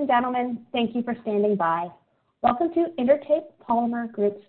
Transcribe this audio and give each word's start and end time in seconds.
And 0.00 0.08
gentlemen, 0.08 0.66
thank 0.72 0.94
you 0.94 1.02
for 1.02 1.14
standing 1.20 1.56
by. 1.56 1.86
Welcome 2.40 2.72
to 2.72 2.86
Intertape 2.98 3.44
Polymer 3.68 4.10
Group's 4.10 4.40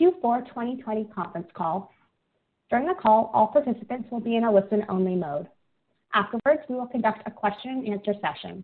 Q4 0.00 0.46
2020 0.46 1.06
conference 1.12 1.48
call. 1.54 1.90
During 2.70 2.86
the 2.86 2.94
call, 2.94 3.32
all 3.34 3.48
participants 3.48 4.08
will 4.12 4.20
be 4.20 4.36
in 4.36 4.44
a 4.44 4.52
listen-only 4.52 5.16
mode. 5.16 5.48
Afterwards, 6.14 6.62
we 6.68 6.76
will 6.76 6.86
conduct 6.86 7.26
a 7.26 7.32
question 7.32 7.82
and 7.84 7.94
answer 7.94 8.14
session. 8.20 8.62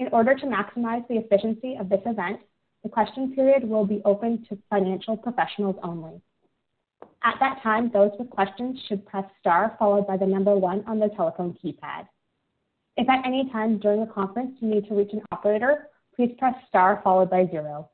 In 0.00 0.08
order 0.08 0.34
to 0.34 0.44
maximize 0.44 1.06
the 1.06 1.18
efficiency 1.18 1.76
of 1.78 1.88
this 1.88 2.02
event, 2.04 2.40
the 2.82 2.88
question 2.88 3.32
period 3.32 3.62
will 3.62 3.86
be 3.86 4.02
open 4.04 4.44
to 4.48 4.58
financial 4.68 5.16
professionals 5.16 5.76
only. 5.84 6.20
At 7.22 7.36
that 7.38 7.62
time, 7.62 7.92
those 7.92 8.10
with 8.18 8.28
questions 8.28 8.80
should 8.88 9.06
press 9.06 9.24
star 9.38 9.76
followed 9.78 10.08
by 10.08 10.16
the 10.16 10.26
number 10.26 10.56
one 10.56 10.82
on 10.88 10.98
their 10.98 11.10
telephone 11.10 11.56
keypad. 11.62 12.08
If 12.96 13.08
at 13.08 13.26
any 13.26 13.50
time 13.50 13.78
during 13.78 14.00
the 14.00 14.12
conference 14.12 14.52
you 14.60 14.68
need 14.68 14.86
to 14.88 14.94
reach 14.94 15.12
an 15.12 15.22
operator, 15.32 15.88
please 16.14 16.32
press 16.38 16.54
star 16.68 17.00
followed 17.02 17.28
by 17.28 17.46
zero. 17.50 17.90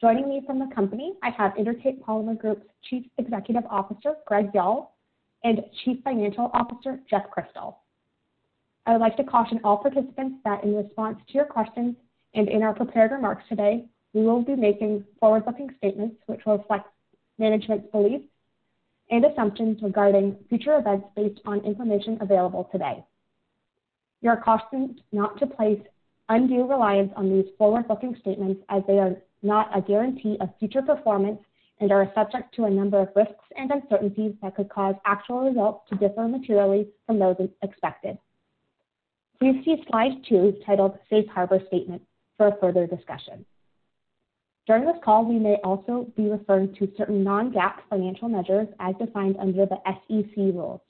Joining 0.00 0.28
me 0.28 0.42
from 0.44 0.58
the 0.58 0.74
company, 0.74 1.14
I 1.22 1.30
have 1.30 1.52
Intertape 1.52 2.00
Polymer 2.00 2.36
Group's 2.36 2.66
Chief 2.82 3.06
Executive 3.18 3.62
Officer, 3.70 4.14
Greg 4.26 4.50
Yull, 4.52 4.90
and 5.44 5.60
Chief 5.84 5.98
Financial 6.02 6.50
Officer, 6.52 6.98
Jeff 7.08 7.30
Crystal. 7.30 7.78
I 8.86 8.92
would 8.92 9.00
like 9.00 9.16
to 9.16 9.24
caution 9.24 9.60
all 9.62 9.78
participants 9.78 10.38
that 10.44 10.64
in 10.64 10.74
response 10.74 11.18
to 11.28 11.34
your 11.34 11.44
questions 11.44 11.94
and 12.34 12.48
in 12.48 12.64
our 12.64 12.74
prepared 12.74 13.12
remarks 13.12 13.44
today, 13.48 13.84
we 14.12 14.22
will 14.22 14.42
be 14.42 14.56
making 14.56 15.04
forward-looking 15.20 15.70
statements 15.78 16.16
which 16.26 16.40
will 16.44 16.58
reflect 16.58 16.88
management's 17.38 17.90
beliefs 17.92 18.24
and 19.10 19.24
assumptions 19.24 19.80
regarding 19.82 20.36
future 20.48 20.76
events 20.78 21.06
based 21.14 21.40
on 21.46 21.60
information 21.60 22.18
available 22.20 22.68
today. 22.72 23.04
You 24.24 24.30
are 24.30 24.40
cautioned 24.40 25.02
not 25.12 25.38
to 25.38 25.46
place 25.46 25.82
undue 26.30 26.66
reliance 26.66 27.12
on 27.14 27.28
these 27.28 27.44
forward-looking 27.58 28.16
statements 28.22 28.62
as 28.70 28.82
they 28.86 28.98
are 28.98 29.16
not 29.42 29.68
a 29.76 29.82
guarantee 29.82 30.38
of 30.40 30.48
future 30.58 30.80
performance 30.80 31.40
and 31.78 31.92
are 31.92 32.10
subject 32.14 32.54
to 32.54 32.64
a 32.64 32.70
number 32.70 32.98
of 32.98 33.10
risks 33.14 33.44
and 33.54 33.70
uncertainties 33.70 34.32
that 34.40 34.56
could 34.56 34.70
cause 34.70 34.94
actual 35.04 35.42
results 35.46 35.86
to 35.90 35.96
differ 35.96 36.26
materially 36.26 36.88
from 37.06 37.18
those 37.18 37.36
expected. 37.60 38.16
Please 39.40 39.62
see 39.62 39.84
slide 39.90 40.12
two 40.26 40.54
titled 40.64 40.98
Safe 41.10 41.28
Harbor 41.28 41.60
Statement 41.66 42.00
for 42.38 42.48
a 42.48 42.56
further 42.62 42.86
discussion. 42.86 43.44
During 44.66 44.86
this 44.86 44.96
call, 45.04 45.26
we 45.26 45.38
may 45.38 45.56
also 45.62 46.06
be 46.16 46.30
referring 46.30 46.74
to 46.76 46.90
certain 46.96 47.22
non-GAAP 47.24 47.74
financial 47.90 48.30
measures 48.30 48.68
as 48.80 48.94
defined 48.98 49.36
under 49.38 49.66
the 49.66 49.76
SEC 49.84 50.34
rules. 50.34 50.80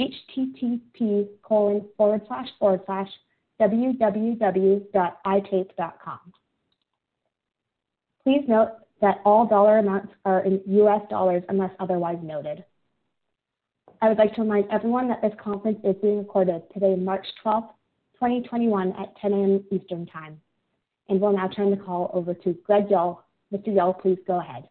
http 0.00 1.28
colon 1.42 1.86
forward 1.96 2.22
slash 2.26 2.48
forward 2.58 2.80
slash 2.86 3.08
www.itape.com. 3.60 6.18
Please 8.24 8.42
note 8.48 8.72
that 9.00 9.20
all 9.24 9.46
dollar 9.46 9.78
amounts 9.78 10.12
are 10.24 10.44
in 10.44 10.60
US 10.66 11.02
dollars 11.10 11.44
unless 11.48 11.70
otherwise 11.78 12.18
noted. 12.22 12.64
I 14.00 14.08
would 14.08 14.18
like 14.18 14.34
to 14.34 14.42
remind 14.42 14.68
everyone 14.70 15.06
that 15.08 15.22
this 15.22 15.32
conference 15.42 15.78
is 15.84 15.94
being 16.02 16.18
recorded 16.18 16.62
today, 16.72 16.96
March 16.96 17.26
12th, 17.44 17.68
2021 18.14 18.92
at 18.92 19.16
10:00 19.18 19.32
A.M. 19.32 19.64
Eastern 19.70 20.06
Time. 20.06 20.40
And 21.08 21.20
we'll 21.20 21.32
now 21.32 21.48
turn 21.48 21.70
the 21.70 21.76
call 21.76 22.10
over 22.14 22.32
to 22.32 22.54
Greg 22.64 22.88
Yull. 22.88 23.18
Mr. 23.52 23.74
Yull, 23.74 23.94
please 24.00 24.18
go 24.26 24.40
ahead. 24.40 24.68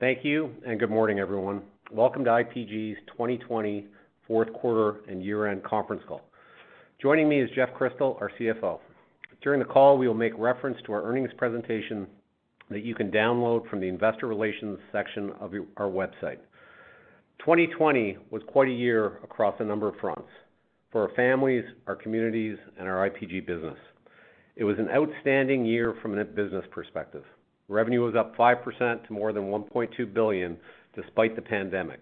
Thank 0.00 0.24
you, 0.24 0.50
and 0.66 0.78
good 0.80 0.90
morning, 0.90 1.20
everyone. 1.20 1.62
Welcome 1.92 2.24
to 2.24 2.30
IPG's 2.30 2.98
2020 3.06 3.86
fourth 4.26 4.52
quarter 4.52 5.00
and 5.08 5.24
year-end 5.24 5.62
conference 5.62 6.02
call. 6.08 6.22
Joining 7.00 7.28
me 7.28 7.40
is 7.40 7.50
Jeff 7.54 7.72
Crystal, 7.74 8.16
our 8.20 8.30
CFO. 8.38 8.80
During 9.42 9.60
the 9.60 9.66
call, 9.66 9.96
we 9.96 10.06
will 10.06 10.14
make 10.14 10.32
reference 10.36 10.78
to 10.86 10.92
our 10.92 11.02
earnings 11.02 11.30
presentation 11.36 12.06
that 12.70 12.82
you 12.84 12.94
can 12.94 13.10
download 13.10 13.68
from 13.68 13.80
the 13.80 13.88
investor 13.88 14.26
relations 14.26 14.78
section 14.90 15.32
of 15.40 15.52
our 15.76 15.88
website. 15.88 16.38
2020 17.40 18.18
was 18.30 18.42
quite 18.46 18.68
a 18.68 18.72
year 18.72 19.18
across 19.24 19.54
a 19.60 19.64
number 19.64 19.88
of 19.88 19.96
fronts 20.00 20.28
for 20.92 21.08
our 21.08 21.14
families, 21.16 21.64
our 21.86 21.96
communities, 21.96 22.58
and 22.78 22.86
our 22.86 23.08
IPG 23.08 23.46
business. 23.46 23.78
It 24.54 24.64
was 24.64 24.76
an 24.78 24.90
outstanding 24.90 25.64
year 25.64 25.94
from 26.02 26.18
a 26.18 26.24
business 26.24 26.64
perspective. 26.70 27.24
Revenue 27.68 28.04
was 28.04 28.14
up 28.14 28.36
5% 28.36 29.06
to 29.06 29.12
more 29.12 29.32
than 29.32 29.44
1.2 29.44 30.12
billion 30.12 30.58
despite 30.94 31.34
the 31.34 31.42
pandemic. 31.42 32.00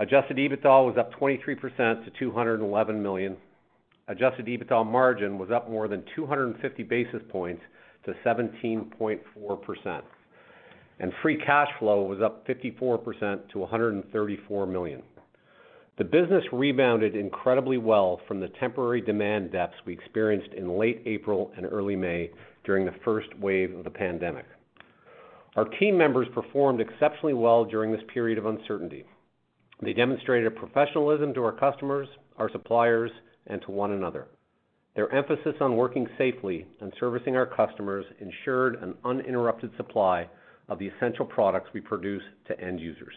Adjusted 0.00 0.36
EBITDA 0.36 0.84
was 0.84 0.96
up 0.98 1.12
23% 1.14 2.04
to 2.04 2.10
211 2.18 3.02
million. 3.02 3.36
Adjusted 4.08 4.46
EBITDA 4.46 4.84
margin 4.84 5.38
was 5.38 5.50
up 5.52 5.70
more 5.70 5.86
than 5.86 6.02
250 6.16 6.82
basis 6.82 7.22
points 7.28 7.62
to 8.04 8.12
17.4%. 8.26 10.02
And 10.98 11.12
free 11.22 11.36
cash 11.36 11.68
flow 11.78 12.02
was 12.02 12.20
up 12.20 12.46
54% 12.48 13.48
to 13.52 13.58
$134 13.58 14.68
million. 14.68 15.02
The 16.02 16.08
business 16.08 16.42
rebounded 16.50 17.14
incredibly 17.14 17.78
well 17.78 18.20
from 18.26 18.40
the 18.40 18.48
temporary 18.58 19.00
demand 19.00 19.52
depths 19.52 19.76
we 19.86 19.92
experienced 19.92 20.52
in 20.52 20.76
late 20.76 21.00
April 21.06 21.52
and 21.56 21.64
early 21.64 21.94
May 21.94 22.28
during 22.64 22.84
the 22.84 22.96
first 23.04 23.28
wave 23.38 23.72
of 23.72 23.84
the 23.84 23.90
pandemic. 23.90 24.46
Our 25.54 25.64
team 25.64 25.96
members 25.96 26.26
performed 26.34 26.80
exceptionally 26.80 27.34
well 27.34 27.64
during 27.64 27.92
this 27.92 28.02
period 28.12 28.36
of 28.36 28.46
uncertainty. 28.46 29.04
They 29.80 29.92
demonstrated 29.92 30.48
a 30.48 30.50
professionalism 30.50 31.34
to 31.34 31.44
our 31.44 31.52
customers, 31.52 32.08
our 32.36 32.50
suppliers, 32.50 33.12
and 33.46 33.62
to 33.62 33.70
one 33.70 33.92
another. 33.92 34.26
Their 34.96 35.14
emphasis 35.14 35.54
on 35.60 35.76
working 35.76 36.08
safely 36.18 36.66
and 36.80 36.92
servicing 36.98 37.36
our 37.36 37.46
customers 37.46 38.06
ensured 38.18 38.74
an 38.82 38.96
uninterrupted 39.04 39.70
supply 39.76 40.28
of 40.68 40.80
the 40.80 40.88
essential 40.88 41.26
products 41.26 41.70
we 41.72 41.80
produce 41.80 42.24
to 42.48 42.60
end 42.60 42.80
users. 42.80 43.14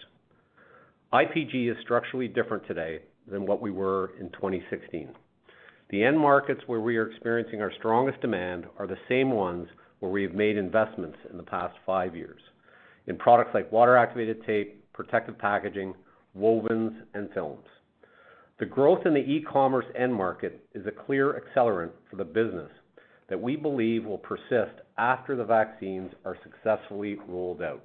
IPG 1.14 1.72
is 1.72 1.78
structurally 1.82 2.28
different 2.28 2.66
today 2.68 3.00
than 3.28 3.46
what 3.46 3.62
we 3.62 3.72
were 3.72 4.14
in 4.20 4.30
2016. 4.32 5.10
The 5.90 6.04
end 6.04 6.20
markets 6.20 6.62
where 6.66 6.80
we 6.80 6.98
are 6.98 7.10
experiencing 7.10 7.62
our 7.62 7.72
strongest 7.78 8.22
demand 8.22 8.66
are 8.80 8.88
the 8.88 8.98
same 9.08 9.32
ones 9.32 9.68
where 10.00 10.12
we 10.12 10.24
have 10.24 10.34
made 10.34 10.58
investments 10.58 11.18
in 11.30 11.38
the 11.38 11.44
past 11.44 11.76
five 11.86 12.16
years 12.16 12.42
in 13.08 13.18
products 13.18 13.52
like 13.54 13.72
water-activated 13.72 14.44
tape, 14.46 14.84
protective 14.94 15.38
packaging, 15.38 15.94
wovens, 16.38 16.96
and 17.14 17.30
films. 17.34 17.66
The 18.60 18.66
growth 18.66 19.06
in 19.06 19.14
the 19.14 19.20
e-commerce 19.20 19.86
end 19.96 20.14
market 20.14 20.66
is 20.74 20.86
a 20.88 21.06
clear 21.06 21.40
accelerant 21.40 21.92
for 22.10 22.16
the 22.16 22.26
business 22.26 22.72
that 23.30 23.42
we 23.42 23.56
believe 23.56 24.06
will 24.06 24.18
persist 24.18 24.82
after 24.98 25.36
the 25.36 25.44
vaccines 25.44 26.12
are 26.26 26.38
successfully 26.44 27.18
rolled 27.28 27.62
out. 27.62 27.84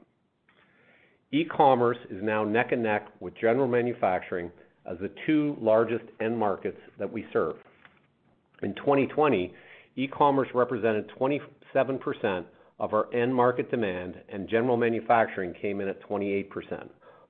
E-commerce 1.32 1.98
is 2.10 2.20
now 2.22 2.42
neck 2.42 2.72
and 2.72 2.82
neck 2.82 3.06
with 3.20 3.36
general 3.40 3.68
manufacturing 3.68 4.50
as 4.84 4.98
the 4.98 5.12
two 5.26 5.56
largest 5.60 6.04
end 6.20 6.36
markets 6.36 6.78
that 6.98 7.12
we 7.12 7.24
serve. 7.32 7.54
In 8.62 8.74
2020, 8.74 9.54
e-commerce 9.94 10.48
represented 10.54 11.08
27% 11.20 12.44
of 12.80 12.94
our 12.94 13.14
end 13.14 13.32
market 13.32 13.70
demand, 13.70 14.16
and 14.28 14.48
general 14.48 14.76
manufacturing 14.76 15.54
came 15.62 15.80
in 15.80 15.86
at 15.86 16.02
28%, 16.08 16.88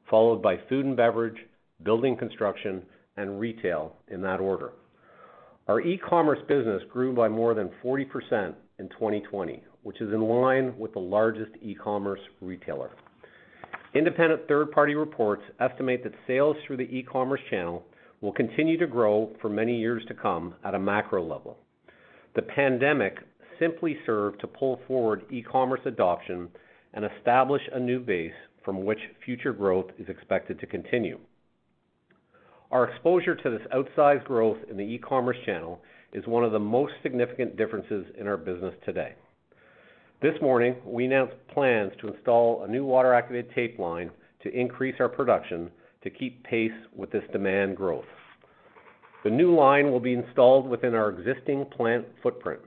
followed 0.08 0.40
by 0.40 0.56
food 0.70 0.86
and 0.86 0.96
beverage, 0.96 1.36
building 1.82 2.16
construction, 2.16 2.82
and 3.18 3.38
retail 3.38 3.96
in 4.08 4.22
that 4.22 4.40
order. 4.40 4.72
Our 5.68 5.82
e-commerce 5.82 6.40
business 6.48 6.82
grew 6.90 7.14
by 7.14 7.28
more 7.28 7.52
than 7.52 7.70
40% 7.84 8.54
in 8.78 8.88
2020, 8.88 9.62
which 9.82 10.00
is 10.00 10.10
in 10.12 10.22
line 10.22 10.72
with 10.78 10.94
the 10.94 11.00
largest 11.00 11.52
e-commerce 11.60 12.20
retailer. 12.40 12.92
Independent 13.92 14.46
third-party 14.46 14.94
reports 14.94 15.42
estimate 15.58 16.04
that 16.04 16.12
sales 16.26 16.56
through 16.64 16.76
the 16.76 16.96
e-commerce 16.96 17.40
channel 17.50 17.84
will 18.20 18.32
continue 18.32 18.78
to 18.78 18.86
grow 18.86 19.32
for 19.40 19.48
many 19.48 19.78
years 19.78 20.02
to 20.06 20.14
come 20.14 20.54
at 20.64 20.74
a 20.74 20.78
macro 20.78 21.22
level. 21.22 21.58
The 22.36 22.42
pandemic 22.42 23.16
simply 23.58 23.98
served 24.06 24.40
to 24.40 24.46
pull 24.46 24.80
forward 24.86 25.24
e-commerce 25.30 25.80
adoption 25.86 26.48
and 26.94 27.04
establish 27.04 27.62
a 27.72 27.80
new 27.80 27.98
base 27.98 28.32
from 28.64 28.84
which 28.84 28.98
future 29.24 29.52
growth 29.52 29.86
is 29.98 30.08
expected 30.08 30.60
to 30.60 30.66
continue. 30.66 31.18
Our 32.70 32.88
exposure 32.88 33.34
to 33.34 33.50
this 33.50 33.66
outsized 33.74 34.24
growth 34.24 34.58
in 34.70 34.76
the 34.76 34.84
e-commerce 34.84 35.38
channel 35.44 35.80
is 36.12 36.26
one 36.26 36.44
of 36.44 36.52
the 36.52 36.60
most 36.60 36.92
significant 37.02 37.56
differences 37.56 38.06
in 38.18 38.28
our 38.28 38.36
business 38.36 38.74
today. 38.84 39.14
This 40.22 40.34
morning, 40.42 40.76
we 40.84 41.06
announced 41.06 41.34
plans 41.54 41.92
to 41.98 42.08
install 42.08 42.64
a 42.64 42.68
new 42.68 42.84
water-activated 42.84 43.54
tape 43.54 43.78
line 43.78 44.10
to 44.42 44.54
increase 44.54 44.96
our 45.00 45.08
production 45.08 45.70
to 46.02 46.10
keep 46.10 46.44
pace 46.44 46.70
with 46.94 47.10
this 47.10 47.24
demand 47.32 47.74
growth. 47.74 48.04
The 49.24 49.30
new 49.30 49.54
line 49.54 49.90
will 49.90 50.00
be 50.00 50.12
installed 50.12 50.68
within 50.68 50.94
our 50.94 51.08
existing 51.08 51.64
plant 51.74 52.04
footprint. 52.22 52.60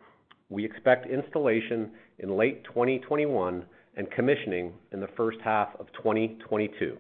We 0.50 0.66
expect 0.66 1.06
installation 1.06 1.92
in 2.18 2.36
late 2.36 2.64
2021 2.64 3.64
and 3.98 4.10
commissioning 4.10 4.74
in 4.92 5.00
the 5.00 5.10
first 5.16 5.38
half 5.44 5.80
of 5.80 5.86
2022. 5.94 6.98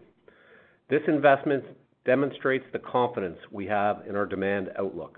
This 0.87 1.01
investment 1.07 1.63
demonstrates 2.05 2.65
the 2.71 2.79
confidence 2.79 3.39
we 3.51 3.65
have 3.65 4.03
in 4.07 4.15
our 4.15 4.27
demand 4.27 4.69
outlook. 4.77 5.17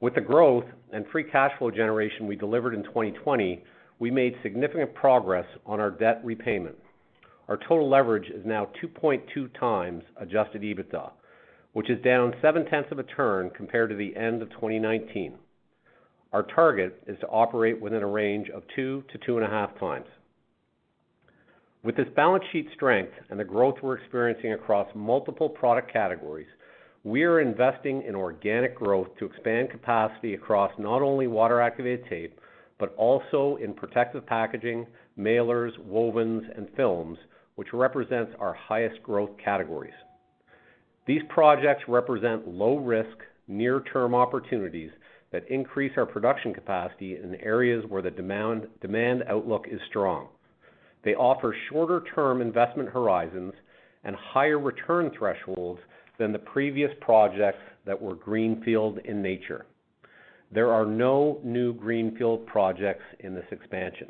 With 0.00 0.14
the 0.14 0.20
growth 0.20 0.66
and 0.92 1.06
free 1.10 1.24
cash 1.24 1.50
flow 1.58 1.72
generation 1.72 2.28
we 2.28 2.36
delivered 2.36 2.74
in 2.74 2.84
2020, 2.84 3.64
we 4.02 4.10
made 4.10 4.34
significant 4.42 4.92
progress 4.94 5.46
on 5.64 5.78
our 5.78 5.92
debt 5.92 6.20
repayment. 6.24 6.74
Our 7.46 7.56
total 7.56 7.88
leverage 7.88 8.28
is 8.30 8.44
now 8.44 8.68
2.2x 8.82 10.02
adjusted 10.16 10.62
EBITDA, 10.62 11.12
which 11.72 11.88
is 11.88 12.02
down 12.02 12.34
0.7 12.42 12.90
of 12.90 12.98
a 12.98 13.04
turn 13.04 13.50
compared 13.50 13.90
to 13.90 13.96
the 13.96 14.16
end 14.16 14.42
of 14.42 14.50
2019. 14.50 15.34
Our 16.32 16.42
target 16.42 17.00
is 17.06 17.16
to 17.20 17.28
operate 17.28 17.80
within 17.80 18.02
a 18.02 18.06
range 18.08 18.48
of 18.50 18.64
2x-2.5x. 18.76 20.02
With 21.84 21.94
this 21.94 22.08
balance 22.16 22.42
sheet 22.50 22.70
strength 22.74 23.12
and 23.30 23.38
the 23.38 23.44
growth 23.44 23.76
we're 23.84 23.98
experiencing 23.98 24.52
across 24.54 24.88
multiple 24.96 25.48
product 25.48 25.92
categories, 25.92 26.48
we 27.04 27.22
are 27.22 27.40
investing 27.40 28.02
in 28.02 28.16
organic 28.16 28.74
growth 28.74 29.10
to 29.20 29.26
expand 29.26 29.70
capacity 29.70 30.34
across 30.34 30.72
not 30.76 31.02
only 31.02 31.28
water-activated 31.28 32.08
tape, 32.08 32.40
but 32.82 32.96
also 32.96 33.58
in 33.62 33.72
protective 33.72 34.26
packaging, 34.26 34.84
mailers, 35.16 35.70
wovens, 35.88 36.42
and 36.58 36.66
films, 36.76 37.16
which 37.54 37.72
represents 37.72 38.32
our 38.40 38.52
highest 38.52 39.00
growth 39.04 39.30
categories. 39.42 39.94
These 41.06 41.22
projects 41.28 41.84
represent 41.86 42.48
low-risk, 42.48 43.18
near-term 43.46 44.16
opportunities 44.16 44.90
that 45.30 45.48
increase 45.48 45.92
our 45.96 46.04
production 46.06 46.52
capacity 46.52 47.18
in 47.22 47.36
areas 47.36 47.84
where 47.88 48.02
the 48.02 48.10
demand 48.10 49.22
outlook 49.28 49.66
is 49.70 49.80
strong. 49.88 50.26
They 51.04 51.14
offer 51.14 51.54
shorter-term 51.70 52.42
investment 52.42 52.88
horizons 52.88 53.52
and 54.02 54.16
higher 54.16 54.58
return 54.58 55.12
thresholds 55.16 55.78
than 56.18 56.32
the 56.32 56.38
previous 56.40 56.90
projects 57.00 57.62
that 57.86 58.02
were 58.02 58.16
greenfield 58.16 58.98
in 59.04 59.22
nature. 59.22 59.66
There 60.54 60.72
are 60.72 60.84
no 60.84 61.40
new 61.42 61.72
greenfield 61.72 62.46
projects 62.46 63.04
in 63.20 63.34
this 63.34 63.46
expansion. 63.50 64.08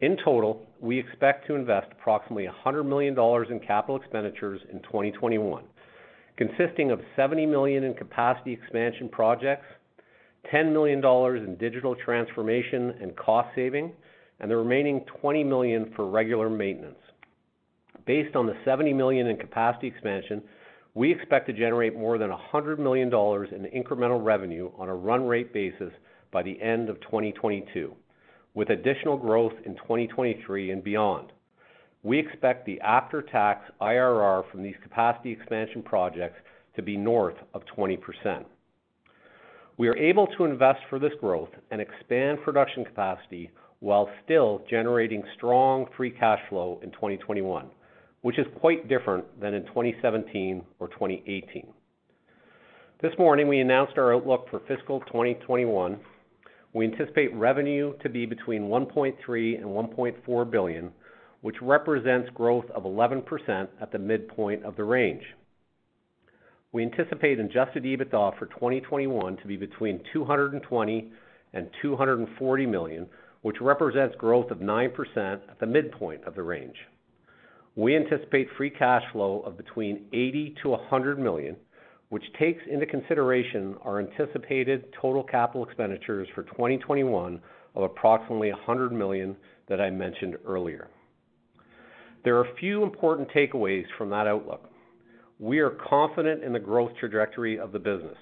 In 0.00 0.16
total, 0.24 0.66
we 0.80 0.98
expect 0.98 1.46
to 1.46 1.54
invest 1.54 1.86
approximately 1.92 2.46
100 2.46 2.82
million 2.82 3.14
dollars 3.14 3.46
in 3.50 3.60
capital 3.60 3.96
expenditures 3.96 4.60
in 4.72 4.80
2021, 4.80 5.62
consisting 6.36 6.90
of 6.90 7.00
70 7.14 7.46
million 7.46 7.84
in 7.84 7.94
capacity 7.94 8.52
expansion 8.52 9.08
projects, 9.08 9.66
10 10.50 10.72
million 10.72 11.00
dollars 11.00 11.40
in 11.46 11.56
digital 11.56 11.94
transformation 11.94 12.94
and 13.00 13.16
cost 13.16 13.48
saving, 13.54 13.92
and 14.40 14.50
the 14.50 14.56
remaining 14.56 15.04
20 15.20 15.44
million 15.44 15.92
for 15.94 16.10
regular 16.10 16.50
maintenance. 16.50 16.98
Based 18.04 18.34
on 18.34 18.46
the 18.46 18.56
70 18.64 18.92
million 18.92 19.28
in 19.28 19.36
capacity 19.36 19.86
expansion, 19.86 20.42
we 20.94 21.10
expect 21.10 21.46
to 21.46 21.52
generate 21.52 21.96
more 21.96 22.18
than 22.18 22.30
100 22.30 22.78
million 22.78 23.08
dollars 23.08 23.48
in 23.52 23.64
incremental 23.64 24.22
revenue 24.22 24.70
on 24.76 24.88
a 24.88 24.94
run 24.94 25.26
rate 25.26 25.52
basis 25.52 25.92
by 26.30 26.42
the 26.42 26.60
end 26.60 26.88
of 26.88 27.00
2022, 27.02 27.94
with 28.54 28.70
additional 28.70 29.16
growth 29.16 29.54
in 29.64 29.74
2023 29.76 30.70
and 30.70 30.84
beyond. 30.84 31.32
We 32.02 32.18
expect 32.18 32.66
the 32.66 32.80
after-tax 32.80 33.70
IRR 33.80 34.50
from 34.50 34.62
these 34.62 34.74
capacity 34.82 35.30
expansion 35.30 35.82
projects 35.82 36.38
to 36.74 36.82
be 36.82 36.96
north 36.96 37.36
of 37.54 37.62
20%. 37.76 38.44
We 39.78 39.88
are 39.88 39.96
able 39.96 40.26
to 40.38 40.44
invest 40.44 40.80
for 40.90 40.98
this 40.98 41.12
growth 41.20 41.50
and 41.70 41.80
expand 41.80 42.38
production 42.44 42.84
capacity 42.84 43.50
while 43.80 44.08
still 44.24 44.62
generating 44.68 45.22
strong 45.36 45.86
free 45.96 46.10
cash 46.10 46.40
flow 46.48 46.80
in 46.82 46.90
2021, 46.90 47.66
which 48.22 48.38
is 48.38 48.46
quite 48.60 48.88
different 48.88 49.24
than 49.40 49.54
in 49.54 49.64
2017 49.66 50.64
or 50.78 50.88
2018. 50.88 51.66
This 53.02 53.12
morning, 53.18 53.48
we 53.48 53.60
announced 53.60 53.98
our 53.98 54.14
outlook 54.14 54.48
for 54.48 54.60
fiscal 54.68 55.00
2021. 55.00 55.98
We 56.72 56.86
anticipate 56.86 57.34
revenue 57.34 57.94
to 58.02 58.08
be 58.08 58.26
between 58.26 58.62
1.3 58.62 59.16
billion 59.26 59.62
and 59.62 59.70
1.4 59.70 60.50
billion, 60.50 60.92
which 61.40 61.56
represents 61.60 62.30
growth 62.30 62.64
of 62.70 62.84
11% 62.84 63.68
at 63.80 63.90
the 63.90 63.98
midpoint 63.98 64.64
of 64.64 64.76
the 64.76 64.84
range. 64.84 65.24
We 66.70 66.84
anticipate 66.84 67.40
adjusted 67.40 67.82
EBITDA 67.84 68.38
for 68.38 68.46
2021 68.46 69.36
to 69.38 69.46
be 69.46 69.56
between 69.56 70.00
220 70.12 70.92
million 70.92 71.12
and 71.54 71.68
240 71.82 72.66
million, 72.66 73.06
which 73.42 73.60
represents 73.60 74.16
growth 74.16 74.50
of 74.50 74.58
9% 74.58 75.16
at 75.16 75.60
the 75.60 75.66
midpoint 75.66 76.24
of 76.24 76.34
the 76.34 76.42
range. 76.42 76.76
We 77.74 77.96
anticipate 77.96 78.48
free 78.56 78.70
cash 78.70 79.02
flow 79.12 79.40
of 79.40 79.56
between 79.56 80.06
80 80.12 80.56
million-100 80.64 81.18
million, 81.18 81.56
which 82.10 82.24
takes 82.38 82.62
into 82.70 82.84
consideration 82.84 83.76
our 83.82 83.98
anticipated 83.98 84.92
total 85.00 85.22
capital 85.22 85.64
expenditures 85.64 86.28
for 86.34 86.42
2021 86.42 87.40
of 87.74 87.82
approximately 87.82 88.50
100 88.50 88.92
million 88.92 89.34
that 89.68 89.80
I 89.80 89.88
mentioned 89.88 90.36
earlier. 90.46 90.88
There 92.24 92.36
are 92.36 92.44
a 92.44 92.56
few 92.56 92.82
important 92.82 93.30
takeaways 93.30 93.84
from 93.96 94.10
that 94.10 94.26
outlook. 94.26 94.68
We 95.38 95.60
are 95.60 95.70
confident 95.88 96.44
in 96.44 96.52
the 96.52 96.60
growth 96.60 96.92
trajectory 97.00 97.58
of 97.58 97.72
the 97.72 97.78
business. 97.78 98.18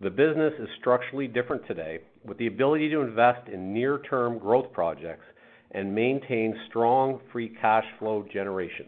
The 0.00 0.10
business 0.10 0.52
is 0.60 0.68
structurally 0.78 1.26
different 1.26 1.66
today, 1.66 2.00
with 2.24 2.36
the 2.36 2.46
ability 2.46 2.90
to 2.90 3.00
invest 3.00 3.48
in 3.48 3.72
near-term 3.72 4.38
growth 4.38 4.70
projects 4.72 5.24
and 5.72 5.94
maintain 5.94 6.58
strong 6.68 7.20
free 7.32 7.48
cash 7.60 7.84
flow 7.98 8.24
generation. 8.32 8.86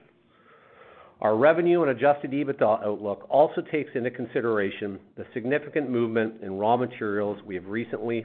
Our 1.20 1.36
revenue 1.36 1.82
and 1.82 1.90
adjusted 1.90 2.30
EBITDA 2.30 2.82
outlook 2.84 3.26
also 3.28 3.60
takes 3.60 3.90
into 3.94 4.10
consideration 4.10 4.98
the 5.16 5.26
significant 5.34 5.90
movement 5.90 6.42
in 6.42 6.54
raw 6.54 6.78
materials 6.78 7.38
we 7.44 7.54
have 7.56 7.66
recently 7.66 8.24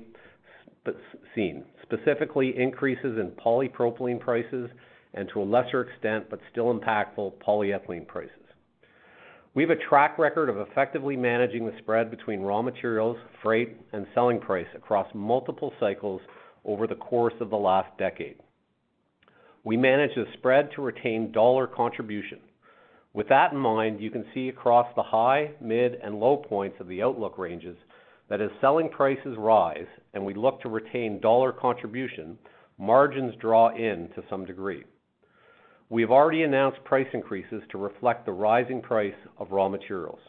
seen, 1.36 1.66
specifically 1.82 2.58
increases 2.58 3.18
in 3.20 3.32
polypropylene 3.44 4.20
prices 4.20 4.70
and 5.14 5.28
to 5.34 5.42
a 5.42 5.44
lesser 5.44 5.82
extent, 5.82 6.30
but 6.30 6.40
still 6.52 6.74
impactful, 6.74 7.34
polyethylene 7.46 8.08
prices. 8.08 8.32
We 9.56 9.64
have 9.64 9.70
a 9.70 9.88
track 9.90 10.20
record 10.20 10.50
of 10.50 10.58
effectively 10.58 11.16
managing 11.16 11.66
the 11.66 11.74
spread 11.80 12.12
between 12.12 12.42
raw 12.42 12.62
materials, 12.62 13.18
freight, 13.42 13.78
and 13.94 14.06
selling 14.14 14.40
price 14.40 14.68
across 14.76 15.08
multiple 15.14 15.72
cycles 15.80 16.22
over 16.66 16.88
the 16.88 16.96
course 16.96 17.34
of 17.40 17.50
the 17.50 17.56
last 17.56 17.96
decade. 17.98 18.38
We 19.64 19.78
manage 19.78 20.16
the 20.16 20.26
spread 20.34 20.70
to 20.76 20.82
retain 20.82 21.32
dollar 21.32 21.68
contribution. 21.68 22.40
With 23.14 23.30
that 23.30 23.54
in 23.54 23.58
mind, 23.58 24.02
you 24.02 24.12
can 24.12 24.26
see 24.34 24.50
across 24.50 24.88
the 24.96 25.04
high, 25.04 25.52
mid, 25.62 25.96
and 25.96 26.20
low 26.20 26.38
points 26.38 26.78
of 26.80 26.88
the 26.88 27.02
outlook 27.02 27.38
ranges 27.38 27.78
that 28.30 28.42
as 28.42 28.50
selling 28.60 28.90
prices 28.90 29.36
rise 29.38 29.88
and 30.14 30.26
we 30.26 30.34
look 30.34 30.62
to 30.62 30.70
retain 30.70 31.22
dollar 31.22 31.52
contribution, 31.52 32.38
margins 32.78 33.34
draw 33.40 33.70
in 33.76 34.10
to 34.16 34.24
some 34.30 34.46
degree. 34.46 34.84
We 35.90 36.02
have 36.02 36.12
already 36.12 36.44
announced 36.44 36.84
price 36.84 37.08
increases 37.14 37.62
to 37.72 37.78
reflect 37.78 38.26
the 38.26 38.32
rising 38.32 38.82
price 38.82 39.14
of 39.38 39.52
raw 39.52 39.70
materials. 39.70 40.20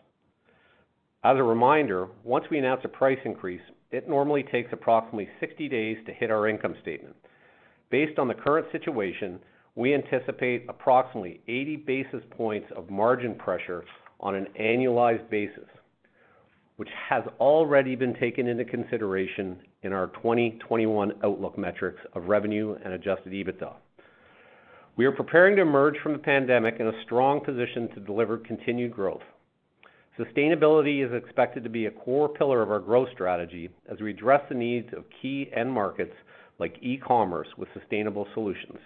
As 1.25 1.39
a 1.39 1.43
reminder, 1.43 2.09
once 2.25 2.45
we 2.51 2.59
announce 2.59 2.83
a 2.85 2.89
price 2.89 3.19
increase, 3.25 3.63
it 3.91 4.09
normally 4.09 4.43
takes 4.43 4.73
approximately 4.73 5.29
60 5.41 5.69
days 5.69 5.97
to 6.07 6.13
hit 6.13 6.31
our 6.31 6.49
income 6.49 6.75
statement. 6.83 7.17
Based 7.91 8.19
on 8.19 8.29
the 8.29 8.35
current 8.35 8.67
situation, 8.73 9.39
we 9.77 9.95
anticipate 9.95 10.65
approximately 10.69 11.41
80 11.47 11.77
basis 11.77 12.23
points 12.31 12.69
of 12.75 12.91
margin 12.91 13.35
pressure 13.35 13.85
on 14.21 14.35
an 14.35 14.47
annualized 14.59 15.29
basis, 15.31 15.69
which 16.77 16.89
has 17.09 17.23
already 17.39 17.95
been 17.95 18.15
taken 18.15 18.49
into 18.49 18.65
consideration 18.65 19.59
in 19.83 19.93
our 19.93 20.09
2021 20.09 21.13
outlook 21.23 21.57
metrics 21.57 22.01
of 22.15 22.25
revenue 22.25 22.77
and 22.85 22.95
adjusted 22.95 23.33
EBITDA. 23.33 23.75
We 24.97 25.05
are 25.05 25.13
preparing 25.13 25.57
to 25.57 25.63
emerge 25.63 25.97
from 26.03 26.15
the 26.15 26.19
pandemic 26.19 26.77
in 26.81 26.87
a 26.87 27.03
strong 27.05 27.45
position 27.45 27.89
to 27.95 28.01
deliver 28.01 28.39
continued 28.39 28.93
growth. 28.93 29.23
Sustainability 30.19 31.07
is 31.07 31.13
expected 31.13 31.63
to 31.63 31.69
be 31.71 31.87
a 31.87 31.91
core 31.91 32.29
pillar 32.29 32.63
of 32.63 32.71
our 32.71 32.79
growth 32.79 33.09
strategy 33.13 33.69
as 33.91 34.01
we 34.01 34.11
address 34.11 34.41
the 34.49 34.55
needs 34.55 34.89
of 34.97 35.05
key 35.21 35.51
end 35.55 35.71
markets 35.71 36.15
like 36.59 36.79
e-commerce 36.81 37.49
with 37.59 37.69
sustainable 37.79 38.27
solutions. 38.33 38.79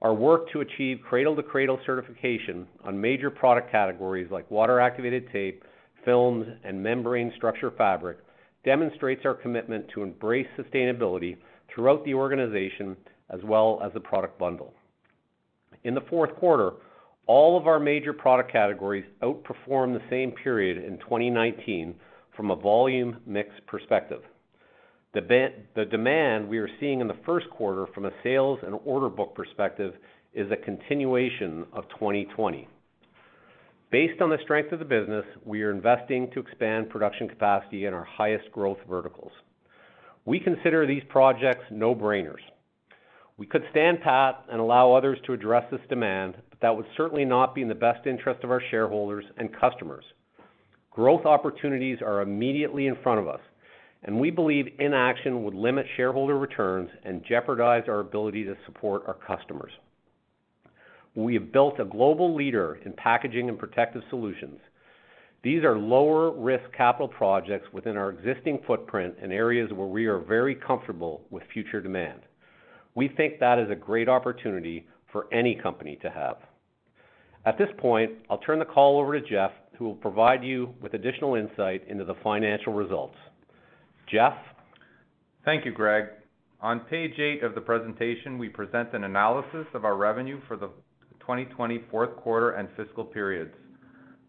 Our 0.00 0.14
work 0.14 0.50
to 0.52 0.60
achieve 0.60 1.00
Cradle 1.06 1.36
to 1.36 1.42
Cradle 1.42 1.78
certification 1.84 2.66
on 2.84 2.98
major 2.98 3.30
product 3.30 3.70
categories 3.70 4.30
like 4.30 4.50
water-activated 4.50 5.30
tape, 5.30 5.62
films, 6.06 6.46
and 6.64 6.82
membrane 6.82 7.32
structure 7.36 7.70
fabric 7.70 8.18
demonstrates 8.64 9.22
our 9.26 9.34
commitment 9.34 9.86
to 9.94 10.02
embrace 10.02 10.46
sustainability 10.58 11.36
throughout 11.74 12.04
the 12.04 12.14
organization 12.14 12.96
as 13.30 13.40
well 13.44 13.80
as 13.84 13.92
the 13.92 14.00
product 14.00 14.38
bundle. 14.38 14.72
In 15.84 15.94
the 15.94 16.04
fourth 16.08 16.34
quarter, 16.36 16.72
all 17.26 17.58
of 17.58 17.66
our 17.66 17.80
major 17.80 18.12
product 18.12 18.52
categories 18.52 19.04
outperformed 19.22 19.94
the 19.94 20.08
same 20.08 20.30
period 20.30 20.78
in 20.78 20.98
2019 20.98 21.94
from 22.36 22.50
a 22.50 22.56
volume 22.56 23.16
mix 23.26 23.50
perspective. 23.66 24.22
The 25.12 25.84
demand 25.90 26.48
we 26.48 26.58
are 26.58 26.68
seeing 26.78 27.00
in 27.00 27.08
the 27.08 27.16
first 27.24 27.48
quarter 27.50 27.86
from 27.94 28.04
a 28.04 28.10
sales 28.22 28.58
and 28.62 28.78
order 28.84 29.08
book 29.08 29.34
perspective 29.34 29.94
is 30.34 30.50
a 30.52 30.56
continuation 30.56 31.64
of 31.72 31.88
2020. 31.88 32.68
Based 33.90 34.20
on 34.20 34.28
the 34.28 34.38
strength 34.42 34.72
of 34.72 34.78
the 34.78 34.84
business, 34.84 35.24
we 35.44 35.62
are 35.62 35.70
investing 35.70 36.30
to 36.32 36.40
expand 36.40 36.90
production 36.90 37.28
capacity 37.28 37.86
in 37.86 37.94
our 37.94 38.04
highest 38.04 38.52
growth 38.52 38.78
verticals. 38.88 39.32
We 40.26 40.38
consider 40.38 40.86
these 40.86 41.04
projects 41.08 41.64
no-brainers. 41.70 42.42
We 43.38 43.46
could 43.46 43.64
stand 43.70 44.00
pat 44.00 44.44
and 44.50 44.60
allow 44.60 44.94
others 44.94 45.18
to 45.26 45.34
address 45.34 45.64
this 45.70 45.80
demand, 45.88 46.36
but 46.48 46.60
that 46.62 46.74
would 46.74 46.86
certainly 46.96 47.24
not 47.26 47.54
be 47.54 47.62
in 47.62 47.68
the 47.68 47.74
best 47.74 48.06
interest 48.06 48.42
of 48.44 48.50
our 48.50 48.62
shareholders 48.70 49.26
and 49.36 49.54
customers. 49.54 50.04
Growth 50.90 51.26
opportunities 51.26 51.98
are 52.00 52.22
immediately 52.22 52.86
in 52.86 52.96
front 53.02 53.20
of 53.20 53.28
us, 53.28 53.40
and 54.04 54.18
we 54.18 54.30
believe 54.30 54.74
inaction 54.78 55.44
would 55.44 55.54
limit 55.54 55.84
shareholder 55.96 56.38
returns 56.38 56.88
and 57.04 57.24
jeopardize 57.28 57.84
our 57.88 58.00
ability 58.00 58.44
to 58.44 58.56
support 58.64 59.02
our 59.06 59.14
customers. 59.14 59.72
We 61.14 61.34
have 61.34 61.52
built 61.52 61.78
a 61.78 61.84
global 61.84 62.34
leader 62.34 62.78
in 62.86 62.92
packaging 62.94 63.50
and 63.50 63.58
protective 63.58 64.02
solutions. 64.08 64.60
These 65.42 65.64
are 65.64 65.78
lower 65.78 66.30
risk 66.30 66.64
capital 66.76 67.08
projects 67.08 67.68
within 67.72 67.98
our 67.98 68.10
existing 68.10 68.60
footprint 68.66 69.14
in 69.22 69.30
areas 69.30 69.70
where 69.72 69.86
we 69.86 70.06
are 70.06 70.18
very 70.18 70.54
comfortable 70.54 71.22
with 71.30 71.42
future 71.52 71.80
demand. 71.80 72.20
We 72.96 73.08
think 73.08 73.38
that 73.38 73.58
is 73.58 73.70
a 73.70 73.76
great 73.76 74.08
opportunity 74.08 74.86
for 75.12 75.32
any 75.32 75.54
company 75.54 75.98
to 76.02 76.10
have. 76.10 76.38
At 77.44 77.58
this 77.58 77.68
point, 77.78 78.10
I'll 78.28 78.38
turn 78.38 78.58
the 78.58 78.64
call 78.64 78.98
over 78.98 79.20
to 79.20 79.24
Jeff, 79.24 79.52
who 79.78 79.84
will 79.84 79.94
provide 79.94 80.42
you 80.42 80.74
with 80.82 80.94
additional 80.94 81.36
insight 81.36 81.86
into 81.88 82.04
the 82.04 82.14
financial 82.24 82.72
results. 82.72 83.14
Jeff? 84.10 84.32
Thank 85.44 85.64
you, 85.64 85.72
Greg. 85.72 86.06
On 86.60 86.80
page 86.80 87.18
eight 87.20 87.44
of 87.44 87.54
the 87.54 87.60
presentation, 87.60 88.38
we 88.38 88.48
present 88.48 88.94
an 88.94 89.04
analysis 89.04 89.66
of 89.74 89.84
our 89.84 89.96
revenue 89.96 90.40
for 90.48 90.56
the 90.56 90.68
2020 91.20 91.82
fourth 91.90 92.16
quarter 92.16 92.52
and 92.52 92.68
fiscal 92.76 93.04
periods. 93.04 93.52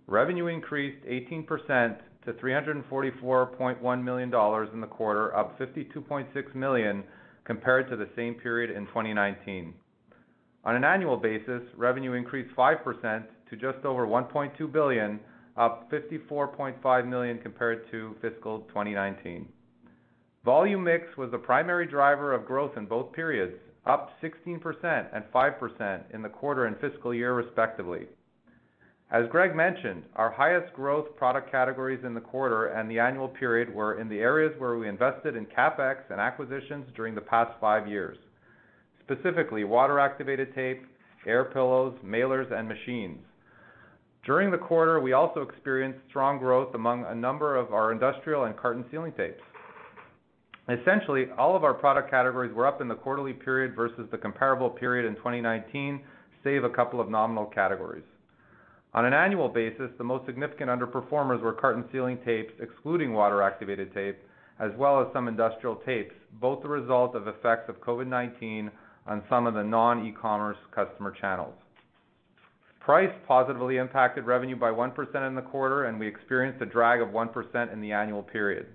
Revenue 0.08 0.48
increased 0.48 1.04
18% 1.06 1.98
to 2.26 2.34
$344.1 2.34 4.04
million 4.04 4.34
in 4.74 4.82
the 4.82 4.88
quarter, 4.88 5.36
up 5.36 5.58
$52.6 5.58 6.56
million 6.56 7.04
compared 7.48 7.90
to 7.90 7.96
the 7.96 8.10
same 8.16 8.36
period 8.36 8.70
in 8.70 8.86
2019. 8.88 9.74
On 10.66 10.76
an 10.76 10.84
annual 10.84 11.16
basis, 11.16 11.62
revenue 11.78 12.12
increased 12.12 12.54
5% 12.56 13.24
to 13.50 13.56
just 13.56 13.86
over 13.86 14.06
1.2 14.06 14.70
billion, 14.72 15.18
up 15.56 15.90
54.5 15.90 17.08
million 17.08 17.40
compared 17.40 17.90
to 17.90 18.16
fiscal 18.22 18.60
2019. 18.68 19.48
Volume 20.44 20.84
mix 20.84 21.06
was 21.18 21.32
the 21.32 21.38
primary 21.38 21.88
driver 21.88 22.34
of 22.34 22.46
growth 22.46 22.76
in 22.76 22.86
both 22.86 23.14
periods, 23.14 23.56
up 23.86 24.12
16% 24.22 25.08
and 25.14 25.24
5% 25.34 26.02
in 26.14 26.22
the 26.22 26.30
quarter 26.30 26.66
and 26.66 26.78
fiscal 26.80 27.14
year 27.14 27.34
respectively. 27.34 28.08
As 29.10 29.26
Greg 29.30 29.56
mentioned, 29.56 30.04
our 30.18 30.30
highest 30.30 30.74
growth 30.74 31.16
product 31.16 31.50
categories 31.50 32.04
in 32.04 32.14
the 32.14 32.20
quarter 32.20 32.68
and 32.68 32.92
the 32.92 33.00
annual 33.00 33.30
period 33.30 33.74
were 33.74 34.02
in 34.02 34.10
the 34.10 34.20
areas 34.20 34.54
where 34.58 34.78
we 34.78 34.90
invested 34.90 35.38
in 35.38 35.46
CapEx 35.46 36.00
and 36.10 36.20
acquisitions 36.20 36.86
during 36.94 37.16
the 37.16 37.22
past 37.22 37.52
five 37.62 37.88
years, 37.88 38.18
specifically 39.06 39.64
water-activated 39.64 40.54
tape, 40.54 40.86
air 41.26 41.46
pillows, 41.46 41.98
mailers, 42.04 42.52
and 42.52 42.68
machines. 42.68 43.20
During 44.26 44.52
the 44.52 44.58
quarter, 44.58 45.00
we 45.00 45.14
also 45.14 45.40
experienced 45.40 46.00
strong 46.10 46.38
growth 46.38 46.76
among 46.76 47.06
a 47.06 47.16
number 47.16 47.56
of 47.56 47.74
our 47.74 47.94
industrial 47.94 48.44
and 48.44 48.58
carton 48.58 48.84
sealing 48.92 49.14
tapes. 49.14 49.42
Essentially, 50.68 51.28
all 51.38 51.56
of 51.56 51.64
our 51.64 51.74
product 51.74 52.12
categories 52.12 52.54
were 52.54 52.68
up 52.68 52.82
in 52.82 52.90
the 52.90 52.96
quarterly 52.96 53.32
period 53.32 53.74
versus 53.74 54.06
the 54.12 54.18
comparable 54.18 54.70
period 54.70 55.08
in 55.08 55.16
2019, 55.16 56.02
save 56.44 56.66
a 56.66 56.70
couple 56.70 57.00
of 57.00 57.10
nominal 57.10 57.46
categories. 57.46 58.04
On 58.94 59.06
an 59.06 59.14
annual 59.14 59.50
basis, 59.50 59.92
the 59.98 60.04
most 60.04 60.26
significant 60.26 60.70
underperformers 60.70 61.42
were 61.42 61.54
carton 61.54 61.86
sealing 61.92 62.18
tapes, 62.26 62.54
excluding 62.60 63.14
water-activated 63.14 63.94
tape, 63.94 64.18
as 64.60 64.72
well 64.78 65.02
as 65.02 65.08
some 65.14 65.28
industrial 65.28 65.76
tapes, 65.86 66.16
both 66.40 66.64
the 66.64 66.70
result 66.70 67.16
of 67.16 67.28
effects 67.28 67.70
of 67.70 67.82
COVID-19 67.82 68.72
on 69.06 69.24
some 69.30 69.46
of 69.46 69.54
the 69.54 69.64
non-e-commerce 69.64 70.58
customer 70.74 71.12
channels. 71.12 71.54
Price 72.80 73.12
positively 73.28 73.78
impacted 73.78 74.26
revenue 74.26 74.56
by 74.56 74.72
1% 74.72 75.28
in 75.28 75.36
the 75.36 75.42
quarter, 75.42 75.86
and 75.86 76.00
we 76.00 76.08
experienced 76.08 76.62
a 76.62 76.66
drag 76.66 77.02
of 77.02 77.10
1% 77.10 77.74
in 77.74 77.82
the 77.82 77.92
annual 77.92 78.24
period. 78.24 78.68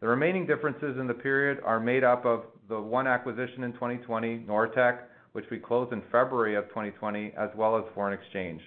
The 0.00 0.08
remaining 0.08 0.46
differences 0.46 0.98
in 0.98 1.06
the 1.06 1.14
period 1.14 1.60
are 1.64 1.80
made 1.80 2.04
up 2.04 2.26
of 2.26 2.42
the 2.68 2.80
one 2.80 3.06
acquisition 3.06 3.62
in 3.62 3.72
2020, 3.74 4.40
Nortech, 4.48 4.98
which 5.32 5.46
we 5.50 5.58
closed 5.58 5.92
in 5.92 6.02
February 6.12 6.56
of 6.56 6.64
2020, 6.68 7.32
as 7.38 7.50
well 7.56 7.78
as 7.78 7.84
foreign 7.94 8.12
exchange. 8.12 8.60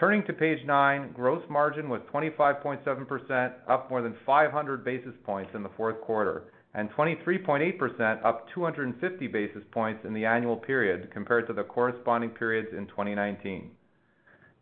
Turning 0.00 0.24
to 0.24 0.32
page 0.32 0.64
nine, 0.64 1.12
gross 1.12 1.42
margin 1.50 1.90
was 1.90 2.00
25.7%, 2.10 3.52
up 3.68 3.90
more 3.90 4.00
than 4.00 4.16
500 4.24 4.82
basis 4.82 5.12
points 5.24 5.50
in 5.54 5.62
the 5.62 5.68
fourth 5.76 6.00
quarter, 6.00 6.44
and 6.72 6.90
23.8%, 6.92 8.24
up 8.24 8.46
250 8.54 9.26
basis 9.26 9.62
points 9.72 10.02
in 10.06 10.14
the 10.14 10.24
annual 10.24 10.56
period 10.56 11.10
compared 11.12 11.46
to 11.46 11.52
the 11.52 11.62
corresponding 11.62 12.30
periods 12.30 12.70
in 12.74 12.86
2019. 12.86 13.72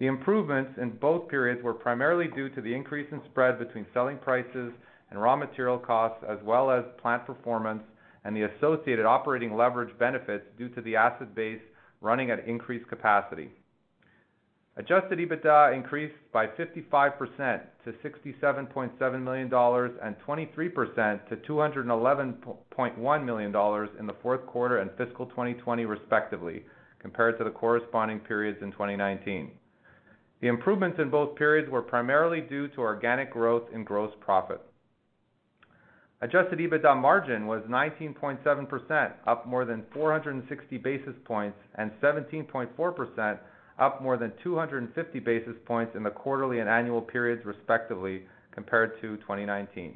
The 0.00 0.06
improvements 0.06 0.72
in 0.76 0.90
both 0.90 1.28
periods 1.28 1.62
were 1.62 1.72
primarily 1.72 2.26
due 2.34 2.48
to 2.48 2.60
the 2.60 2.74
increase 2.74 3.06
in 3.12 3.20
spread 3.30 3.60
between 3.60 3.86
selling 3.94 4.18
prices 4.18 4.72
and 5.12 5.22
raw 5.22 5.36
material 5.36 5.78
costs, 5.78 6.24
as 6.28 6.38
well 6.42 6.68
as 6.68 6.82
plant 7.00 7.24
performance 7.26 7.84
and 8.24 8.34
the 8.34 8.42
associated 8.56 9.06
operating 9.06 9.56
leverage 9.56 9.96
benefits 10.00 10.46
due 10.58 10.68
to 10.70 10.80
the 10.80 10.96
asset 10.96 11.32
base 11.36 11.62
running 12.00 12.32
at 12.32 12.44
increased 12.48 12.88
capacity. 12.88 13.52
Adjusted 14.78 15.18
EBITDA 15.18 15.74
increased 15.74 16.14
by 16.32 16.46
55% 16.46 17.60
to 17.84 17.92
$67.7 17.92 19.22
million 19.22 19.52
and 19.52 20.16
23% 20.24 21.28
to 21.28 21.36
$211.1 21.36 23.24
million 23.24 23.88
in 23.98 24.06
the 24.06 24.14
fourth 24.22 24.46
quarter 24.46 24.78
and 24.78 24.90
fiscal 24.96 25.26
2020 25.26 25.84
respectively, 25.84 26.62
compared 27.00 27.36
to 27.38 27.44
the 27.44 27.50
corresponding 27.50 28.20
periods 28.20 28.60
in 28.62 28.70
2019. 28.70 29.50
The 30.40 30.46
improvements 30.46 31.00
in 31.00 31.10
both 31.10 31.34
periods 31.34 31.68
were 31.68 31.82
primarily 31.82 32.40
due 32.40 32.68
to 32.68 32.80
organic 32.80 33.32
growth 33.32 33.64
in 33.74 33.82
gross 33.82 34.12
profit. 34.20 34.60
Adjusted 36.20 36.60
EBITDA 36.60 36.96
margin 36.96 37.48
was 37.48 37.62
19.7%, 37.68 39.12
up 39.26 39.44
more 39.44 39.64
than 39.64 39.82
460 39.92 40.78
basis 40.78 41.14
points, 41.24 41.58
and 41.74 41.90
17.4%, 42.00 43.38
up 43.78 44.02
more 44.02 44.16
than 44.16 44.32
250 44.42 45.20
basis 45.20 45.54
points 45.64 45.94
in 45.96 46.02
the 46.02 46.10
quarterly 46.10 46.60
and 46.60 46.68
annual 46.68 47.00
periods 47.00 47.44
respectively, 47.44 48.22
compared 48.52 49.00
to 49.00 49.16
2019. 49.18 49.94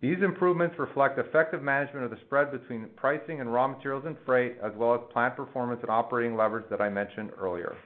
These 0.00 0.22
improvements 0.22 0.78
reflect 0.78 1.18
effective 1.18 1.62
management 1.62 2.04
of 2.04 2.10
the 2.10 2.18
spread 2.26 2.50
between 2.50 2.88
pricing 2.96 3.40
and 3.40 3.52
raw 3.52 3.68
materials 3.68 4.04
and 4.06 4.16
freight, 4.26 4.56
as 4.62 4.72
well 4.76 4.94
as 4.94 5.00
plant 5.12 5.36
performance 5.36 5.80
and 5.82 5.90
operating 5.90 6.36
leverage 6.36 6.66
that 6.68 6.80
I 6.80 6.90
mentioned 6.90 7.30
earlier. 7.38 7.76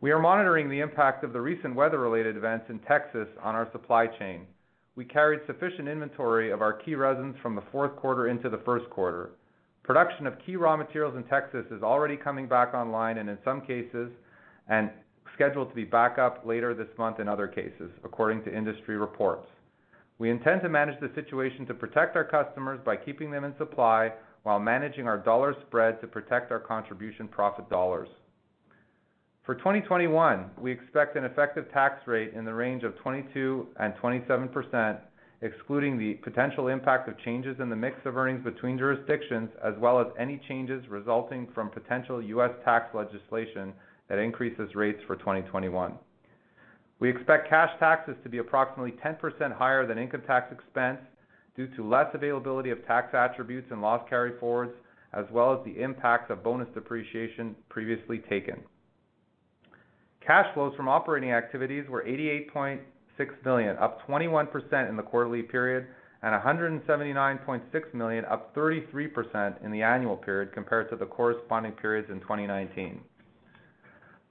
We 0.00 0.10
are 0.10 0.18
monitoring 0.18 0.68
the 0.68 0.80
impact 0.80 1.24
of 1.24 1.32
the 1.32 1.40
recent 1.40 1.74
weather-related 1.74 2.36
events 2.36 2.66
in 2.68 2.78
Texas 2.80 3.28
on 3.42 3.54
our 3.54 3.68
supply 3.72 4.06
chain. 4.06 4.42
We 4.96 5.04
carried 5.04 5.40
sufficient 5.46 5.88
inventory 5.88 6.50
of 6.50 6.60
our 6.60 6.72
key 6.72 6.94
resins 6.94 7.36
from 7.40 7.54
the 7.54 7.64
fourth 7.72 7.96
quarter 7.96 8.28
into 8.28 8.50
the 8.50 8.60
first 8.64 8.90
quarter. 8.90 9.30
Production 9.88 10.26
of 10.26 10.34
key 10.44 10.56
raw 10.56 10.76
materials 10.76 11.16
in 11.16 11.24
Texas 11.24 11.64
is 11.70 11.82
already 11.82 12.14
coming 12.14 12.46
back 12.46 12.74
online, 12.74 13.16
and 13.16 13.30
in 13.30 13.38
some 13.42 13.62
cases, 13.62 14.10
and 14.68 14.90
scheduled 15.34 15.70
to 15.70 15.74
be 15.74 15.84
back 15.84 16.18
up 16.18 16.42
later 16.44 16.74
this 16.74 16.90
month 16.98 17.20
in 17.20 17.26
other 17.26 17.48
cases, 17.48 17.90
according 18.04 18.44
to 18.44 18.54
industry 18.54 18.98
reports. 18.98 19.48
We 20.18 20.28
intend 20.28 20.60
to 20.60 20.68
manage 20.68 21.00
the 21.00 21.10
situation 21.14 21.64
to 21.64 21.72
protect 21.72 22.16
our 22.16 22.24
customers 22.24 22.80
by 22.84 22.96
keeping 22.96 23.30
them 23.30 23.44
in 23.44 23.56
supply 23.56 24.12
while 24.42 24.58
managing 24.58 25.08
our 25.08 25.16
dollar 25.16 25.56
spread 25.66 26.02
to 26.02 26.06
protect 26.06 26.52
our 26.52 26.60
contribution 26.60 27.26
profit 27.26 27.70
dollars. 27.70 28.10
For 29.44 29.54
2021, 29.54 30.50
we 30.60 30.70
expect 30.70 31.16
an 31.16 31.24
effective 31.24 31.72
tax 31.72 32.06
rate 32.06 32.34
in 32.34 32.44
the 32.44 32.52
range 32.52 32.84
of 32.84 32.92
22%-27%, 32.96 34.98
excluding 35.40 35.98
the 35.98 36.14
potential 36.14 36.68
impact 36.68 37.08
of 37.08 37.18
changes 37.20 37.56
in 37.60 37.70
the 37.70 37.76
mix 37.76 37.96
of 38.04 38.16
earnings 38.16 38.42
between 38.42 38.76
jurisdictions, 38.76 39.50
as 39.64 39.74
well 39.78 40.00
as 40.00 40.06
any 40.18 40.40
changes 40.48 40.84
resulting 40.88 41.46
from 41.54 41.70
potential 41.70 42.20
U.S. 42.20 42.50
tax 42.64 42.92
legislation 42.94 43.72
that 44.08 44.18
increases 44.18 44.74
rates 44.74 45.00
for 45.06 45.16
2021. 45.16 45.94
We 47.00 47.08
expect 47.08 47.48
cash 47.48 47.70
taxes 47.78 48.16
to 48.24 48.28
be 48.28 48.38
approximately 48.38 48.94
10% 49.04 49.56
higher 49.56 49.86
than 49.86 49.98
income 49.98 50.22
tax 50.26 50.52
expense 50.52 50.98
due 51.54 51.68
to 51.76 51.88
less 51.88 52.06
availability 52.14 52.70
of 52.70 52.84
tax 52.86 53.14
attributes 53.14 53.68
and 53.70 53.80
loss 53.80 54.02
carryforwards, 54.10 54.72
as 55.12 55.24
well 55.30 55.52
as 55.52 55.64
the 55.64 55.80
impacts 55.80 56.30
of 56.30 56.42
bonus 56.42 56.68
depreciation 56.74 57.54
previously 57.68 58.18
taken. 58.28 58.60
Cash 60.20 60.52
flows 60.54 60.74
from 60.76 60.88
operating 60.88 61.32
activities 61.32 61.88
were 61.88 62.02
88.6 62.02 62.80
million, 63.44 63.76
up 63.78 64.06
21% 64.06 64.88
in 64.88 64.96
the 64.96 65.02
quarterly 65.02 65.42
period, 65.42 65.86
and 66.22 66.34
179.6 66.34 67.94
million, 67.94 68.24
up 68.24 68.54
33% 68.54 69.64
in 69.64 69.70
the 69.70 69.82
annual 69.82 70.16
period 70.16 70.52
compared 70.52 70.90
to 70.90 70.96
the 70.96 71.06
corresponding 71.06 71.72
periods 71.72 72.08
in 72.10 72.20
2019. 72.20 73.00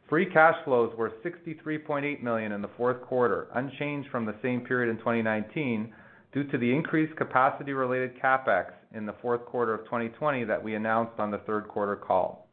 Free 0.10 0.26
cash 0.26 0.56
flows 0.64 0.94
were 0.98 1.12
63.8 1.24 2.24
million 2.24 2.54
in 2.54 2.62
the 2.62 2.70
fourth 2.78 3.02
quarter, 3.02 3.48
unchanged 3.54 4.10
from 4.10 4.26
the 4.26 4.36
same 4.42 4.62
period 4.62 4.90
in 4.90 4.98
2019 4.98 5.94
due 6.34 6.46
to 6.46 6.58
the 6.58 6.72
increased 6.72 7.16
capacity-related 7.18 8.20
CapEx 8.22 8.72
in 8.94 9.06
the 9.06 9.16
fourth 9.22 9.46
quarter 9.46 9.74
of 9.74 9.84
2020 9.86 10.46
that 10.46 10.64
we 10.64 10.76
announced 10.76 11.20
on 11.20 11.32
the 11.32 11.40
third 11.40 11.68
quarter 11.68 11.96
call. 11.96 12.47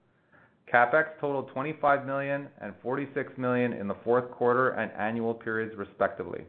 CapEx 0.75 1.05
totaled 1.21 1.51
$25 1.55 2.05
million 2.05 2.49
and 2.61 2.75
$46 2.85 3.39
million 3.39 3.73
in 3.73 3.87
the 3.87 3.95
fourth 4.03 4.29
quarter 4.33 4.71
and 4.71 4.91
annual 4.99 5.33
periods, 5.33 5.77
respectively. 5.77 6.41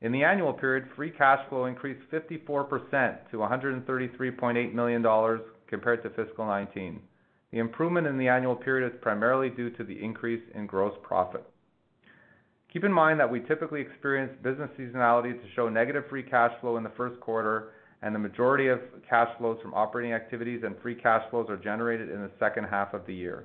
In 0.00 0.12
the 0.12 0.24
annual 0.24 0.54
period, 0.54 0.88
free 0.96 1.10
cash 1.10 1.46
flow 1.50 1.66
increased 1.66 2.00
54% 2.10 3.30
to 3.30 3.36
133.8 3.36 4.72
million 4.72 5.02
dollars 5.02 5.40
compared 5.68 6.02
to 6.02 6.08
fiscal 6.08 6.44
2019. 6.44 7.00
The 7.52 7.58
improvement 7.58 8.06
in 8.06 8.16
the 8.16 8.28
annual 8.28 8.56
period 8.56 8.90
is 8.90 8.98
primarily 9.02 9.50
due 9.50 9.68
to 9.70 9.84
the 9.84 10.02
increase 10.02 10.42
in 10.54 10.66
gross 10.66 10.94
profit. 11.02 11.44
Keep 12.72 12.84
in 12.84 12.92
mind 12.92 13.20
that 13.20 13.30
we 13.30 13.40
typically 13.40 13.82
experience 13.82 14.32
business 14.42 14.70
seasonality 14.78 15.34
to 15.34 15.52
show 15.54 15.68
negative 15.68 16.04
free 16.08 16.22
cash 16.22 16.52
flow 16.62 16.78
in 16.78 16.82
the 16.82 16.92
first 16.96 17.20
quarter, 17.20 17.72
and 18.02 18.14
the 18.14 18.18
majority 18.18 18.68
of 18.68 18.80
cash 19.08 19.28
flows 19.38 19.58
from 19.62 19.72
operating 19.74 20.12
activities 20.12 20.62
and 20.64 20.74
free 20.82 20.94
cash 20.94 21.22
flows 21.30 21.48
are 21.48 21.56
generated 21.56 22.10
in 22.10 22.20
the 22.20 22.30
second 22.38 22.64
half 22.64 22.94
of 22.94 23.06
the 23.06 23.14
year. 23.14 23.44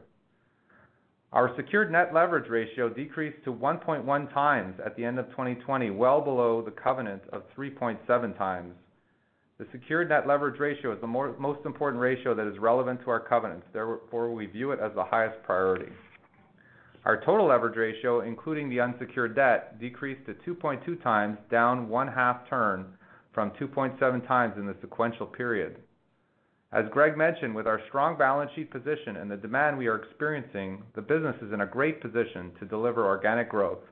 Our 1.32 1.56
secured 1.56 1.92
net 1.92 2.14
leverage 2.14 2.50
ratio 2.50 2.90
decreased 2.90 3.44
to 3.44 3.54
1.1 3.54 4.34
times 4.34 4.76
at 4.84 4.96
the 4.96 5.06
end 5.06 5.20
of 5.20 5.30
2020, 5.32 5.92
well 5.92 6.22
below 6.22 6.62
the 6.62 6.72
covenant 6.72 7.22
of 7.32 7.44
3.7 7.56 8.38
times. 8.38 8.74
The 9.60 9.68
secured 9.72 10.10
net 10.10 10.28
leverage 10.28 10.60
ratio 10.60 10.94
is 10.94 11.02
the 11.02 11.08
most 11.08 11.66
important 11.66 12.02
ratio 12.02 12.34
that 12.34 12.48
is 12.48 12.58
relevant 12.60 13.02
to 13.04 13.10
our 13.10 13.20
covenants. 13.20 13.66
Therefore, 13.74 14.34
we 14.34 14.46
view 14.46 14.72
it 14.72 14.80
as 14.80 14.92
the 14.96 15.04
highest 15.04 15.42
priority. 15.44 15.92
Our 17.06 17.22
total 17.22 17.48
leverage 17.48 17.78
ratio, 17.78 18.22
including 18.22 18.70
the 18.70 18.80
unsecured 18.80 19.36
debt, 19.36 19.80
decreased 19.80 20.26
to 20.28 20.34
2.2 20.56 21.02
times, 21.04 21.38
down 21.50 21.90
one-half 21.90 22.48
turn 22.50 22.86
from 23.38 23.52
2.7x 23.52 24.58
in 24.58 24.66
the 24.66 24.76
sequential 24.82 25.28
period. 25.28 25.78
As 26.72 26.86
Greg 26.90 27.16
mentioned, 27.16 27.54
with 27.54 27.68
our 27.68 27.80
strong 27.88 28.18
balance 28.18 28.50
sheet 28.56 28.72
position 28.72 29.18
and 29.18 29.30
the 29.30 29.38
demand 29.38 29.78
we 29.78 29.86
are 29.86 30.02
experiencing, 30.02 30.82
the 30.96 31.04
business 31.04 31.36
is 31.44 31.54
in 31.54 31.62
a 31.62 31.68
great 31.68 32.02
position 32.02 32.52
to 32.60 32.66
deliver 32.66 33.06
organic 33.06 33.48
growth. 33.48 33.84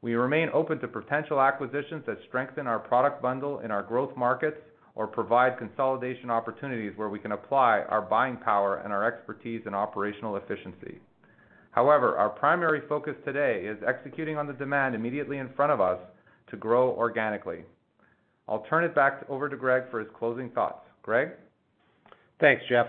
We 0.00 0.14
remain 0.14 0.48
open 0.54 0.78
to 0.78 0.88
potential 0.88 1.38
acquisitions 1.38 2.04
that 2.06 2.16
strengthen 2.28 2.66
our 2.66 2.78
product 2.78 3.20
bundle 3.20 3.58
in 3.58 3.70
our 3.70 3.82
growth 3.82 4.16
markets 4.16 4.56
or 4.94 5.06
provide 5.06 5.58
consolidation 5.58 6.30
opportunities 6.30 6.96
where 6.96 7.10
we 7.10 7.18
can 7.18 7.32
apply 7.32 7.82
our 7.90 8.00
buying 8.00 8.38
power 8.38 8.76
and 8.76 8.90
our 8.90 9.04
expertise 9.04 9.60
in 9.66 9.74
operational 9.74 10.36
efficiency. 10.36 10.98
However, 11.72 12.16
our 12.16 12.30
primary 12.30 12.80
focus 12.88 13.16
today 13.26 13.66
is 13.66 13.76
executing 13.86 14.38
on 14.38 14.46
the 14.46 14.54
demand 14.54 14.94
immediately 14.94 15.36
in 15.36 15.52
front 15.54 15.72
of 15.72 15.82
us 15.82 15.98
to 16.48 16.56
grow 16.56 16.88
organically. 16.92 17.64
I'll 18.48 18.64
turn 18.70 18.84
it 18.84 18.94
back 18.94 19.24
over 19.28 19.48
to 19.48 19.56
Greg 19.56 19.84
for 19.90 20.00
his 20.00 20.08
closing 20.18 20.50
thoughts. 20.50 20.80
Greg? 21.02 21.30
Thanks, 22.40 22.62
Jeff. 22.68 22.86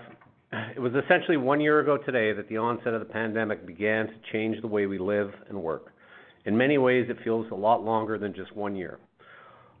It 0.74 0.80
was 0.80 0.92
essentially 0.94 1.36
one 1.36 1.60
year 1.60 1.80
ago 1.80 1.96
today 1.96 2.32
that 2.32 2.48
the 2.48 2.56
onset 2.56 2.94
of 2.94 3.00
the 3.00 3.12
pandemic 3.12 3.66
began 3.66 4.06
to 4.06 4.14
change 4.32 4.60
the 4.60 4.66
way 4.66 4.86
we 4.86 4.98
live 4.98 5.30
and 5.48 5.62
work. 5.62 5.92
In 6.44 6.56
many 6.56 6.78
ways, 6.78 7.06
it 7.08 7.18
feels 7.22 7.46
a 7.52 7.54
lot 7.54 7.84
longer 7.84 8.18
than 8.18 8.34
just 8.34 8.56
one 8.56 8.74
year. 8.74 8.98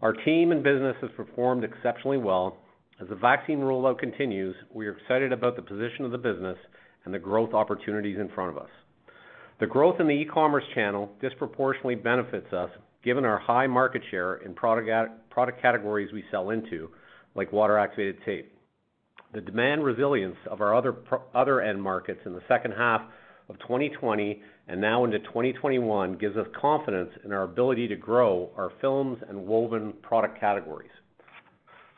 Our 0.02 0.12
team 0.12 0.52
and 0.52 0.62
business 0.62 0.96
has 1.00 1.10
performed 1.16 1.64
exceptionally 1.64 2.18
well. 2.18 2.56
As 3.00 3.08
the 3.08 3.16
vaccine 3.16 3.60
rollout 3.60 3.98
continues, 3.98 4.54
we 4.72 4.86
are 4.86 4.96
excited 4.96 5.32
about 5.32 5.56
the 5.56 5.62
position 5.62 6.04
of 6.04 6.10
the 6.10 6.18
business 6.18 6.58
and 7.04 7.14
the 7.14 7.18
growth 7.18 7.54
opportunities 7.54 8.18
in 8.18 8.28
front 8.28 8.50
of 8.50 8.62
us. 8.62 8.70
The 9.58 9.66
growth 9.66 10.00
in 10.00 10.06
the 10.06 10.14
e-commerce 10.14 10.64
channel 10.74 11.10
disproportionately 11.20 11.94
benefits 11.94 12.52
us, 12.52 12.70
given 13.02 13.24
our 13.24 13.38
high 13.38 13.66
market 13.66 14.02
share 14.10 14.36
in 14.36 14.54
product 14.54 14.88
categories 15.62 16.12
we 16.12 16.24
sell 16.30 16.50
into, 16.50 16.90
like 17.34 17.52
water-activated 17.52 18.18
tape. 18.24 18.52
The 19.32 19.40
demand 19.40 19.84
resilience 19.84 20.36
of 20.50 20.60
our 20.60 20.74
other 20.74 21.60
end 21.60 21.80
markets 21.82 22.20
in 22.26 22.32
the 22.32 22.42
second 22.48 22.72
half 22.72 23.02
of 23.48 23.58
2020 23.60 24.42
and 24.68 24.80
now 24.80 25.04
into 25.04 25.18
2021 25.20 26.18
gives 26.18 26.36
us 26.36 26.46
confidence 26.60 27.10
in 27.24 27.32
our 27.32 27.44
ability 27.44 27.88
to 27.88 27.96
grow 27.96 28.50
our 28.56 28.70
films 28.80 29.18
and 29.28 29.46
woven 29.46 29.92
product 30.02 30.38
categories. 30.38 30.90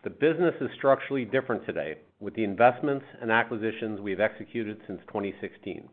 The 0.05 0.11
business 0.11 0.55
is 0.61 0.68
structurally 0.77 1.25
different 1.25 1.64
today 1.64 1.99
with 2.21 2.35
the 2.35 2.45
investments 2.45 3.05
and 3.21 3.31
acquisitions 3.31 4.01
we've 4.01 4.21
executed 4.21 4.79
since 4.87 5.01
2016. 5.07 5.88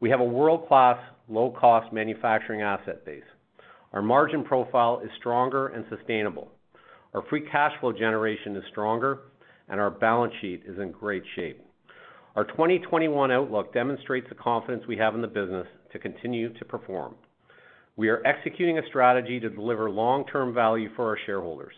We 0.00 0.10
have 0.10 0.20
a 0.20 0.24
world-class, 0.24 0.98
low-cost 1.28 1.92
manufacturing 1.92 2.62
asset 2.62 3.04
base. 3.04 3.22
Our 3.92 4.02
margin 4.02 4.44
profile 4.44 5.00
is 5.04 5.10
stronger 5.18 5.68
and 5.68 5.84
sustainable. 5.88 6.50
Our 7.14 7.22
free 7.30 7.48
cash 7.50 7.72
flow 7.80 7.92
generation 7.92 8.54
is 8.56 8.64
stronger, 8.70 9.20
and 9.68 9.80
our 9.80 9.90
balance 9.90 10.34
sheet 10.40 10.62
is 10.66 10.78
in 10.78 10.92
great 10.92 11.22
shape. 11.36 11.60
Our 12.36 12.44
2021 12.44 13.32
outlook 13.32 13.72
demonstrates 13.72 14.28
the 14.28 14.34
confidence 14.34 14.84
we 14.86 14.98
have 14.98 15.14
in 15.14 15.22
the 15.22 15.26
business 15.26 15.66
to 15.92 15.98
continue 15.98 16.52
to 16.52 16.64
perform. 16.64 17.14
We 17.96 18.10
are 18.10 18.24
executing 18.26 18.78
a 18.78 18.86
strategy 18.88 19.40
to 19.40 19.50
deliver 19.50 19.90
long-term 19.90 20.54
value 20.54 20.90
for 20.94 21.08
our 21.08 21.18
shareholders. 21.26 21.74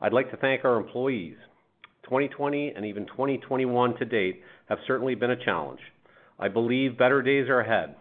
I'd 0.00 0.12
like 0.12 0.30
to 0.30 0.36
thank 0.38 0.64
our 0.64 0.76
employees. 0.76 1.36
2020 2.04 2.72
and 2.74 2.84
even 2.84 3.06
2021 3.06 3.96
to 3.98 4.04
date 4.04 4.42
have 4.68 4.78
certainly 4.86 5.14
been 5.14 5.30
a 5.30 5.44
challenge. 5.44 5.80
I 6.38 6.48
believe 6.48 6.98
better 6.98 7.22
days 7.22 7.48
are 7.48 7.60
ahead. 7.60 7.94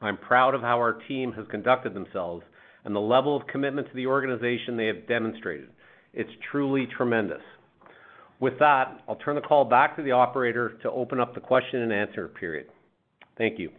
I'm 0.00 0.16
proud 0.16 0.54
of 0.54 0.62
how 0.62 0.78
our 0.78 0.94
team 1.06 1.32
has 1.32 1.46
conducted 1.50 1.94
themselves 1.94 2.44
and 2.84 2.94
the 2.96 3.00
level 3.00 3.36
of 3.36 3.46
commitment 3.46 3.88
to 3.88 3.94
the 3.94 4.06
organization 4.06 4.76
they 4.76 4.86
have 4.86 5.06
demonstrated. 5.06 5.68
It's 6.12 6.30
truly 6.50 6.86
tremendous. 6.86 7.42
With 8.40 8.58
that, 8.58 9.02
I'll 9.08 9.16
turn 9.16 9.34
the 9.34 9.42
call 9.42 9.64
back 9.64 9.96
to 9.96 10.02
the 10.02 10.12
operator 10.12 10.78
to 10.82 10.90
open 10.90 11.20
up 11.20 11.34
the 11.34 11.40
question 11.40 11.82
and 11.82 11.92
answer 11.92 12.26
period. 12.28 12.66
Thank 13.36 13.58
you. 13.58 13.70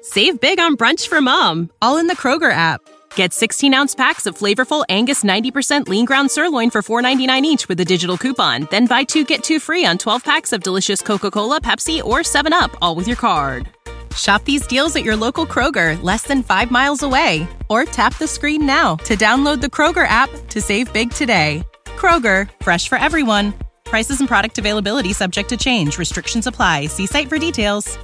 Save 0.00 0.40
big 0.40 0.58
on 0.58 0.76
brunch 0.76 1.08
for 1.08 1.20
mom, 1.20 1.70
all 1.80 1.98
in 1.98 2.06
the 2.06 2.16
Kroger 2.16 2.52
app. 2.52 2.80
Get 3.14 3.32
16 3.32 3.72
ounce 3.74 3.94
packs 3.94 4.26
of 4.26 4.36
flavorful 4.36 4.84
Angus 4.88 5.22
90% 5.22 5.88
lean 5.88 6.04
ground 6.04 6.30
sirloin 6.30 6.70
for 6.70 6.82
$4.99 6.82 7.42
each 7.42 7.68
with 7.68 7.80
a 7.80 7.84
digital 7.84 8.18
coupon. 8.18 8.66
Then 8.70 8.86
buy 8.86 9.04
two 9.04 9.24
get 9.24 9.42
two 9.44 9.60
free 9.60 9.84
on 9.84 9.98
12 9.98 10.24
packs 10.24 10.52
of 10.52 10.62
delicious 10.62 11.00
Coca 11.02 11.30
Cola, 11.30 11.60
Pepsi, 11.60 12.02
or 12.02 12.20
7UP, 12.20 12.76
all 12.82 12.94
with 12.94 13.06
your 13.06 13.16
card. 13.16 13.68
Shop 14.16 14.44
these 14.44 14.66
deals 14.66 14.94
at 14.96 15.04
your 15.04 15.16
local 15.16 15.46
Kroger, 15.46 16.00
less 16.02 16.24
than 16.24 16.42
five 16.42 16.70
miles 16.70 17.02
away. 17.02 17.48
Or 17.70 17.84
tap 17.84 18.18
the 18.18 18.26
screen 18.26 18.66
now 18.66 18.96
to 18.96 19.16
download 19.16 19.60
the 19.60 19.68
Kroger 19.68 20.06
app 20.06 20.28
to 20.48 20.60
save 20.60 20.92
big 20.92 21.10
today. 21.10 21.62
Kroger, 21.96 22.50
fresh 22.60 22.88
for 22.88 22.98
everyone. 22.98 23.54
Prices 23.84 24.20
and 24.20 24.28
product 24.28 24.58
availability 24.58 25.12
subject 25.12 25.48
to 25.48 25.56
change. 25.56 25.96
Restrictions 25.98 26.46
apply. 26.46 26.86
See 26.86 27.06
site 27.06 27.28
for 27.28 27.38
details. 27.38 27.98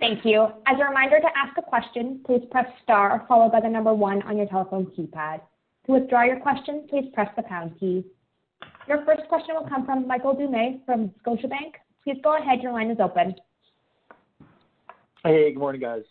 Thank 0.00 0.24
you. 0.24 0.48
As 0.66 0.78
a 0.78 0.84
reminder 0.84 1.18
to 1.18 1.28
ask 1.34 1.56
a 1.56 1.62
question, 1.62 2.20
please 2.26 2.42
press 2.50 2.66
star 2.82 3.24
followed 3.26 3.52
by 3.52 3.60
the 3.60 3.68
number 3.68 3.94
one 3.94 4.20
on 4.22 4.36
your 4.36 4.46
telephone 4.46 4.86
keypad. 4.86 5.40
To 5.86 5.92
withdraw 5.92 6.24
your 6.24 6.40
question, 6.40 6.86
please 6.90 7.10
press 7.14 7.30
the 7.36 7.42
pound 7.42 7.78
key. 7.80 8.04
Your 8.86 9.04
first 9.06 9.22
question 9.28 9.54
will 9.54 9.66
come 9.66 9.86
from 9.86 10.06
Michael 10.06 10.36
Doumet 10.36 10.84
from 10.84 11.10
Scotiabank. 11.24 11.80
Please 12.02 12.18
go 12.22 12.36
ahead. 12.36 12.60
Your 12.62 12.72
line 12.72 12.90
is 12.90 13.00
open. 13.00 13.34
Hey, 15.26 15.54
good 15.54 15.58
morning, 15.58 15.80
guys. 15.80 16.02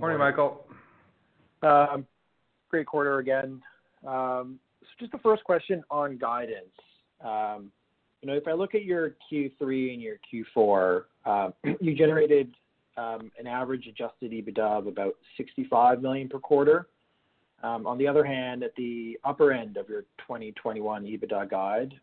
Morning, 0.00 0.18
Michael. 0.18 0.66
Um, 1.62 2.04
great 2.68 2.86
quarter 2.88 3.18
again. 3.20 3.62
Um, 4.04 4.58
so, 4.80 4.86
Just 4.98 5.12
the 5.12 5.18
first 5.18 5.44
question 5.44 5.84
on 5.92 6.18
guidance. 6.18 6.74
Um, 7.24 7.70
you 8.20 8.26
know, 8.26 8.34
if 8.34 8.48
I 8.48 8.54
look 8.54 8.74
at 8.74 8.82
your 8.84 9.14
Q3 9.30 9.92
and 9.92 10.02
your 10.02 10.16
Q4, 10.26 11.54
you 11.80 11.94
generated 11.94 12.52
an 12.96 13.46
average 13.46 13.86
adjusted 13.86 14.32
EBITDA 14.32 14.58
of 14.58 14.88
about 14.88 15.14
65 15.36 16.02
million 16.02 16.28
per 16.28 16.40
quarter. 16.40 16.88
On 17.62 17.96
the 17.96 18.08
other 18.08 18.24
hand, 18.24 18.64
at 18.64 18.74
the 18.74 19.20
upper 19.22 19.52
end 19.52 19.76
of 19.76 19.88
your 19.88 20.02
2021 20.18 21.04
EBITDA 21.04 21.48
guide, 21.48 21.94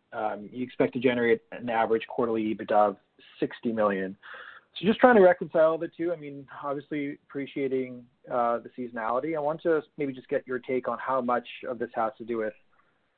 you 0.53 0.63
expect 0.63 0.93
to 0.93 0.99
generate 0.99 1.41
an 1.51 1.69
average 1.69 2.07
quarterly 2.07 2.55
EBITDA 2.55 2.71
of 2.71 2.95
60 3.41 3.73
million. 3.73 4.15
So 4.77 4.85
just 4.85 4.99
trying 4.99 5.15
to 5.15 5.21
reconcile 5.21 5.77
the 5.77 5.87
two. 5.87 6.11
I 6.11 6.17
mean, 6.17 6.45
obviously 6.63 7.17
appreciating 7.29 8.03
uh, 8.29 8.59
the 8.59 8.69
seasonality. 8.77 9.35
I 9.35 9.39
want 9.39 9.61
to 9.63 9.81
maybe 9.97 10.11
just 10.11 10.27
get 10.27 10.45
your 10.45 10.59
take 10.59 10.87
on 10.89 10.97
how 10.99 11.21
much 11.21 11.47
of 11.69 11.79
this 11.79 11.89
has 11.95 12.11
to 12.17 12.25
do 12.25 12.37
with, 12.37 12.53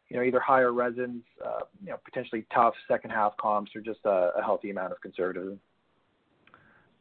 you 0.10 0.18
know, 0.18 0.24
either 0.24 0.40
higher 0.40 0.72
resins, 0.72 1.24
uh, 1.44 1.62
you 1.84 1.90
know, 1.90 1.98
potentially 2.06 2.46
tough 2.54 2.76
second 2.88 3.10
half 3.10 3.36
comps 3.38 3.72
or 3.76 3.82
just 3.82 4.00
a 4.06 4.32
healthy 4.44 4.70
amount 4.70 4.92
of 4.92 5.02
conservatism. 5.02 5.60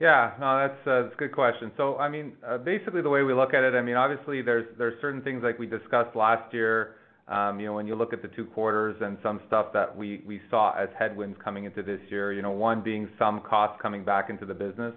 Yeah. 0.01 0.33
No, 0.41 0.59
that's 0.59 0.87
uh, 0.87 1.13
a 1.13 1.17
good 1.17 1.33
question. 1.33 1.71
So 1.77 1.97
I 1.99 2.09
mean, 2.09 2.33
basically 2.65 3.03
the 3.03 3.11
way 3.11 3.23
we 3.23 3.35
look 3.35 3.53
at 3.53 3.63
it, 3.63 3.75
I 3.75 3.83
mean, 3.83 3.97
obviously 3.97 4.41
there's 4.41 4.67
there's 4.79 4.99
certain 5.03 5.21
things 5.21 5.43
like 5.43 5.59
we 5.59 5.67
discussed 5.67 6.17
last 6.17 6.53
year, 6.55 6.97
Um, 7.29 7.59
you 7.59 7.67
know, 7.67 7.75
when 7.75 7.89
you 7.89 7.97
look 7.97 8.13
at 8.13 8.23
the 8.23 8.29
two 8.29 8.45
quarters 8.45 8.97
and 9.01 9.19
some 9.23 9.41
stuff 9.49 9.73
that 9.73 9.97
we 9.97 10.23
we 10.27 10.41
saw 10.49 10.73
as 10.79 10.89
headwinds 10.97 11.37
coming 11.43 11.65
into 11.65 11.83
this 11.83 12.01
year, 12.09 12.33
you 12.33 12.41
know, 12.41 12.53
one 12.53 12.83
being 12.83 13.09
some 13.19 13.41
costs 13.41 13.79
coming 13.83 14.05
back 14.05 14.31
into 14.31 14.47
the 14.47 14.55
business. 14.55 14.95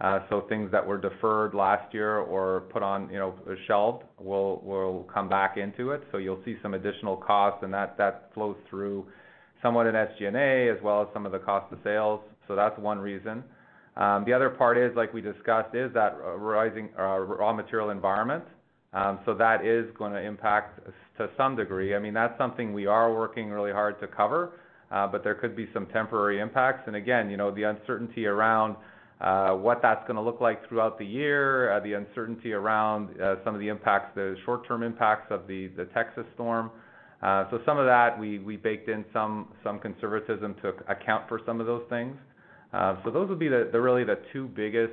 Uh, 0.00 0.18
so 0.28 0.44
things 0.48 0.70
that 0.72 0.84
were 0.84 0.98
deferred 0.98 1.54
last 1.54 1.94
year 1.94 2.18
or 2.18 2.62
put 2.72 2.82
on, 2.82 3.08
you 3.08 3.18
know, 3.18 3.34
shelved 3.66 4.02
will 4.18 4.60
will 4.64 5.08
come 5.14 5.28
back 5.28 5.56
into 5.56 5.92
it. 5.92 6.02
So 6.10 6.18
you'll 6.18 6.42
see 6.44 6.56
some 6.60 6.74
additional 6.74 7.16
costs, 7.16 7.62
and 7.62 7.72
that 7.72 8.30
flows 8.34 8.56
through 8.68 9.06
somewhat 9.62 9.86
in 9.86 9.94
SG&A 9.94 10.68
as 10.68 10.82
well 10.82 11.02
as 11.02 11.08
some 11.14 11.24
of 11.24 11.32
the 11.32 11.38
cost 11.38 11.72
of 11.72 11.78
sales. 11.84 12.20
So 12.48 12.56
that's 12.56 12.76
one 12.78 12.98
reason. 12.98 13.44
Um, 13.96 14.24
the 14.24 14.32
other 14.32 14.50
part 14.50 14.76
is, 14.76 14.90
like 14.96 15.14
we 15.14 15.20
discussed, 15.20 15.74
is 15.74 15.92
that 15.94 16.16
rising 16.36 16.88
uh, 16.98 17.18
raw 17.18 17.52
material 17.52 17.90
environment. 17.90 18.44
Um, 18.92 19.18
that 19.34 19.64
is 19.64 19.86
gonna 19.98 20.20
impact 20.20 20.80
to 21.18 21.30
some 21.36 21.56
degree. 21.56 21.94
I 21.94 21.98
mean, 21.98 22.14
that's 22.14 22.36
something 22.38 22.72
we 22.72 22.86
are 22.86 23.14
working 23.14 23.50
really 23.50 23.72
hard 23.72 23.98
to 24.00 24.06
cover, 24.06 24.52
uh, 24.90 25.06
but 25.06 25.24
there 25.24 25.34
could 25.34 25.56
be 25.56 25.68
some 25.72 25.86
temporary 25.86 26.40
impacts. 26.40 26.86
And 26.86 26.96
again, 26.96 27.30
you 27.30 27.36
know, 27.36 27.50
the 27.50 27.62
uncertainty 27.64 28.26
around 28.26 28.76
uh, 29.20 29.54
what 29.54 29.80
that's 29.80 30.06
gonna 30.06 30.22
look 30.22 30.40
like 30.40 30.68
throughout 30.68 30.98
the 30.98 31.06
year, 31.06 31.72
uh, 31.72 31.80
the 31.80 31.94
uncertainty 31.94 32.52
around 32.52 33.08
some 33.44 33.54
of 33.54 33.60
the 33.60 33.68
impacts, 33.68 34.14
the 34.14 34.36
short-term 34.44 34.82
impacts 34.82 35.30
of 35.30 35.46
the 35.46 35.68
Texas 35.94 36.26
storm. 36.34 36.70
Uh 37.22 37.44
so 37.50 37.60
some 37.64 37.78
of 37.78 37.86
that 37.86 38.18
we 38.18 38.56
baked 38.56 38.88
in 38.88 39.04
some 39.12 39.48
conservatism 39.80 40.54
to 40.60 40.70
account 40.88 41.28
for 41.28 41.40
some 41.46 41.60
of 41.60 41.66
those 41.66 41.84
things. 41.88 42.16
Um 42.72 42.98
so 43.04 43.10
those 43.10 43.28
would 43.28 43.38
be 43.38 43.48
the 43.48 43.80
really 43.80 44.04
the 44.04 44.18
two 44.32 44.48
biggest 44.48 44.92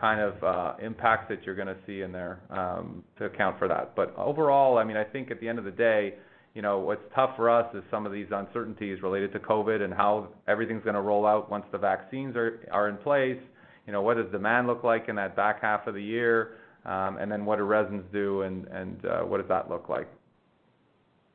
kind 0.00 0.20
of 0.20 0.42
uh, 0.42 0.74
impacts 0.82 1.28
that 1.28 1.44
you're 1.44 1.54
gonna 1.54 1.76
see 1.86 2.02
in 2.02 2.12
there 2.12 2.40
um, 2.50 3.02
to 3.18 3.24
account 3.24 3.58
for 3.58 3.68
that. 3.68 3.94
But 3.96 4.14
overall, 4.16 4.78
I 4.78 4.84
mean, 4.84 4.96
I 4.96 5.04
think 5.04 5.30
at 5.30 5.40
the 5.40 5.48
end 5.48 5.58
of 5.58 5.64
the 5.64 5.70
day, 5.70 6.14
you 6.54 6.62
know, 6.62 6.78
what's 6.78 7.02
tough 7.14 7.36
for 7.36 7.50
us 7.50 7.66
is 7.74 7.82
some 7.90 8.06
of 8.06 8.12
these 8.12 8.26
uncertainties 8.30 9.02
related 9.02 9.32
to 9.32 9.38
COVID 9.38 9.82
and 9.82 9.92
how 9.92 10.28
everything's 10.48 10.84
gonna 10.84 11.02
roll 11.02 11.26
out 11.26 11.50
once 11.50 11.64
the 11.72 11.78
vaccines 11.78 12.36
are 12.36 12.88
in 12.88 12.96
place. 12.98 13.40
You 13.86 13.92
know, 13.92 14.02
what 14.02 14.16
does 14.16 14.26
demand 14.32 14.66
look 14.66 14.82
like 14.82 15.08
in 15.08 15.16
that 15.16 15.36
back 15.36 15.62
half 15.62 15.86
of 15.86 15.94
the 15.94 16.02
year? 16.02 16.56
Um, 16.84 17.18
and 17.18 17.30
then 17.30 17.44
what 17.44 17.56
do 17.56 17.64
resins 17.64 18.04
do 18.12 18.42
and 18.42 19.04
uh, 19.04 19.20
what 19.20 19.38
does 19.38 19.48
that 19.48 19.68
look 19.68 19.88
like? 19.88 20.08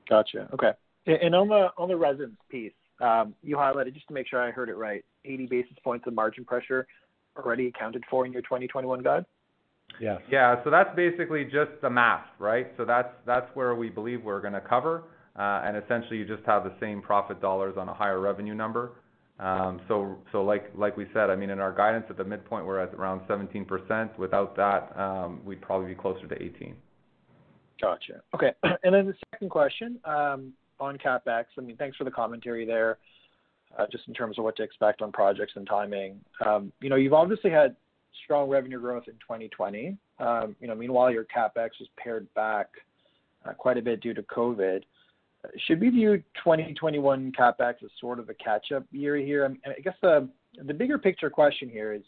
Gotcha. 0.10 0.50
Okay. 0.54 0.71
And 1.06 1.34
on 1.36 1.47
the 1.47 1.95
resins 1.95 2.38
piece, 2.50 2.74
um, 3.02 3.34
you 3.41 3.56
highlighted, 3.56 3.93
just 3.93 4.08
to 4.08 4.13
make 4.13 4.28
sure 4.28 4.41
I 4.41 4.52
heard 4.52 4.69
it 4.69 4.76
right, 4.76 5.04
80 5.26 5.47
basis 5.47 5.78
points 5.84 6.06
of 6.08 6.13
margin 6.13 6.45
pressure 6.45 6.88
already 7.38 7.67
accounted 7.67 8.04
for 8.10 8.26
in 8.26 8.34
your 8.34 8.41
2021 8.41 9.04
guide? 9.04 9.26
Yeah. 10.00 10.17
Yeah. 10.30 10.63
So 10.63 10.70
that's 10.70 10.96
basically 10.96 11.44
just 11.46 11.72
the 11.82 11.89
math, 11.89 12.26
right? 12.39 12.72
So 12.78 12.86
that's 12.86 13.13
that's 13.26 13.48
where 13.56 13.76
we 13.76 13.89
believe 13.89 14.24
we're 14.24 14.41
gonna 14.41 14.62
cover. 14.62 15.04
Uh, 15.38 15.62
and 15.65 15.78
essentially 15.78 16.17
you 16.17 16.26
just 16.26 16.46
have 16.46 16.63
the 16.63 16.74
same 16.80 17.02
profit 17.02 17.41
dollars 17.41 17.76
on 17.78 17.88
a 17.88 17.94
higher 17.94 18.20
revenue 18.20 18.54
number. 18.54 18.94
Um, 19.39 19.82
so, 19.88 20.17
so 20.32 20.44
like 20.44 20.72
like 20.76 20.96
we 20.98 21.08
said, 21.13 21.30
I 21.30 21.36
mean, 21.36 21.50
in 21.50 21.60
our 21.60 21.74
guidance 21.74 22.06
at 22.10 22.17
the 22.17 22.24
midpoint, 22.24 22.65
we're 22.65 22.80
at 22.80 22.94
around 22.94 23.22
17%. 23.22 24.17
Without 24.17 24.56
that, 24.56 24.96
um, 25.00 25.41
we'd 25.44 25.62
probably 25.62 25.88
be 25.88 25.96
closer 25.96 26.28
to 26.28 26.41
18. 26.41 26.76
Gotcha. 27.82 28.22
Okay. 28.36 28.52
And 28.84 28.94
then 28.94 29.08
the 29.08 29.15
second 29.34 29.50
question 29.50 30.00
um, 30.06 30.54
on 30.80 30.98
CapEx. 30.98 31.46
I 31.58 31.62
mean, 31.62 31.78
thanks 31.78 31.98
for 31.98 32.04
the 32.04 32.12
commentary 32.12 32.65
there, 32.65 32.98
Uh, 33.78 33.86
just 33.90 34.06
in 34.10 34.14
terms 34.14 34.38
of 34.38 34.44
what 34.44 34.56
to 34.58 34.64
expect 34.64 35.02
on 35.02 35.14
projects 35.14 35.54
and 35.56 35.66
timing. 35.66 36.20
Um, 36.46 36.74
you 36.82 36.90
know, 36.90 36.98
you've 36.98 37.14
obviously 37.14 37.52
had 37.52 37.76
strong 38.26 38.50
revenue 38.50 38.80
growth 38.80 39.04
in 39.08 39.14
2020. 39.14 39.98
Um, 40.20 40.56
you 40.60 40.68
know, 40.68 40.76
meanwhile, 40.76 41.10
your 41.10 41.24
CapEx 41.26 41.70
was 41.80 41.88
pared 41.98 42.32
back 42.34 42.68
uh, 43.46 43.54
quite 43.54 43.78
a 43.78 43.82
bit 43.82 44.02
due 44.02 44.14
to 44.14 44.24
COVID. 44.24 44.82
Should 45.66 45.80
we 45.80 45.90
view 45.90 46.18
2021 46.44 47.32
CapEx 47.32 47.76
as 47.84 47.90
sort 48.00 48.20
of 48.20 48.30
a 48.30 48.34
catch-up 48.34 48.84
year 48.92 49.16
here? 49.16 49.50
I 49.66 49.80
guess 49.82 49.96
the 50.02 50.28
bigger 50.74 50.98
picture 50.98 51.30
question 51.30 51.70
here 51.70 51.94
is, 51.94 52.04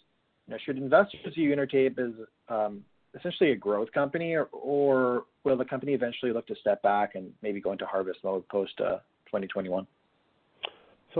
you 0.48 0.54
know, 0.54 0.58
should 0.66 0.78
investors 0.78 1.22
view 1.34 1.56
Intertape 1.56 1.98
as 1.98 2.14
um, 2.50 2.84
essentially 3.18 3.52
a 3.52 3.56
growth 3.56 3.92
company 3.94 4.36
or 4.52 5.24
will 5.44 5.58
the 5.58 5.66
company 5.66 5.94
eventually 5.94 6.34
look 6.34 6.46
to 6.48 6.56
step 6.60 6.82
back 6.84 7.16
and 7.16 7.32
maybe 7.42 7.62
go 7.62 7.72
into 7.72 7.86
harvest 7.86 8.20
mode 8.24 8.48
post 8.50 8.74
uh, 8.82 8.98
2021? 9.28 9.88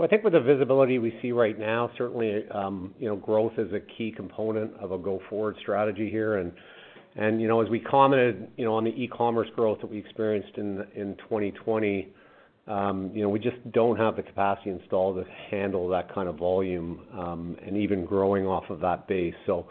I 0.02 0.08
think 0.08 0.24
with 0.24 0.32
the 0.32 0.40
visibility 0.40 0.98
we 0.98 1.16
see 1.22 1.30
right 1.30 1.58
now, 1.58 1.90
certainly, 1.96 2.44
um, 2.50 2.94
you 2.98 3.06
know, 3.06 3.16
growth 3.16 3.52
is 3.58 3.72
a 3.72 3.80
key 3.80 4.10
component 4.10 4.74
of 4.78 4.92
a 4.92 4.98
go-forward 4.98 5.56
strategy 5.60 6.10
here. 6.10 6.38
And 6.38 6.52
and 7.16 7.40
you 7.40 7.46
know, 7.46 7.60
as 7.60 7.68
we 7.68 7.78
commented, 7.78 8.48
you 8.56 8.64
know, 8.64 8.74
on 8.74 8.82
the 8.82 8.90
e-commerce 8.90 9.48
growth 9.54 9.80
that 9.82 9.90
we 9.90 9.98
experienced 9.98 10.56
in 10.56 10.84
in 10.96 11.14
2020, 11.28 12.08
um, 12.66 13.10
you 13.14 13.22
know, 13.22 13.28
we 13.28 13.38
just 13.38 13.56
don't 13.72 13.96
have 13.96 14.16
the 14.16 14.22
capacity 14.22 14.70
installed 14.70 15.16
to 15.16 15.30
handle 15.50 15.88
that 15.88 16.12
kind 16.12 16.28
of 16.28 16.36
volume, 16.36 17.00
um, 17.12 17.56
and 17.64 17.76
even 17.76 18.04
growing 18.04 18.46
off 18.46 18.64
of 18.70 18.80
that 18.80 19.06
base. 19.06 19.34
So, 19.46 19.66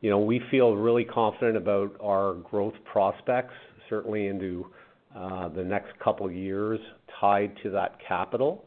you 0.00 0.08
know, 0.08 0.18
we 0.18 0.40
feel 0.50 0.76
really 0.76 1.04
confident 1.04 1.56
about 1.56 1.94
our 2.00 2.34
growth 2.34 2.74
prospects, 2.90 3.54
certainly 3.90 4.28
into 4.28 4.66
uh, 5.16 5.48
the 5.48 5.64
next 5.64 5.98
couple 5.98 6.30
years 6.30 6.78
tied 7.20 7.52
to 7.64 7.70
that 7.70 7.96
capital. 8.06 8.64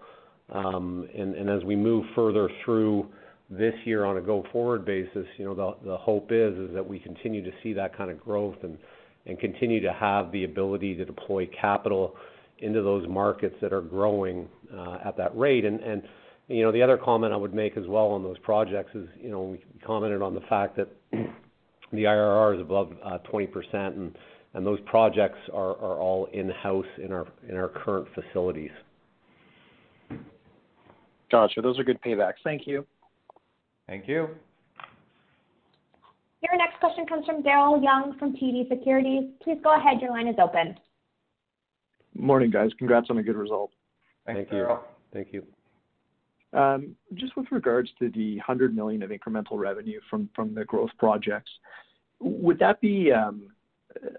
Um, 0.51 1.07
and 1.17 1.49
as 1.49 1.63
we 1.63 1.75
move 1.75 2.05
further 2.15 2.49
through 2.65 3.07
this 3.49 3.73
year 3.85 4.05
on 4.05 4.17
a 4.17 4.21
go-forward 4.21 4.85
basis, 4.85 5.25
you 5.37 5.45
know, 5.45 5.77
the 5.83 5.97
hope 5.97 6.31
is 6.31 6.57
is 6.57 6.73
that 6.73 6.85
we 6.87 6.99
continue 6.99 7.43
to 7.43 7.51
see 7.63 7.73
that 7.73 7.95
kind 7.95 8.11
of 8.11 8.19
growth 8.19 8.57
and 8.63 8.77
continue 9.39 9.81
to 9.81 9.93
have 9.93 10.31
the 10.31 10.43
ability 10.43 10.95
to 10.95 11.05
deploy 11.05 11.47
capital 11.59 12.15
into 12.59 12.81
those 12.81 13.07
markets 13.07 13.55
that 13.61 13.73
are 13.73 13.81
growing 13.81 14.47
uh, 14.75 14.97
at 15.05 15.17
that 15.17 15.35
rate. 15.37 15.65
And 15.65 16.03
you 16.47 16.63
know, 16.63 16.71
the 16.71 16.81
other 16.81 16.97
comment 16.97 17.33
I 17.33 17.37
would 17.37 17.53
make 17.53 17.77
as 17.77 17.87
well 17.87 18.07
on 18.07 18.23
those 18.23 18.37
projects 18.39 18.93
is, 18.93 19.07
you 19.21 19.29
know, 19.29 19.41
we 19.41 19.63
commented 19.85 20.21
on 20.21 20.33
the 20.33 20.41
fact 20.41 20.75
that 20.77 20.89
the 21.11 22.03
IRR 22.03 22.55
is 22.55 22.61
above 22.61 22.91
uh, 23.03 23.17
20% 23.31 24.11
and 24.53 24.65
those 24.65 24.79
projects 24.85 25.39
are 25.53 25.73
all 25.73 26.27
in-house 26.33 26.85
in 27.01 27.11
our 27.13 27.25
in 27.47 27.55
our 27.55 27.69
current 27.69 28.07
facilities. 28.13 28.71
Gotcha. 31.31 31.61
Those 31.61 31.79
are 31.79 31.83
good 31.83 32.01
paybacks. 32.01 32.43
Thank 32.43 32.67
you. 32.67 32.85
Thank 33.87 34.07
you. 34.07 34.27
Your 36.41 36.57
next 36.57 36.79
question 36.79 37.05
comes 37.05 37.25
from 37.25 37.43
Daryl 37.43 37.81
Young 37.81 38.17
from 38.17 38.33
TD 38.33 38.67
Securities. 38.67 39.29
Please 39.43 39.57
go 39.63 39.75
ahead. 39.75 40.01
Your 40.01 40.11
line 40.11 40.27
is 40.27 40.35
open. 40.41 40.75
Morning, 42.15 42.51
guys. 42.51 42.71
Congrats 42.77 43.07
on 43.09 43.17
a 43.19 43.23
good 43.23 43.37
result. 43.37 43.71
Thank 44.25 44.51
you. 44.51 44.77
Thank 45.13 45.29
you. 45.31 45.43
Um, 46.53 46.95
just 47.13 47.37
with 47.37 47.45
regards 47.51 47.89
to 47.99 48.09
the 48.09 48.35
100 48.37 48.75
million 48.75 49.03
of 49.03 49.11
incremental 49.11 49.57
revenue 49.57 50.01
from 50.09 50.29
the 50.53 50.65
growth 50.65 50.89
projects, 50.99 51.51
would 52.19 52.59
that 52.59 52.81
be 52.81 53.11
um, 53.11 53.47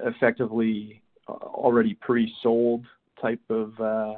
effectively 0.05 1.03
uh, 1.29 1.33
already 1.33 1.95
pre-sold 1.95 2.87
type 3.21 3.41
of 3.51 3.79
uh, 3.81 4.15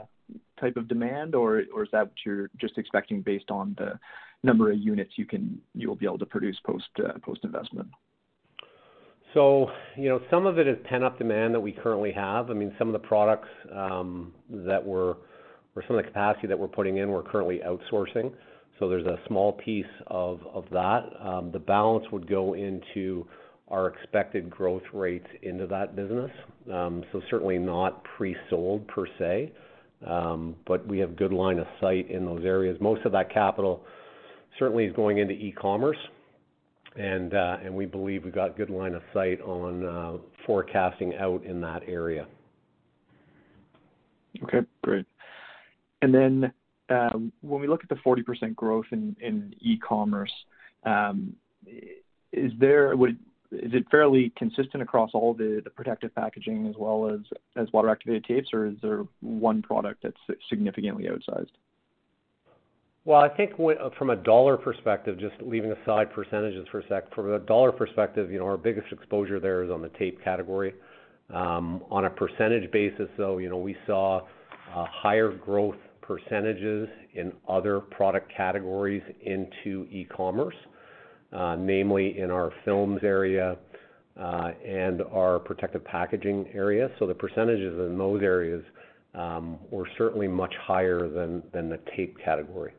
demand, 0.88 1.34
or 1.34 1.60
is 1.60 1.68
that 1.92 2.06
what 2.06 2.16
you're 2.24 2.50
just 2.60 2.78
expecting 2.78 3.22
based 3.22 3.50
on 3.50 3.74
the 3.78 3.98
number 4.42 4.70
of 4.70 4.78
units 4.78 5.12
you'll 5.74 5.96
be 5.96 6.06
able 6.06 6.18
to 6.18 6.26
produce 6.26 6.56
uh, 6.68 7.12
post-investment? 7.22 7.88
So, 9.32 9.68
you 9.96 10.08
know, 10.08 10.20
some 10.30 10.46
of 10.46 10.58
it 10.58 10.68
is 10.68 10.76
pent-up 10.84 11.18
demand 11.18 11.54
that 11.54 11.60
we 11.60 11.72
currently 11.72 12.12
have. 12.12 12.50
I 12.50 12.54
mean, 12.54 12.72
some 12.78 12.88
of 12.88 12.92
the 12.92 13.06
products 13.06 13.48
um, 13.74 14.32
that 14.48 14.84
were 14.84 15.16
or 15.76 15.82
some 15.88 15.96
of 15.96 16.04
the 16.04 16.08
capacity 16.08 16.46
that 16.46 16.56
we're 16.56 16.68
putting 16.68 16.98
in, 16.98 17.08
we're 17.08 17.24
currently 17.24 17.60
outsourcing. 17.66 18.32
So 18.78 18.88
there's 18.88 19.06
a 19.06 19.18
small 19.26 19.52
piece 19.52 19.84
of 20.06 20.40
of 20.52 20.64
that. 20.70 21.02
Um, 21.20 21.50
the 21.52 21.58
balance 21.58 22.04
would 22.12 22.28
go 22.28 22.54
into 22.54 23.26
our 23.68 23.88
expected 23.88 24.50
growth 24.50 24.82
rates 24.92 25.26
into 25.42 25.66
that 25.66 25.96
business. 25.96 26.30
Um, 26.72 27.02
so 27.12 27.20
certainly 27.30 27.58
not 27.58 28.04
pre-sold 28.04 28.86
per 28.88 29.06
se. 29.18 29.52
Um, 30.06 30.56
but 30.66 30.86
we 30.86 30.98
have 30.98 31.16
good 31.16 31.32
line 31.32 31.58
of 31.58 31.66
sight 31.80 32.10
in 32.10 32.24
those 32.24 32.44
areas. 32.44 32.76
Most 32.80 33.04
of 33.04 33.12
that 33.12 33.32
capital 33.32 33.84
certainly 34.58 34.84
is 34.84 34.94
going 34.94 35.18
into 35.18 35.34
e-commerce, 35.34 35.96
and 36.96 37.34
uh 37.34 37.56
and 37.64 37.74
we 37.74 37.86
believe 37.86 38.24
we've 38.24 38.34
got 38.34 38.56
good 38.56 38.70
line 38.70 38.94
of 38.94 39.02
sight 39.12 39.40
on 39.40 39.84
uh, 39.84 40.18
forecasting 40.46 41.14
out 41.16 41.42
in 41.44 41.60
that 41.60 41.82
area. 41.88 42.26
Okay, 44.42 44.60
great. 44.82 45.06
And 46.02 46.14
then, 46.14 46.52
um, 46.90 47.32
when 47.40 47.60
we 47.60 47.66
look 47.66 47.82
at 47.82 47.88
the 47.88 47.94
40% 47.96 48.54
growth 48.54 48.86
in 48.90 49.54
e-commerce, 49.60 50.32
um, 50.84 51.34
is 52.32 52.52
it 53.62 53.84
fairly 53.90 54.32
consistent 54.36 54.82
across 54.82 55.10
all 55.14 55.34
the 55.34 55.62
protective 55.74 56.14
packaging 56.14 56.66
as 56.66 56.74
well 56.78 57.10
as 57.56 57.72
water-activated 57.72 58.24
tapes, 58.24 58.48
or 58.52 58.66
is 58.66 58.74
there 58.82 59.04
one 59.20 59.62
product 59.62 60.02
that's 60.02 60.40
significantly 60.48 61.04
outsized? 61.04 61.50
Well, 63.06 63.20
I 63.20 63.28
think 63.28 63.52
from 63.98 64.10
a 64.10 64.16
dollar 64.16 64.56
perspective, 64.56 65.18
just 65.18 65.34
leaving 65.42 65.72
aside 65.72 66.10
percentages 66.12 66.66
for 66.70 66.80
a 66.80 66.88
sec, 66.88 67.14
from 67.14 67.32
a 67.34 67.38
dollar 67.38 67.70
perspective, 67.70 68.30
you 68.30 68.38
know, 68.38 68.46
our 68.46 68.56
biggest 68.56 68.90
exposure 68.92 69.38
there 69.38 69.62
is 69.62 69.70
on 69.70 69.82
the 69.82 69.90
tape 69.90 70.22
category. 70.24 70.74
Um, 71.32 71.82
on 71.90 72.04
a 72.04 72.10
percentage 72.10 72.70
basis, 72.70 73.08
though, 73.16 73.38
you 73.38 73.48
know, 73.48 73.56
we 73.58 73.76
saw 73.86 74.20
uh, 74.74 74.86
higher 74.90 75.30
growth 75.30 75.76
percentages 76.00 76.88
in 77.14 77.32
other 77.48 77.80
product 77.80 78.30
categories 78.34 79.02
into 79.22 79.86
e-commerce, 79.90 80.54
Uh, 81.34 81.56
namely 81.56 82.16
in 82.20 82.30
our 82.30 82.52
films 82.64 83.00
area 83.02 83.56
uh, 84.16 84.52
and 84.64 85.02
our 85.12 85.40
protective 85.40 85.84
packaging 85.84 86.46
area. 86.54 86.88
So 87.00 87.08
the 87.08 87.14
percentages 87.14 87.76
in 87.76 87.98
those 87.98 88.22
areas 88.22 88.62
um, 89.16 89.58
were 89.68 89.88
certainly 89.98 90.28
much 90.28 90.54
higher 90.62 91.08
than 91.08 91.42
the 91.52 91.80
tape 91.96 92.16
category. 92.24 92.72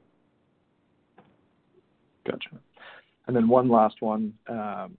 Gotcha. 2.25 2.51
And 3.27 3.35
then 3.35 3.49
one 3.49 3.67
last 3.67 4.01
one. 4.01 4.33
Um, 4.47 4.95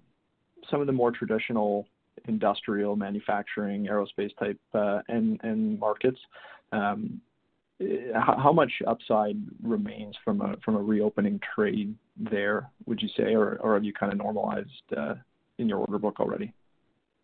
some 0.70 0.82
of 0.82 0.86
the 0.86 0.92
more 0.92 1.10
traditional 1.10 1.86
industrial 2.28 2.94
manufacturing, 2.94 3.86
aerospace 3.86 4.36
type 4.38 4.60
uh, 4.74 5.00
end 5.08 5.80
markets, 5.80 6.18
um, 6.72 7.22
eh, 7.80 8.12
how 8.14 8.52
much 8.52 8.72
upside 8.86 9.38
remains 9.62 10.14
from 10.22 10.42
a 10.42 10.70
reopening 10.70 11.40
trade 11.54 11.94
there, 12.16 12.70
would 12.86 13.00
you 13.02 13.08
say? 13.16 13.34
Or 13.34 13.74
have 13.74 13.84
you 13.84 13.92
kind 13.92 14.12
of 14.12 14.18
normalized 14.18 14.70
uh, 14.96 15.14
in 15.58 15.68
your 15.68 15.78
order 15.78 15.98
book 15.98 16.20
already? 16.20 16.52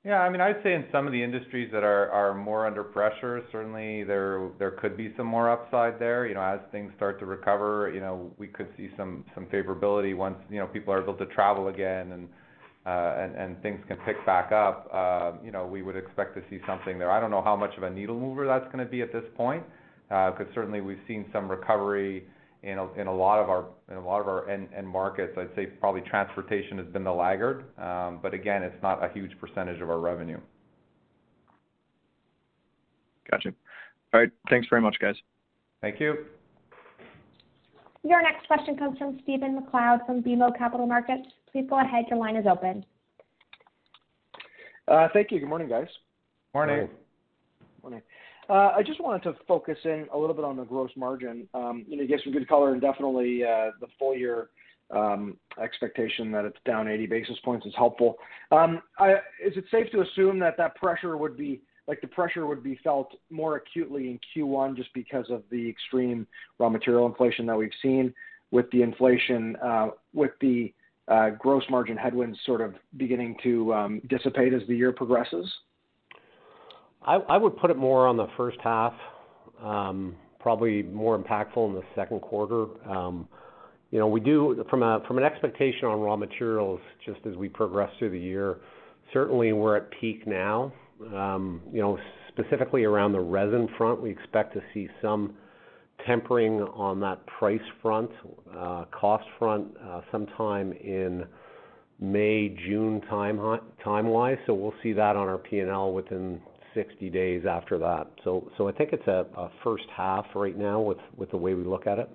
Yeah, 0.04 0.18
I 0.18 0.30
mean, 0.30 0.40
I'd 0.40 0.60
say 0.64 0.74
in 0.74 0.84
some 0.90 1.06
of 1.06 1.12
the 1.12 1.22
industries 1.22 1.70
that 1.72 1.84
are 1.84 2.34
more 2.34 2.66
under 2.66 2.82
pressure, 2.82 3.40
certainly 3.52 4.02
there 4.02 4.76
could 4.80 4.96
be 4.96 5.14
some 5.16 5.26
more 5.26 5.48
upside 5.48 6.00
there. 6.00 6.26
You 6.26 6.34
know, 6.34 6.42
as 6.42 6.58
things 6.72 6.92
start 6.96 7.20
to 7.20 7.26
recover, 7.26 7.88
you 7.94 8.00
know, 8.00 8.32
we 8.36 8.48
could 8.48 8.66
see 8.76 8.90
some 8.96 9.24
favorability 9.52 10.16
once, 10.16 10.38
you 10.50 10.58
know, 10.58 10.66
people 10.66 10.92
are 10.92 11.00
able 11.00 11.14
to 11.14 11.26
travel 11.26 11.68
again 11.68 12.10
and 12.12 12.28
uh, 12.84 13.60
things 13.62 13.78
can 13.86 13.96
pick 13.98 14.16
back 14.26 14.50
up. 14.50 14.90
Uh, 14.92 15.32
you 15.44 15.52
know, 15.52 15.66
we 15.66 15.82
would 15.82 15.94
expect 15.94 16.34
to 16.34 16.42
see 16.50 16.58
something 16.66 16.98
there. 16.98 17.12
I 17.12 17.20
don't 17.20 17.30
know 17.30 17.42
how 17.42 17.54
much 17.54 17.76
of 17.76 17.84
a 17.84 17.90
needle 17.90 18.18
mover 18.18 18.44
that's 18.44 18.66
gonna 18.72 18.84
be 18.84 19.02
at 19.02 19.12
this 19.12 19.24
point, 19.36 19.62
'cause 20.10 20.48
certainly 20.52 20.80
we've 20.80 20.98
seen 21.06 21.30
some 21.32 21.48
recovery 21.48 22.24
in 22.62 22.78
a 22.78 23.14
lot 23.14 23.40
of 23.40 23.48
our 23.48 24.48
end 24.48 24.88
markets. 24.88 25.36
I'd 25.36 25.54
say 25.56 25.66
probably 25.66 26.00
transportation 26.02 26.78
has 26.78 26.86
been 26.86 27.04
the 27.04 27.12
laggard. 27.12 27.64
Um 27.78 28.20
but 28.22 28.34
again, 28.34 28.62
it's 28.62 28.82
not 28.82 29.04
a 29.04 29.08
huge 29.12 29.38
percentage 29.40 29.80
of 29.80 29.90
our 29.90 29.98
revenue. 29.98 30.38
Gotcha. 33.30 33.52
All 34.12 34.20
right. 34.20 34.30
Thanks 34.50 34.68
very 34.68 34.82
much, 34.82 34.96
guys. 35.00 35.16
Thank 35.80 35.98
you. 36.00 36.26
Your 38.04 38.20
next 38.20 38.46
question 38.46 38.76
comes 38.76 38.98
from 38.98 39.20
Stephen 39.22 39.54
MacLeod 39.54 40.00
from 40.06 40.22
BMO 40.22 40.56
Capital 40.58 40.86
Markets. 40.86 41.28
Please 41.50 41.66
go 41.70 41.80
ahead. 41.80 42.04
Your 42.10 42.18
line 42.18 42.36
is 42.36 42.46
open. 42.50 42.84
Thank 45.12 45.30
you. 45.30 45.40
Good 45.40 45.48
morning, 45.48 45.68
guys. 45.68 45.86
Morning. 46.52 46.88
Morning. 47.82 48.02
Uh, 48.48 48.72
I 48.76 48.82
just 48.82 49.00
wanted 49.00 49.22
to 49.24 49.36
focus 49.46 49.78
in 49.84 50.06
a 50.12 50.18
little 50.18 50.34
bit 50.34 50.44
on 50.44 50.56
the 50.56 50.64
gross 50.64 50.90
margin. 50.96 51.48
Um, 51.54 51.84
you 51.86 51.96
know, 51.96 52.02
you 52.02 52.08
gave 52.08 52.20
some 52.24 52.32
good 52.32 52.48
color 52.48 52.72
and 52.72 52.80
definitely 52.80 53.44
uh, 53.44 53.70
the 53.80 53.86
full 53.98 54.16
year 54.16 54.48
um, 54.90 55.36
expectation 55.62 56.30
that 56.32 56.44
it's 56.44 56.58
down 56.66 56.88
80 56.88 57.06
basis 57.06 57.36
points 57.44 57.66
is 57.66 57.72
helpful. 57.76 58.16
Um, 58.50 58.82
is 59.44 59.56
it 59.56 59.64
safe 59.70 59.90
to 59.92 60.02
assume 60.02 60.38
that 60.40 60.56
that 60.58 60.74
pressure 60.76 61.16
would 61.16 61.36
be 61.36 61.62
like 61.88 62.00
the 62.00 62.06
pressure 62.06 62.46
would 62.46 62.62
be 62.62 62.78
felt 62.84 63.12
more 63.28 63.56
acutely 63.56 64.08
in 64.08 64.20
Q1 64.36 64.76
just 64.76 64.92
because 64.94 65.26
of 65.30 65.42
the 65.50 65.68
extreme 65.68 66.26
raw 66.58 66.68
material 66.68 67.06
inflation 67.06 67.44
that 67.46 67.56
we've 67.56 67.70
seen 67.80 68.14
with 68.52 68.70
the 68.70 68.82
inflation 68.82 69.56
uh, 69.56 69.88
with 70.12 70.30
the 70.40 70.72
gross 71.38 71.64
margin 71.68 71.96
headwinds 71.96 72.38
sort 72.46 72.60
of 72.60 72.74
beginning 72.96 73.36
to 73.42 74.00
dissipate 74.08 74.52
as 74.52 74.62
the 74.68 74.76
year 74.76 74.92
progresses? 74.92 75.50
I 77.06 77.36
would 77.36 77.56
put 77.56 77.70
it 77.70 77.76
more 77.76 78.06
on 78.06 78.16
the 78.16 78.28
first 78.36 78.58
half, 78.62 78.94
um, 79.62 80.14
probably 80.38 80.82
more 80.82 81.18
impactful 81.18 81.68
in 81.68 81.74
the 81.74 81.82
second 81.94 82.20
quarter. 82.20 82.66
Um, 82.88 83.28
you 83.90 83.98
know, 83.98 84.06
we 84.06 84.20
do 84.20 84.64
from 84.70 84.82
an 84.82 85.24
expectation 85.24 85.84
on 85.84 86.00
raw 86.00 86.16
materials, 86.16 86.80
just 87.04 87.20
as 87.26 87.36
we 87.36 87.48
progress 87.48 87.90
through 87.98 88.10
the 88.10 88.18
year, 88.18 88.58
certainly 89.12 89.52
we're 89.52 89.76
at 89.76 89.90
peak 90.00 90.26
now. 90.26 90.72
Um, 91.14 91.60
you 91.72 91.80
know, 91.80 91.98
specifically 92.28 92.84
around 92.84 93.12
the 93.12 93.20
resin 93.20 93.68
front, 93.76 94.00
we 94.00 94.10
expect 94.10 94.54
to 94.54 94.62
see 94.72 94.88
some 95.00 95.34
tempering 96.06 96.60
on 96.60 97.00
that 97.00 97.24
price 97.26 97.60
front, 97.80 98.10
uh, 98.56 98.84
cost 98.90 99.24
front, 99.38 99.66
uh, 99.84 100.00
sometime 100.10 100.72
in 100.72 101.24
May, 102.00 102.48
June 102.66 103.00
time-wise. 103.10 104.38
So 104.46 104.54
we'll 104.54 104.74
see 104.82 104.92
that 104.94 105.16
on 105.16 105.28
our 105.28 105.38
P&L 105.38 105.92
within 105.92 106.40
60 106.74 107.10
days 107.10 107.44
after 107.48 107.78
that. 107.78 108.08
So, 108.24 108.50
so 108.56 108.68
I 108.68 108.72
think 108.72 108.92
it's 108.92 109.06
a 109.06 109.50
first 109.62 109.84
half 109.94 110.26
right 110.34 110.56
now 110.56 110.80
with 110.80 111.30
the 111.30 111.36
way 111.36 111.54
we 111.54 111.64
look 111.64 111.86
at 111.86 111.98
it. 111.98 112.08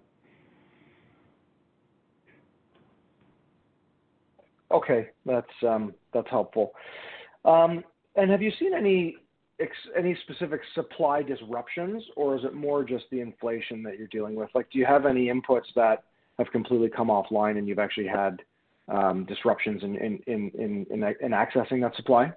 Okay. 4.72 5.10
That's 5.26 6.30
helpful. 6.30 6.74
Um, 7.46 7.84
and 8.16 8.32
have 8.32 8.42
you 8.42 8.52
seen 8.60 8.74
any 8.74 9.16
specific 10.24 10.62
supply 10.76 11.22
disruptions, 11.22 12.04
or 12.16 12.36
is 12.36 12.44
it 12.44 12.54
more 12.54 12.84
just 12.84 13.06
the 13.12 13.22
inflation 13.22 13.84
that 13.84 13.98
you're 13.98 14.08
dealing 14.08 14.36
with? 14.36 14.50
Like, 14.56 14.70
do 14.72 14.80
you 14.80 14.86
have 14.86 15.06
any 15.06 15.28
inputs 15.28 15.74
that 15.76 16.04
have 16.38 16.52
completely 16.52 16.90
come 16.90 17.08
offline 17.08 17.58
and 17.58 17.68
you've 17.68 17.80
actually 17.80 18.08
had 18.08 18.42
disruptions 19.28 19.84
in 19.84 20.20
accessing 21.32 21.82
that 21.82 21.96
supply? 21.96 22.34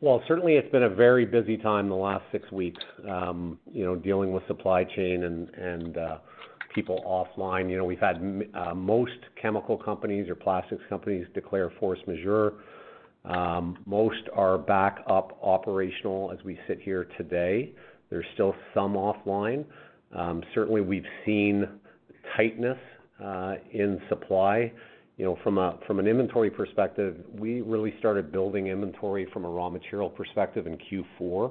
Well, 0.00 0.22
certainly 0.28 0.54
it's 0.54 0.70
been 0.70 0.84
a 0.84 0.88
very 0.88 1.26
busy 1.26 1.56
time 1.56 1.88
the 1.88 1.96
last 1.96 2.22
six 2.30 2.50
weeks, 2.52 2.80
um, 3.10 3.58
you 3.72 3.84
know, 3.84 3.96
dealing 3.96 4.32
with 4.32 4.46
supply 4.46 4.84
chain 4.84 5.24
and 5.24 5.98
uh, 5.98 6.18
people 6.72 7.02
offline. 7.04 7.68
You 7.68 7.78
know, 7.78 7.84
we've 7.84 7.98
had 7.98 8.44
uh, 8.54 8.74
most 8.76 9.18
chemical 9.40 9.76
companies 9.76 10.28
or 10.28 10.36
plastics 10.36 10.82
companies 10.88 11.26
declare 11.34 11.72
force 11.80 11.98
majeure. 12.06 12.52
Um, 13.24 13.78
most 13.86 14.22
are 14.32 14.56
back 14.56 15.00
up 15.10 15.36
operational 15.42 16.30
as 16.32 16.44
we 16.44 16.56
sit 16.68 16.80
here 16.80 17.08
today. 17.16 17.72
There's 18.08 18.26
still 18.34 18.54
some 18.74 18.92
offline. 18.92 19.64
Um, 20.16 20.44
certainly 20.54 20.80
we've 20.80 21.02
seen 21.26 21.66
tightness 22.36 22.78
uh, 23.20 23.54
in 23.72 24.00
supply. 24.08 24.72
You 25.18 25.24
know, 25.24 25.38
from 25.42 25.58
an 25.98 26.06
inventory 26.06 26.48
perspective, 26.48 27.16
we 27.36 27.60
really 27.60 27.92
started 27.98 28.30
building 28.30 28.68
inventory 28.68 29.26
from 29.32 29.44
a 29.44 29.48
raw 29.48 29.68
material 29.68 30.08
perspective 30.08 30.68
in 30.68 30.78
Q4, 30.78 31.50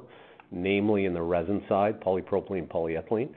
namely 0.51 1.03
in 1.03 1.13
the 1.13 1.21
resin 1.21 1.61
side, 1.67 1.99
polypropylene, 1.99 2.69
polyethylene, 2.69 3.29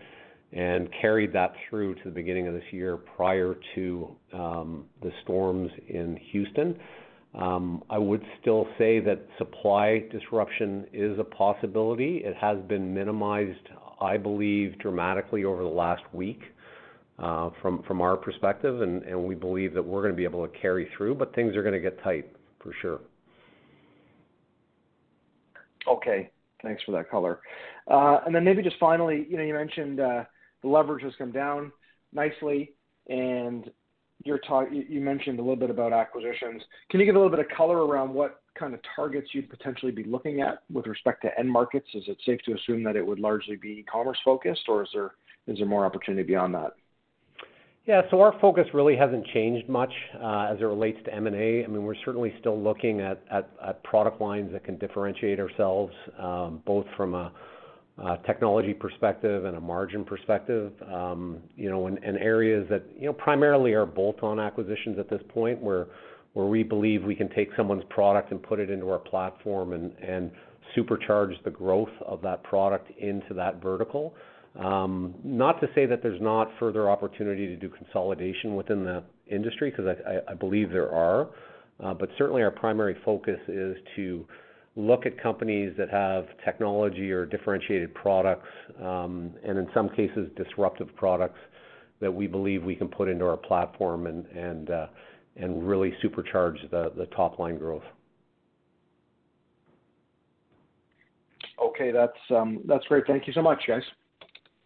and 0.52 0.88
carried 1.00 1.32
that 1.32 1.52
through 1.68 1.96
to 1.96 2.04
the 2.04 2.10
beginning 2.12 2.46
of 2.46 2.54
this 2.54 2.62
year 2.70 2.96
prior 2.96 3.56
to 3.74 4.16
um, 4.32 4.84
the 5.02 5.10
storms 5.24 5.68
in 5.88 6.16
Houston. 6.30 6.78
Um, 7.34 7.82
I 7.90 7.98
would 7.98 8.22
still 8.40 8.68
say 8.78 9.00
that 9.00 9.20
supply 9.36 10.04
disruption 10.12 10.86
is 10.92 11.18
a 11.18 11.24
possibility. 11.24 12.18
It 12.24 12.36
has 12.36 12.58
been 12.68 12.94
minimized, 12.94 13.68
I 14.00 14.16
believe, 14.16 14.78
dramatically 14.78 15.44
over 15.44 15.62
the 15.64 15.68
last 15.68 16.02
week, 16.12 16.40
from 17.20 18.00
our 18.00 18.16
perspective, 18.16 18.83
and 18.83 19.24
we 19.24 19.35
believe 19.35 19.74
that 19.74 19.83
we're 19.83 20.02
gonna 20.02 20.14
be 20.14 20.24
able 20.24 20.46
to 20.46 20.59
carry 20.59 20.88
through, 20.96 21.14
but 21.14 21.35
things 21.35 21.56
are 21.56 21.62
gonna 21.62 21.78
get 21.80 22.02
tight 22.02 22.26
for 22.61 22.72
sure. 22.80 23.00
Okay. 25.87 26.30
Thanks 26.62 26.83
for 26.85 26.92
that 26.92 27.11
color. 27.11 27.40
Uh 27.87 28.20
and 28.26 28.35
then 28.35 28.44
maybe 28.44 28.62
just 28.62 28.76
finally, 28.78 29.26
you 29.28 29.37
know, 29.37 29.42
you 29.42 29.54
mentioned 29.54 29.98
the 29.98 30.26
leverage 30.62 31.02
has 31.02 31.14
come 31.16 31.33
down 31.33 31.72
nicely 32.12 32.72
and 33.09 33.70
you're 34.24 34.38
talking. 34.38 34.85
You 34.88 35.00
mentioned 35.00 35.38
a 35.38 35.42
little 35.42 35.56
bit 35.56 35.70
about 35.70 35.92
acquisitions. 35.92 36.62
Can 36.90 37.00
you 37.00 37.06
give 37.06 37.14
a 37.14 37.18
little 37.18 37.35
bit 37.35 37.40
of 37.40 37.48
color 37.56 37.87
around 37.87 38.12
what 38.12 38.42
kind 38.59 38.74
of 38.74 38.80
targets 38.94 39.28
you'd 39.33 39.48
potentially 39.48 39.92
be 39.92 40.04
looking 40.04 40.42
at 40.42 40.62
with 40.70 40.87
respect 40.87 41.22
to 41.22 41.38
end 41.38 41.50
markets? 41.50 41.87
Is 41.94 42.04
it 42.06 42.18
safe 42.26 42.40
to 42.44 42.54
assume 42.54 42.83
that 42.85 42.96
it 42.96 43.06
would 43.06 43.18
largely 43.18 43.56
be 43.56 43.68
e-commerce 43.70 44.18
focused, 44.22 44.68
or 44.68 44.83
is 44.83 44.90
there 44.92 45.66
more 45.66 45.87
opportunity 45.87 46.22
beyond 46.22 46.54
that? 46.54 46.72
Yeah. 47.86 48.02
So 48.10 48.20
our 48.20 48.38
focus 48.40 48.66
really 48.74 48.96
hasn't 48.96 49.26
changed 49.28 49.68
much 49.68 49.92
uh, 50.22 50.48
as 50.52 50.60
it 50.60 50.64
relates 50.64 50.98
to 51.06 51.14
M&A. 51.14 51.64
I 51.64 51.66
mean, 51.66 51.82
we're 51.82 51.94
certainly 52.04 52.32
still 52.38 52.60
looking 52.60 53.00
at 53.00 53.22
product 53.84 54.20
lines 54.20 54.52
that 54.52 54.64
can 54.64 54.78
differentiate 54.78 55.40
ourselves 55.40 55.92
um, 56.18 56.62
both 56.66 56.86
from 56.96 57.14
a 57.14 57.32
technology 58.26 58.72
perspective 58.72 59.44
and 59.44 59.56
a 59.56 59.60
margin 59.60 60.04
perspective. 60.04 60.72
Um, 60.92 61.38
you 61.56 61.70
know, 61.70 61.86
in 61.86 61.98
areas 62.04 62.66
that 62.70 62.82
you 62.98 63.06
know 63.06 63.12
primarily 63.12 63.72
are 63.72 63.86
bolt-on 63.86 64.38
acquisitions 64.38 64.98
at 64.98 65.10
this 65.10 65.22
point, 65.28 65.60
where 65.60 65.88
where 66.32 66.46
we 66.46 66.62
believe 66.62 67.02
we 67.02 67.14
can 67.14 67.28
take 67.30 67.48
someone's 67.56 67.82
product 67.90 68.30
and 68.30 68.42
put 68.42 68.60
it 68.60 68.70
into 68.70 68.88
our 68.88 68.98
platform 68.98 69.72
and 69.72 70.30
supercharge 70.76 71.42
the 71.44 71.50
growth 71.50 71.90
of 72.06 72.22
that 72.22 72.42
product 72.42 72.90
into 72.98 73.34
that 73.34 73.60
vertical. 73.60 74.14
Um, 74.56 75.14
not 75.22 75.60
to 75.60 75.68
say 75.74 75.86
that 75.86 76.02
there's 76.02 76.20
not 76.20 76.50
further 76.58 76.90
opportunity 76.90 77.46
to 77.46 77.56
do 77.56 77.68
consolidation 77.68 78.56
within 78.56 78.84
the 78.84 79.02
industry, 79.28 79.70
'cause 79.70 79.86
I 80.28 80.34
believe 80.34 80.70
there 80.70 80.90
are. 80.90 81.28
Uh, 81.78 81.94
but 81.94 82.10
certainly 82.18 82.42
our 82.42 82.50
primary 82.50 82.94
focus 82.94 83.40
is 83.48 83.76
to 83.96 84.26
look 84.76 85.06
at 85.06 85.16
companies 85.18 85.74
that 85.76 85.88
have 85.88 86.26
technology 86.44 87.10
or 87.10 87.26
differentiated 87.26 87.94
products, 87.94 88.48
um, 88.80 89.34
and 89.44 89.58
in 89.58 89.70
some 89.72 89.88
cases, 89.88 90.30
disruptive 90.36 90.94
products 90.96 91.38
that 92.00 92.12
we 92.12 92.26
believe 92.26 92.64
we 92.64 92.76
can 92.76 92.88
put 92.88 93.08
into 93.08 93.24
our 93.26 93.36
platform 93.36 94.06
and 94.06 94.70
uh, 94.70 94.86
really 95.38 95.92
supercharge 96.02 96.68
the 96.70 97.06
top 97.06 97.38
line 97.38 97.56
growth. 97.56 97.84
Okay. 101.62 101.92
Um, 102.30 102.60
that's 102.66 102.84
great. 102.86 103.06
Thank 103.06 103.26
you 103.26 103.32
so 103.32 103.42
much, 103.42 103.66
guys. 103.66 103.82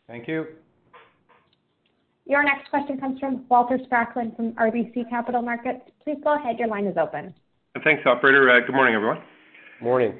Thank 0.07 0.29
you. 0.29 0.47
Your 2.27 2.43
next 2.43 2.71
question 2.71 2.99
comes 2.99 3.19
from 3.21 3.45
Walter 3.49 3.79
Spracklin 3.79 4.35
from 4.37 4.53
RBC 4.53 5.09
Capital 5.11 5.43
Markets. 5.43 5.81
Please 6.03 6.19
go 6.25 6.37
ahead. 6.37 6.59
Your 6.59 6.69
line 6.69 6.87
is 6.87 6.97
open. 6.97 7.35
Thanks, 7.83 8.03
operator. 8.07 8.51
Uh, 8.51 8.61
good 8.61 8.75
morning, 8.75 8.95
everyone. 8.95 9.19
Morning. 9.81 10.14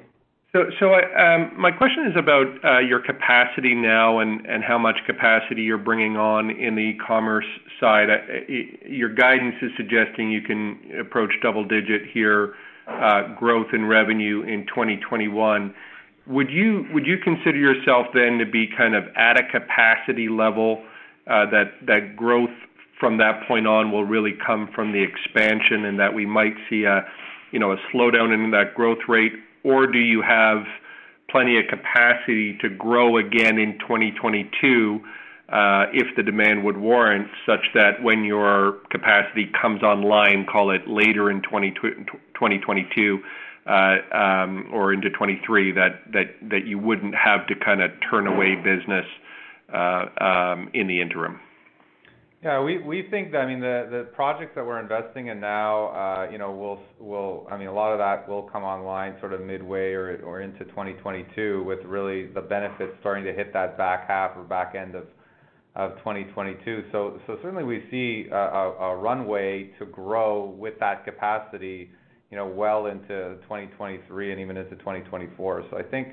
So, 0.53 0.66
so 0.79 0.94
um, 0.94 1.53
my 1.59 1.73
question 1.73 2.07
is 2.07 2.16
about 2.16 2.47
uh, 2.64 2.79
your 2.79 3.01
capacity 3.01 3.75
now 3.75 4.20
and 4.20 4.47
and 4.47 4.62
how 4.62 4.79
much 4.79 4.97
capacity 5.07 5.62
you're 5.62 5.79
bringing 5.79 6.16
on 6.16 6.51
in 6.51 6.77
the 6.77 6.81
e-commerce 6.81 7.47
side. 7.81 8.09
Uh, 8.09 8.53
your 8.87 9.12
guidance 9.12 9.57
is 9.62 9.70
suggesting 9.77 10.31
you 10.31 10.42
can 10.42 10.79
approach 11.01 11.33
double-digit 11.42 12.03
here 12.12 12.55
uh, 12.87 13.35
growth 13.37 13.68
in 13.73 13.87
revenue 13.87 14.42
in 14.42 14.66
2021. 14.66 15.75
Would 16.26 16.50
you 16.50 16.87
would 16.92 17.06
you 17.06 17.18
consider 17.18 17.58
yourself 17.58 18.06
then 18.14 18.38
to 18.38 18.46
be 18.46 18.66
kind 18.66 18.94
of 18.94 19.04
at 19.16 19.38
a 19.38 19.44
capacity 19.44 20.28
level 20.28 20.82
uh 21.26 21.46
that 21.50 22.16
growth 22.16 22.50
from 22.98 23.18
that 23.18 23.46
point 23.46 23.66
on 23.66 23.92
will 23.92 24.04
really 24.04 24.32
come 24.46 24.68
from 24.74 24.92
the 24.92 25.02
expansion 25.02 25.84
and 25.84 25.98
that 25.98 26.14
we 26.14 26.24
might 26.24 26.54
see 26.70 26.84
a 26.84 27.04
you 27.52 27.58
know 27.58 27.72
a 27.72 27.76
slowdown 27.92 28.32
in 28.32 28.50
that 28.52 28.74
growth 28.74 29.06
rate? 29.08 29.32
Or 29.64 29.87
do 29.87 29.98
you 29.98 30.22
have 30.22 30.64
plenty 31.30 31.58
of 31.58 31.66
capacity 31.68 32.56
to 32.58 32.68
grow 32.68 33.16
again 33.16 33.58
in 33.58 33.78
2022 33.80 35.00
if 35.92 36.16
the 36.16 36.22
demand 36.22 36.64
would 36.64 36.76
warrant 36.76 37.28
such 37.46 37.66
that 37.74 38.02
when 38.02 38.24
your 38.24 38.78
capacity 38.90 39.50
comes 39.60 39.82
online, 39.82 40.46
call 40.50 40.70
it 40.70 40.87
later 40.87 41.30
in 41.30 41.42
2022 41.42 43.22
Uh, 43.66 43.96
um, 44.14 44.68
or 44.74 44.92
into 44.92 45.09
2023, 45.09 45.72
that 45.72 46.66
you 46.66 46.79
wouldn't 46.79 47.14
have 47.14 47.46
to 47.46 47.55
kinda 47.55 47.88
turn 48.11 48.27
away 48.27 48.57
business 48.57 49.07
uh, 49.72 50.05
um, 50.20 50.70
in 50.74 50.87
the 50.87 51.00
interim? 51.00 51.40
Yeah. 52.42 52.61
We 52.62 53.07
think 53.11 53.33
that, 53.33 53.38
I 53.38 53.46
mean, 53.46 53.61
the 53.61 54.07
projects 54.14 54.53
that 54.55 54.66
we're 54.66 54.79
investing 54.79 55.29
in 55.29 55.40
now, 55.40 55.87
uh, 55.87 56.29
you 56.31 56.37
know, 56.37 56.53
will, 57.00 57.48
I 57.50 57.57
mean, 57.57 57.68
a 57.68 57.72
lot 57.72 57.92
of 57.92 57.98
that 57.98 58.29
will 58.29 58.42
come 58.42 58.64
online 58.64 59.14
sort 59.18 59.33
of 59.33 59.40
midway 59.40 59.94
or 59.94 60.42
into 60.42 60.66
2022, 60.66 61.64
with 61.64 61.79
really 61.87 62.27
the 62.27 62.42
benefits 62.42 62.92
starting 63.00 63.24
to 63.24 63.33
hit 63.33 63.55
that 63.55 63.79
back 63.79 64.07
half 64.07 64.37
or 64.37 64.42
back 64.42 64.74
end 64.74 64.94
of 64.94 65.05
2022. 66.00 66.85
Certainly 67.27 67.64
we 67.64 67.83
see 67.90 68.29
a 68.31 68.94
runway 68.94 69.70
to 69.79 69.87
grow 69.87 70.44
with 70.44 70.79
that 70.81 71.07
capacity, 71.07 71.90
you 72.35 72.40
know, 72.40 72.49
well 72.49 72.87
into 72.87 73.37
2023 73.42 74.33
and 74.33 74.40
even 74.40 74.57
into 74.57 74.75
2024. 74.75 75.66
I 75.79 75.85
think, 75.85 76.09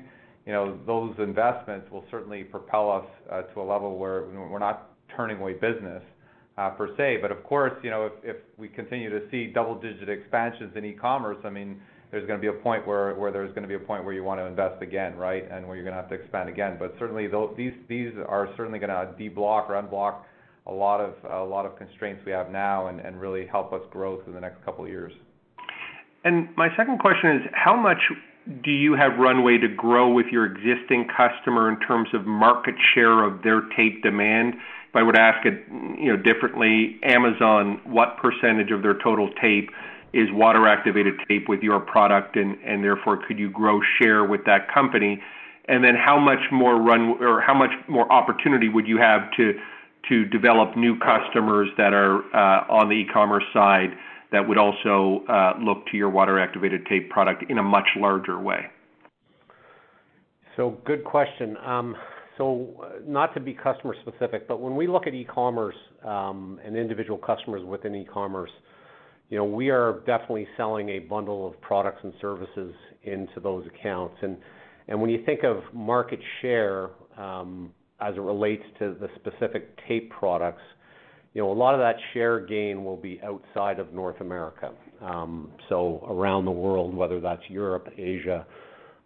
you 0.46 0.52
know, 0.52 0.78
those 0.86 1.16
investments 1.18 1.90
will 1.90 2.04
certainly 2.12 2.44
propel 2.44 2.92
us 2.92 3.06
uh, 3.28 3.42
to 3.52 3.60
a 3.60 3.64
level 3.64 3.98
where 3.98 4.26
we're 4.28 4.60
not 4.60 4.90
turning 5.16 5.38
away 5.38 5.54
business 5.54 6.00
uh, 6.58 6.70
per 6.70 6.96
se. 6.96 7.18
But 7.20 7.32
of 7.32 7.42
course, 7.42 7.72
you 7.82 7.90
know, 7.90 8.08
if 8.22 8.36
we 8.56 8.68
continue 8.68 9.10
to 9.10 9.28
see 9.32 9.48
double-digit 9.48 10.08
expansions 10.08 10.70
in 10.76 10.84
e-commerce, 10.84 11.38
I 11.44 11.50
mean, 11.50 11.80
there's 12.12 12.24
gonna 12.28 12.38
be 12.38 12.46
a 12.46 12.52
point 12.52 12.86
where 12.86 13.32
there's 13.32 13.52
gonna 13.52 13.66
be 13.66 13.74
a 13.74 13.80
point 13.80 14.04
where 14.04 14.14
you 14.14 14.22
wanna 14.22 14.44
invest 14.44 14.80
again, 14.80 15.16
right? 15.16 15.50
And 15.50 15.66
where 15.66 15.74
you're 15.74 15.84
gonna 15.84 15.96
have 15.96 16.10
to 16.10 16.14
expand 16.14 16.48
again. 16.48 16.76
But 16.78 16.94
certainly 17.00 17.26
these 17.56 17.72
these 17.88 18.12
are 18.28 18.48
certainly 18.56 18.78
gonna 18.78 19.12
de-block 19.18 19.68
or 19.68 19.74
unblock 19.74 20.22
a 20.68 20.72
lot 20.72 21.00
of 21.00 21.14
a 21.28 21.44
lot 21.44 21.66
of 21.66 21.76
constraints 21.76 22.22
we 22.24 22.30
have 22.30 22.52
now 22.52 22.86
and 22.86 23.20
really 23.20 23.44
help 23.44 23.72
us 23.72 23.82
grow 23.90 24.22
through 24.22 24.34
the 24.34 24.40
next 24.40 24.64
couple 24.64 24.84
of 24.84 24.90
years. 24.90 25.12
And 26.24 26.48
my 26.56 26.68
second 26.76 26.98
question 26.98 27.36
is, 27.36 27.42
how 27.52 27.76
much 27.76 27.98
do 28.64 28.70
you 28.70 28.94
have 28.94 29.18
runway 29.18 29.58
to 29.58 29.68
grow 29.68 30.12
with 30.12 30.26
your 30.30 30.46
existing 30.46 31.08
customer 31.16 31.68
in 31.68 31.78
terms 31.80 32.08
of 32.12 32.26
market 32.26 32.74
share 32.94 33.24
of 33.24 33.42
their 33.42 33.62
tape 33.76 34.02
demand? 34.02 34.54
If 34.54 34.96
I 34.96 35.02
were 35.02 35.12
to 35.12 35.20
ask 35.20 35.46
it, 35.46 35.64
you 35.98 36.14
know, 36.14 36.16
differently, 36.16 36.98
Amazon, 37.02 37.80
what 37.84 38.18
percentage 38.18 38.70
of 38.70 38.82
their 38.82 38.98
total 39.02 39.30
tape 39.40 39.70
is 40.12 40.28
water-activated 40.32 41.14
tape 41.26 41.48
with 41.48 41.62
your 41.62 41.80
product, 41.80 42.36
and 42.36 42.84
therefore, 42.84 43.18
could 43.26 43.38
you 43.38 43.48
grow 43.50 43.80
share 43.98 44.24
with 44.24 44.44
that 44.44 44.72
company? 44.72 45.22
And 45.66 45.82
then 45.82 45.94
how 45.94 46.18
much 46.20 46.40
more 46.52 48.12
opportunity 48.12 48.68
would 48.68 48.86
you 48.86 48.98
have 48.98 49.22
to 49.38 50.24
develop 50.26 50.76
new 50.76 50.98
customers 50.98 51.68
that 51.78 51.94
are 51.94 52.18
uh, 52.36 52.66
on 52.68 52.90
the 52.90 52.96
e-commerce 52.96 53.44
side 53.54 53.96
that 54.32 54.46
would 54.46 54.58
also 54.58 55.24
uh, 55.28 55.52
look 55.60 55.86
to 55.90 55.96
your 55.96 56.10
water-activated 56.10 56.86
tape 56.86 57.10
product 57.10 57.44
in 57.50 57.58
a 57.58 57.62
much 57.62 57.86
larger 57.96 58.40
way? 58.40 58.66
So 60.56 60.78
good 60.84 61.04
question. 61.04 61.56
Um, 61.64 61.96
so 62.38 62.86
not 63.06 63.34
to 63.34 63.40
be 63.40 63.54
customer 63.54 63.94
specific, 64.02 64.48
but 64.48 64.60
when 64.60 64.74
we 64.74 64.86
look 64.86 65.06
at 65.06 65.14
e-commerce, 65.14 65.76
um, 66.04 66.58
and 66.64 66.76
individual 66.76 67.18
customers 67.18 67.64
within 67.64 67.94
e-commerce, 67.94 68.50
you 69.28 69.38
know, 69.38 69.44
we 69.44 69.70
are 69.70 70.00
definitely 70.06 70.46
selling 70.56 70.90
a 70.90 70.98
bundle 70.98 71.46
of 71.46 71.58
products 71.60 72.00
and 72.02 72.12
services 72.20 72.74
into 73.04 73.40
those 73.40 73.66
accounts. 73.66 74.16
And 74.22 74.36
and 74.88 75.00
when 75.00 75.10
you 75.10 75.24
think 75.24 75.44
of 75.44 75.62
market 75.72 76.18
share, 76.40 76.90
um, 77.16 77.72
as 78.00 78.16
it 78.16 78.20
relates 78.20 78.64
to 78.80 78.96
the 79.00 79.08
specific 79.14 79.78
tape 79.86 80.10
products, 80.10 80.62
you 81.34 81.42
know, 81.42 81.50
a 81.50 81.54
lot 81.54 81.74
of 81.74 81.80
that 81.80 81.96
share 82.12 82.40
gain 82.40 82.84
will 82.84 82.96
be 82.96 83.20
outside 83.24 83.78
of 83.78 83.92
North 83.92 84.20
America. 84.20 84.72
Um, 85.00 85.50
so 85.68 86.06
around 86.08 86.44
the 86.44 86.50
world, 86.50 86.94
whether 86.94 87.20
that's 87.20 87.42
Europe, 87.48 87.88
Asia, 87.96 88.46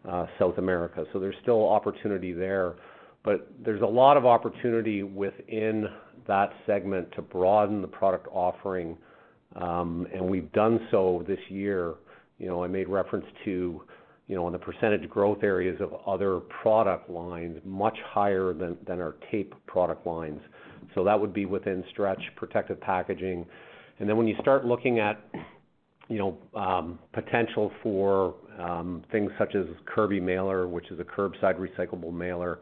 uh, 0.09 0.27
South 0.39 0.59
America. 0.59 1.05
So 1.13 1.21
there's 1.21 1.37
still 1.43 1.69
opportunity 1.69 2.33
there. 2.33 2.75
But 3.27 3.51
there's 3.65 3.83
a 3.83 3.87
lot 3.87 4.17
of 4.17 4.25
opportunity 4.25 5.03
within 5.03 5.87
that 6.29 6.51
segment 6.65 7.11
to 7.17 7.23
broaden 7.23 7.83
the 7.83 7.89
product 7.89 8.29
offering, 8.31 8.97
um, 9.57 10.07
and 10.15 10.25
we've 10.25 10.51
done 10.53 10.79
so 10.93 11.25
this 11.27 11.41
year. 11.49 11.95
You 12.39 12.47
know, 12.47 12.63
I 12.63 12.69
made 12.69 12.89
reference 12.89 13.27
to, 13.45 13.83
you 14.29 14.37
know, 14.37 14.47
on 14.47 14.53
the 14.53 14.59
percentage 14.59 15.09
growth 15.11 15.43
areas 15.43 15.81
of 15.81 15.93
other 16.07 16.39
product 16.63 17.11
lines, 17.11 17.59
much 17.65 17.99
higher 18.07 18.55
than 18.55 19.01
our 19.01 19.17
tape 19.33 19.55
product 19.67 20.07
lines. 20.07 20.41
So 20.97 21.05
that 21.05 21.21
would 21.21 21.33
be 21.35 21.45
within 21.45 21.85
stretch 21.91 22.21
protective 22.35 22.81
packaging. 22.81 23.47
And 24.01 24.09
then 24.09 24.17
when 24.17 24.27
you 24.27 24.35
start 24.41 24.65
looking 24.65 24.99
at, 24.99 25.23
you 26.09 26.19
know, 26.19 26.39
um, 26.59 26.99
potential 27.13 27.71
for 27.83 28.35
um, 28.59 29.05
things 29.13 29.31
such 29.39 29.55
as 29.55 29.67
Curby 29.95 30.21
Mailer, 30.21 30.67
which 30.67 30.91
is 30.91 30.99
a 30.99 31.05
curbside 31.05 31.61
recyclable 31.61 32.13
mailer, 32.13 32.59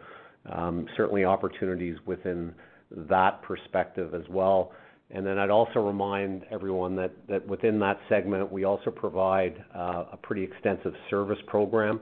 um, 0.53 0.87
certainly 0.97 1.25
opportunities 1.25 1.97
within 2.07 2.53
that 2.91 3.41
perspective 3.43 4.15
as 4.15 4.29
well. 4.29 4.73
And 5.11 5.25
then 5.25 5.39
I'd 5.39 5.51
also 5.51 5.79
remind 5.81 6.45
everyone 6.51 6.97
that 6.97 7.47
within 7.47 7.79
that 7.81 8.01
segment, 8.09 8.51
we 8.51 8.65
also 8.65 8.91
provide 8.91 9.65
uh, 9.75 10.07
a 10.13 10.19
pretty 10.21 10.43
extensive 10.43 10.95
service 11.09 11.39
program 11.47 12.01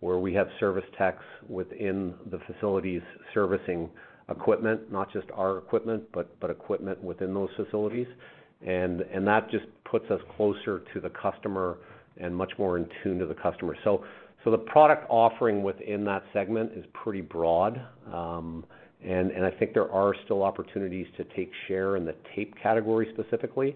where 0.00 0.18
we 0.18 0.34
have 0.34 0.48
service 0.58 0.84
techs 0.98 1.24
within 1.48 2.14
the 2.30 2.38
facilities 2.46 3.02
servicing 3.32 3.88
equipment, 4.30 4.92
not 4.92 5.12
just 5.12 5.26
our 5.34 5.58
equipment, 5.58 6.02
but 6.12 6.38
but 6.40 6.50
equipment 6.50 7.02
within 7.02 7.34
those 7.34 7.50
facilities. 7.56 8.06
and 8.66 9.00
and 9.02 9.26
that 9.26 9.50
just 9.50 9.64
puts 9.84 10.10
us 10.10 10.20
closer 10.36 10.82
to 10.92 11.00
the 11.00 11.10
customer 11.10 11.78
and 12.18 12.34
much 12.34 12.52
more 12.58 12.76
in 12.76 12.86
tune 13.02 13.18
to 13.18 13.26
the 13.26 13.34
customer. 13.34 13.76
So 13.84 14.04
so 14.44 14.50
the 14.50 14.58
product 14.58 15.06
offering 15.08 15.62
within 15.62 16.04
that 16.04 16.22
segment 16.32 16.72
is 16.76 16.84
pretty 16.92 17.20
broad. 17.22 17.80
Um 18.12 18.64
and 19.02 19.46
I 19.46 19.50
think 19.50 19.72
there 19.72 19.90
are 19.90 20.14
still 20.24 20.42
opportunities 20.42 21.06
to 21.16 21.24
take 21.36 21.50
share 21.68 21.96
in 21.96 22.04
the 22.04 22.14
tape 22.36 22.54
category 22.62 23.08
specifically. 23.14 23.74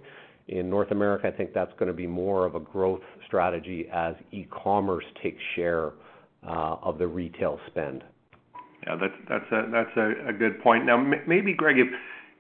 In 0.49 0.69
North 0.69 0.91
America, 0.91 1.27
I 1.27 1.31
think 1.31 1.55
that's 1.55 1.73
gonna 1.79 1.95
be 1.95 2.07
more 2.07 2.45
of 2.45 2.55
a 2.57 2.61
growth 2.61 3.01
strategy 3.27 3.89
as 3.91 4.15
e-commerce 4.33 5.07
takes 5.23 5.41
share 5.57 5.93
of 6.43 6.99
the 6.99 7.07
retail 7.07 7.59
spend. 7.69 8.05
Yeah, 8.87 8.97
that's 9.29 9.51
a 9.97 10.33
good 10.33 10.63
point. 10.63 10.85
Now, 10.85 10.99
maybe, 11.27 11.55
Greg, 11.55 11.79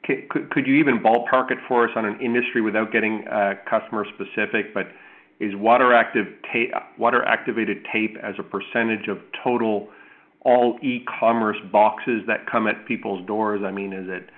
could 0.04 0.66
you 0.66 0.74
even 0.74 0.98
ballpark 0.98 1.50
it 1.50 1.56
for 1.66 1.88
us 1.88 1.92
on 1.96 2.04
an 2.04 2.20
industry 2.20 2.60
without 2.60 2.92
getting 2.92 3.26
uh, 3.28 3.54
customer 3.68 4.04
specific, 4.14 4.74
but 4.74 4.88
is 5.40 5.56
water-activated 5.56 7.86
tape 7.92 8.16
as 8.22 8.34
a 8.38 8.42
percentage 8.42 9.08
of 9.08 9.18
total 9.42 9.88
all 10.42 10.78
e-commerce 10.82 11.56
boxes 11.72 12.22
that 12.26 12.46
come 12.50 12.66
at 12.66 12.84
people's 12.86 13.26
doors? 13.26 13.62
I 13.64 13.70
mean, 13.70 13.94
is 13.94 14.06
it, 14.08 14.28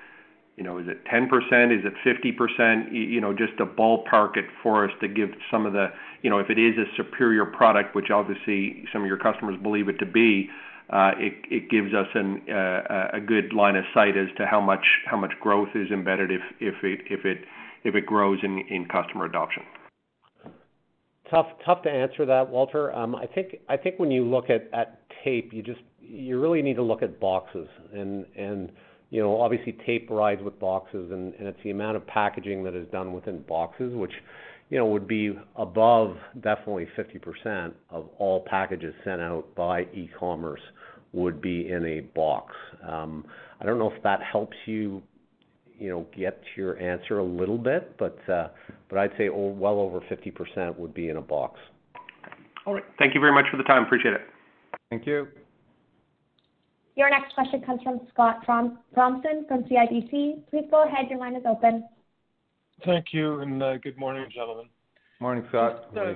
you 0.56 0.62
know, 0.62 0.78
is 0.78 0.86
it 0.86 1.04
10%? 1.06 1.76
Is 1.76 1.84
it 1.84 1.94
50%? 2.06 2.92
You 2.92 3.20
know, 3.20 3.34
just 3.34 3.58
to 3.58 3.66
ballpark 3.66 4.36
it 4.36 4.44
for 4.62 4.84
us 4.84 4.92
to 5.00 5.08
give 5.08 5.30
some 5.50 5.66
of 5.66 5.72
the, 5.72 5.88
you 6.22 6.30
know, 6.30 6.38
if 6.38 6.50
it 6.50 6.58
is 6.58 6.78
a 6.78 6.84
superior 6.96 7.44
product, 7.44 7.96
which 7.96 8.10
obviously 8.10 8.84
some 8.92 9.02
of 9.02 9.08
your 9.08 9.18
customers 9.18 9.56
believe 9.60 9.88
it 9.88 9.98
to 9.98 10.06
be, 10.06 10.48
Uh, 10.88 11.10
it 11.18 11.68
gives 11.68 11.92
us 11.94 12.06
uh, 12.14 13.08
a 13.12 13.20
good 13.20 13.52
line 13.52 13.74
of 13.74 13.84
sight 13.92 14.16
as 14.16 14.28
to 14.36 14.46
how 14.46 14.60
much 14.60 15.30
growth 15.40 15.70
is 15.74 15.90
embedded 15.90 16.30
if 16.60 17.94
it 17.94 18.06
grows 18.06 18.38
in 18.44 18.86
customer 18.90 19.24
adoption. 19.24 19.64
Tough 21.28 21.82
to 21.82 21.90
answer 21.90 22.24
that, 22.26 22.48
Walter. 22.48 22.94
Um, 22.94 23.16
I 23.16 23.26
think 23.26 23.98
when 23.98 24.12
you 24.12 24.24
look 24.24 24.44
at 24.48 24.70
tape, 25.24 25.52
you 26.00 26.40
really 26.40 26.62
need 26.62 26.76
to 26.76 26.84
look 26.84 27.02
at 27.02 27.18
boxes. 27.18 27.66
You 27.92 29.22
know, 29.22 29.40
obviously 29.40 29.76
tape 29.86 30.08
rides 30.10 30.42
with 30.42 30.58
boxes 30.58 31.10
and 31.12 31.32
it's 31.38 31.58
the 31.62 31.70
amount 31.70 31.96
of 31.96 32.06
packaging 32.06 32.64
that 32.64 32.74
is 32.74 32.88
done 32.90 33.12
within 33.12 33.42
boxes, 33.42 33.94
which, 33.94 34.12
you 34.68 34.78
know, 34.78 34.86
would 34.86 35.06
be 35.06 35.36
above 35.54 36.16
definitely 36.40 36.88
50% 36.98 37.72
of 37.90 38.08
all 38.18 38.40
packages 38.40 38.92
sent 39.04 39.20
out 39.20 39.46
by 39.54 39.82
e-commerce 39.94 40.60
would 41.16 41.40
be 41.42 41.68
in 41.68 41.84
a 41.84 42.00
box. 42.14 42.54
Um, 42.86 43.24
I 43.60 43.64
don't 43.64 43.78
know 43.78 43.90
if 43.90 44.02
that 44.04 44.20
helps 44.22 44.56
you 44.66 45.02
you 45.78 45.90
know, 45.90 46.06
get 46.16 46.40
to 46.42 46.60
your 46.60 46.78
answer 46.78 47.18
a 47.18 47.24
little 47.24 47.58
bit, 47.58 47.96
but 47.98 48.18
uh, 48.30 48.48
but 48.88 48.98
I'd 48.98 49.10
say 49.18 49.28
well 49.28 49.78
over 49.78 50.00
50% 50.00 50.78
would 50.78 50.94
be 50.94 51.08
in 51.08 51.16
a 51.16 51.20
box. 51.20 51.60
All 52.64 52.74
right. 52.74 52.84
Thank 52.98 53.14
you 53.14 53.20
very 53.20 53.32
much 53.32 53.44
for 53.50 53.56
the 53.56 53.62
time. 53.62 53.84
Appreciate 53.84 54.14
it. 54.14 54.22
Thank 54.90 55.06
you. 55.06 55.28
Your 56.96 57.10
next 57.10 57.34
question 57.34 57.60
comes 57.60 57.82
from 57.82 58.00
Scott 58.12 58.40
Fromson 58.46 59.46
from 59.46 59.64
CIBC. 59.64 60.48
Please 60.48 60.64
go 60.70 60.84
ahead. 60.86 61.10
Your 61.10 61.18
line 61.18 61.36
is 61.36 61.42
open. 61.46 61.86
Thank 62.84 63.06
you, 63.12 63.40
and 63.40 63.62
uh, 63.62 63.76
good 63.78 63.98
morning, 63.98 64.26
gentlemen. 64.34 64.68
Morning, 65.20 65.44
Scott. 65.48 65.86
Uh, 65.96 66.14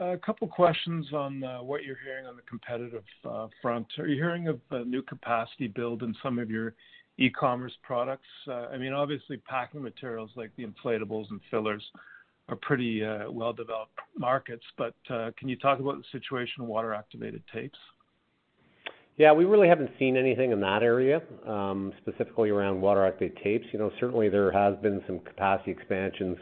A 0.00 0.16
couple 0.18 0.48
questions 0.48 1.12
on 1.12 1.44
uh, 1.44 1.58
what 1.62 1.84
you're 1.84 1.98
hearing 2.04 2.26
on 2.26 2.34
the 2.34 2.42
competitive 2.42 3.04
uh, 3.24 3.46
front. 3.62 3.86
Are 3.98 4.08
you 4.08 4.16
hearing 4.16 4.48
of 4.48 4.60
new 4.86 5.02
capacity 5.02 5.68
build 5.68 6.02
in 6.02 6.14
some 6.20 6.40
of 6.40 6.50
your 6.50 6.74
e-commerce 7.18 7.72
products? 7.82 8.26
Uh, 8.48 8.66
I 8.72 8.76
mean, 8.76 8.92
obviously 8.92 9.36
packing 9.36 9.82
materials 9.82 10.30
like 10.34 10.50
the 10.56 10.66
inflatables 10.66 11.30
and 11.30 11.40
fillers 11.48 11.82
are 12.48 12.56
pretty 12.56 13.02
well-developed 13.30 13.98
markets, 14.18 14.64
but 14.76 14.94
can 15.06 15.48
you 15.48 15.56
talk 15.56 15.78
about 15.78 15.96
the 15.96 16.04
situation 16.10 16.62
in 16.62 16.66
water-activated 16.66 17.42
tapes? 17.52 17.78
Yeah, 19.16 19.32
we 19.32 19.44
really 19.44 19.68
haven't 19.68 19.90
seen 19.96 20.16
anything 20.16 20.50
in 20.50 20.60
that 20.60 20.82
area, 20.82 21.22
um, 21.46 21.92
specifically 22.02 22.50
around 22.50 22.80
water-activated 22.80 23.38
tapes. 23.44 23.66
You 23.72 23.78
know, 23.78 23.92
certainly 24.00 24.28
there 24.28 24.50
has 24.50 24.74
been 24.82 25.02
some 25.06 25.20
capacity 25.20 25.70
expansions 25.70 26.36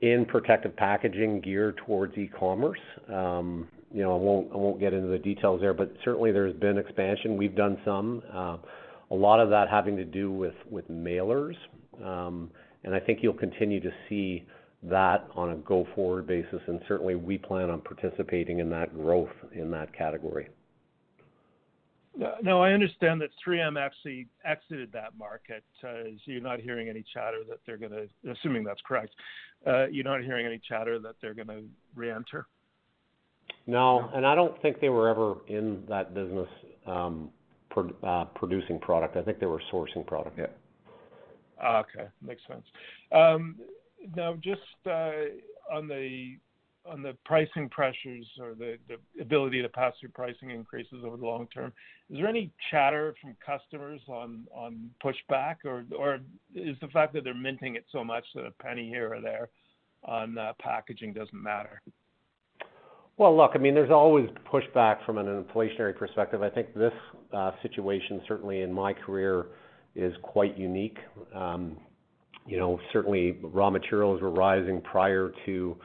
in 0.00 0.24
protective 0.26 0.76
packaging 0.76 1.40
geared 1.40 1.76
towards 1.78 2.16
e-commerce. 2.16 2.80
You 3.08 4.02
know, 4.02 4.12
I 4.12 4.16
won't 4.16 4.52
I 4.52 4.56
won't 4.56 4.80
get 4.80 4.92
into 4.92 5.06
the 5.06 5.18
details 5.18 5.60
there, 5.60 5.72
but 5.72 5.92
certainly 6.04 6.32
there's 6.32 6.54
been 6.54 6.78
expansion. 6.78 7.36
We've 7.36 7.54
done 7.54 7.78
some, 7.84 8.22
a 8.32 9.14
lot 9.14 9.38
of 9.38 9.50
that 9.50 9.68
having 9.68 9.96
to 9.96 10.04
do 10.04 10.32
with 10.32 10.54
with 10.70 10.88
mailers. 10.90 11.54
Um 12.04 12.50
and 12.82 12.94
I 12.94 13.00
think 13.00 13.20
you'll 13.22 13.32
continue 13.34 13.80
to 13.80 13.90
see 14.08 14.44
that 14.82 15.26
on 15.34 15.50
a 15.50 15.56
go-forward 15.56 16.26
basis, 16.26 16.60
and 16.66 16.80
certainly 16.86 17.14
we 17.14 17.38
plan 17.38 17.70
on 17.70 17.80
participating 17.80 18.58
in 18.58 18.68
that 18.70 18.92
growth 18.94 19.30
in 19.52 19.70
that 19.70 19.96
category. 19.96 20.48
No, 22.42 22.62
I 22.62 22.72
understand 22.72 23.20
that 23.22 23.30
3M 23.44 23.78
actually 23.78 24.28
exited 24.44 24.92
that 24.92 25.16
market. 25.18 25.64
Uh, 25.82 26.10
you're 26.26 26.40
not 26.40 26.60
hearing 26.60 26.88
any 26.88 27.04
chatter 27.12 27.38
that 27.48 27.58
they're 27.66 27.76
gonna, 27.76 28.04
assuming 28.30 28.62
that's 28.62 28.80
correct, 28.86 29.10
uh, 29.66 29.86
you're 29.86 30.04
not 30.04 30.22
hearing 30.22 30.46
any 30.46 30.60
chatter 30.68 30.98
that 31.00 31.16
they're 31.20 31.34
gonna 31.34 31.62
re-enter. 31.94 32.46
No, 33.66 34.10
and 34.14 34.26
I 34.26 34.34
don't 34.34 34.60
think 34.62 34.80
they 34.80 34.90
were 34.90 35.08
ever 35.08 35.36
in 35.48 35.84
that 35.88 36.14
business, 36.14 36.48
um, 36.86 37.30
uh, 38.04 38.26
producing 38.36 38.78
product. 38.78 39.16
I 39.16 39.22
think 39.22 39.40
they 39.40 39.46
were 39.46 39.62
sourcing 39.72 40.06
product. 40.06 40.38
Yeah. 40.38 40.46
Ah, 41.60 41.78
okay. 41.80 42.08
Makes 42.22 42.42
sense. 42.46 42.64
Um, 43.10 43.56
now 44.14 44.34
just 44.34 44.60
on 44.86 45.88
the 45.88 46.36
pricing 47.24 47.68
pressures 47.70 48.26
or 48.40 48.54
the 48.54 48.76
ability 49.20 49.62
to 49.62 49.68
pass 49.68 49.92
through 50.00 50.10
pricing 50.10 50.50
increases 50.50 51.02
over 51.04 51.16
the 51.16 51.24
long 51.24 51.46
term, 51.54 51.72
is 52.10 52.18
there 52.18 52.28
any 52.28 52.50
chatter 52.70 53.14
from 53.20 53.36
customers 53.44 54.00
on 54.08 54.90
pushback 55.02 55.56
or 55.64 55.84
is 56.54 56.76
the 56.80 56.88
fact 56.88 57.12
that 57.14 57.24
they're 57.24 57.34
minting 57.34 57.76
it 57.76 57.84
so 57.90 58.04
much 58.04 58.24
that 58.34 58.44
a 58.44 58.50
penny 58.62 58.88
here 58.88 59.14
or 59.14 59.20
there 59.20 59.48
on 60.04 60.36
uh, 60.36 60.52
packaging 60.60 61.12
doesn't 61.12 61.42
matter? 61.42 61.80
Well, 63.16 63.36
look, 63.36 63.52
I 63.54 63.58
mean, 63.58 63.74
there's 63.74 63.92
always 63.92 64.28
pushback 64.52 65.04
from 65.06 65.18
an 65.18 65.26
inflationary 65.26 65.96
perspective. 65.96 66.42
I 66.42 66.50
think 66.50 66.74
this 66.74 66.92
uh, 67.32 67.52
situation, 67.62 68.20
certainly 68.26 68.62
in 68.62 68.72
my 68.72 68.92
career, 68.92 69.46
is 69.94 70.12
quite 70.22 70.58
unique. 70.58 70.98
Um, 71.34 71.76
you 72.46 72.58
know, 72.58 72.80
certainly 72.92 73.38
raw 73.42 73.70
materials 73.70 74.20
were 74.20 74.30
rising 74.30 74.80
prior 74.80 75.32
to 75.46 75.76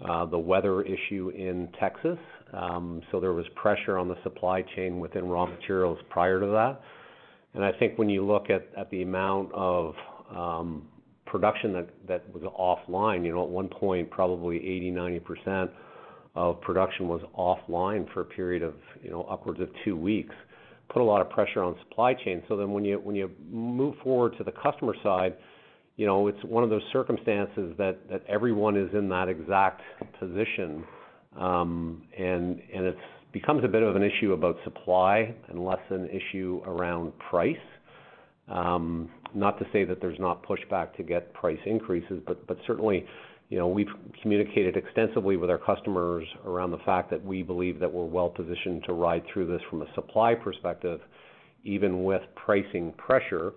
the 0.00 0.38
weather 0.38 0.82
issue 0.82 1.30
in 1.30 1.68
Texas. 1.78 2.18
Um, 2.52 3.02
so 3.10 3.20
there 3.20 3.32
was 3.32 3.46
pressure 3.54 3.98
on 3.98 4.08
the 4.08 4.16
supply 4.22 4.62
chain 4.76 5.00
within 5.00 5.28
raw 5.28 5.46
materials 5.46 5.98
prior 6.08 6.40
to 6.40 6.46
that. 6.46 6.80
And 7.54 7.64
I 7.64 7.72
think 7.72 7.98
when 7.98 8.08
you 8.08 8.24
look 8.24 8.46
at 8.50 8.90
the 8.90 9.02
amount 9.02 9.50
of 9.52 9.94
production 11.26 11.86
that 12.06 12.24
was 12.32 12.42
offline, 12.58 13.24
you 13.24 13.32
know, 13.32 13.42
at 13.42 13.48
one 13.48 13.68
point, 13.68 14.10
probably 14.10 14.58
80%-90% 14.58 15.70
of 16.34 16.60
production 16.60 17.08
was 17.08 17.20
offline 17.36 18.10
for 18.12 18.20
a 18.20 18.24
period 18.24 18.62
of, 18.62 18.74
you 19.02 19.10
know, 19.10 19.22
upwards 19.24 19.60
of 19.60 19.68
two 19.84 19.96
weeks, 19.96 20.34
put 20.88 21.02
a 21.02 21.04
lot 21.04 21.20
of 21.20 21.28
pressure 21.28 21.62
on 21.62 21.76
supply 21.88 22.14
chain. 22.14 22.42
So 22.48 22.56
then 22.56 22.70
when 22.72 22.84
you, 22.84 22.98
when 22.98 23.16
you 23.16 23.30
move 23.50 23.96
forward 24.02 24.36
to 24.38 24.44
the 24.44 24.52
customer 24.52 24.94
side, 25.02 25.34
you 25.98 26.06
know, 26.06 26.28
it's 26.28 26.42
one 26.44 26.62
of 26.62 26.70
those 26.70 26.82
circumstances 26.92 27.74
that 27.76 27.98
that 28.08 28.22
everyone 28.28 28.76
is 28.76 28.88
in 28.94 29.08
that 29.10 29.28
exact 29.28 29.82
position. 30.18 30.84
Um, 31.36 32.04
and 32.16 32.62
and 32.72 32.86
it 32.86 32.96
becomes 33.32 33.64
a 33.64 33.68
bit 33.68 33.82
of 33.82 33.96
an 33.96 34.02
issue 34.02 34.32
about 34.32 34.56
supply 34.64 35.34
and 35.48 35.62
less 35.62 35.80
an 35.90 36.08
issue 36.08 36.62
around 36.64 37.12
price. 37.18 37.56
Um, 38.48 39.10
not 39.34 39.58
to 39.58 39.66
say 39.72 39.84
that 39.84 40.00
there's 40.00 40.18
not 40.18 40.42
pushback 40.46 40.96
to 40.96 41.02
get 41.02 41.34
price 41.34 41.58
increases, 41.66 42.22
but 42.24 42.56
certainly, 42.66 43.04
you 43.50 43.58
know, 43.58 43.68
we've 43.68 43.90
communicated 44.22 44.76
extensively 44.76 45.36
with 45.36 45.50
our 45.50 45.58
customers 45.58 46.26
around 46.46 46.70
the 46.70 46.78
fact 46.78 47.10
that 47.10 47.22
we 47.22 47.42
believe 47.42 47.78
that 47.80 47.92
we're 47.92 48.06
well-positioned 48.06 48.84
to 48.84 48.94
ride 48.94 49.22
through 49.30 49.48
this 49.48 49.60
from 49.68 49.82
a 49.82 49.94
supply 49.94 50.34
perspective, 50.34 51.00
even 51.64 52.04
with 52.04 52.22
pricing 52.36 52.94
pressure. 52.96 53.52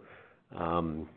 Um, 0.59 1.07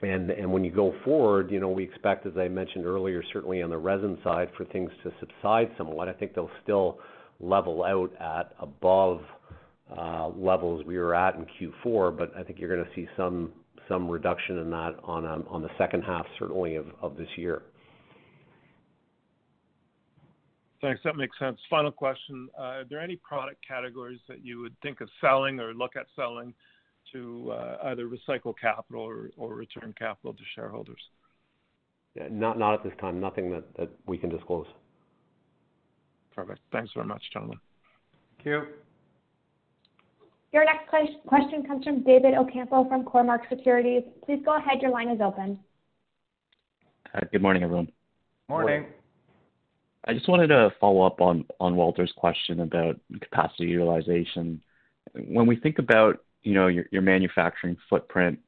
When 0.00 0.64
you 0.64 0.70
go 0.70 0.94
forward, 1.04 1.50
you 1.50 1.58
know, 1.58 1.68
we 1.68 1.82
expect, 1.82 2.24
as 2.24 2.34
I 2.36 2.46
mentioned 2.46 2.86
earlier, 2.86 3.22
certainly 3.32 3.62
on 3.62 3.70
the 3.70 3.78
resin 3.78 4.16
side, 4.22 4.48
for 4.56 4.64
things 4.66 4.90
to 5.02 5.12
subside 5.18 5.70
somewhat. 5.76 6.08
I 6.08 6.12
think 6.12 6.34
they'll 6.34 6.50
still 6.62 7.00
level 7.40 7.84
out 7.84 8.12
at 8.20 8.52
above 8.60 9.22
uh, 9.96 10.28
levels 10.28 10.84
we 10.84 10.98
were 10.98 11.14
at 11.14 11.34
in 11.34 11.46
Q4, 11.84 12.16
but 12.16 12.36
I 12.36 12.42
think 12.42 12.58
you're 12.58 12.74
gonna 12.74 12.88
see 12.94 13.08
some 13.16 13.52
some 13.88 14.08
reduction 14.08 14.58
in 14.58 14.70
that 14.70 14.96
on 15.02 15.24
um, 15.26 15.44
on 15.48 15.62
the 15.62 15.70
second 15.78 16.02
half, 16.02 16.26
certainly 16.38 16.76
of 16.76 17.16
this 17.16 17.28
year. 17.36 17.62
Thanks. 20.80 21.00
That 21.04 21.16
makes 21.16 21.36
sense. 21.38 21.58
Final 21.68 21.90
question. 21.90 22.48
Uh, 22.56 22.62
are 22.62 22.84
there 22.84 23.00
any 23.00 23.16
product 23.16 23.58
categories 23.66 24.20
that 24.28 24.44
you 24.44 24.60
would 24.60 24.76
think 24.80 25.00
of 25.00 25.08
selling 25.20 25.58
or 25.58 25.74
look 25.74 25.96
at 25.96 26.06
selling 26.14 26.54
to 27.12 27.52
uh, 27.52 27.76
either 27.84 28.06
recycle 28.06 28.54
capital 28.60 29.30
or 29.36 29.54
return 29.54 29.94
capital 29.98 30.32
to 30.32 30.42
shareholders? 30.54 31.00
Not 32.30 32.60
at 32.74 32.82
this 32.82 32.92
time. 33.00 33.20
Nothing 33.20 33.50
that 33.50 33.90
we 34.06 34.18
can 34.18 34.28
disclose. 34.28 34.66
Perfect. 36.34 36.60
Thanks 36.72 36.90
very 36.94 37.06
much, 37.06 37.22
gentlemen. 37.32 37.58
Thank 38.36 38.46
you. 38.46 38.62
Your 40.52 40.64
next 40.64 40.88
question 41.26 41.66
comes 41.66 41.84
from 41.84 42.02
David 42.04 42.34
Ocampo 42.34 42.88
from 42.88 43.04
Cormark 43.04 43.48
Securities. 43.48 44.02
Please 44.24 44.40
go 44.44 44.56
ahead. 44.56 44.80
Your 44.80 44.90
line 44.90 45.10
is 45.10 45.20
open. 45.20 45.58
Uh, 47.14 47.20
good 47.30 47.42
morning, 47.42 47.62
everyone. 47.62 47.90
Morning. 48.48 48.86
I 50.06 50.14
just 50.14 50.28
wanted 50.28 50.46
to 50.46 50.70
follow 50.80 51.02
up 51.02 51.20
on 51.20 51.44
Walter's 51.60 52.12
question 52.16 52.60
about 52.60 52.98
capacity 53.20 53.64
utilization. 53.64 54.62
When 55.14 55.46
we 55.46 55.56
think 55.56 55.78
about, 55.78 56.20
you 56.42 56.54
know, 56.54 56.68
your 56.68 57.02
manufacturing 57.02 57.76
footprint, 57.90 58.38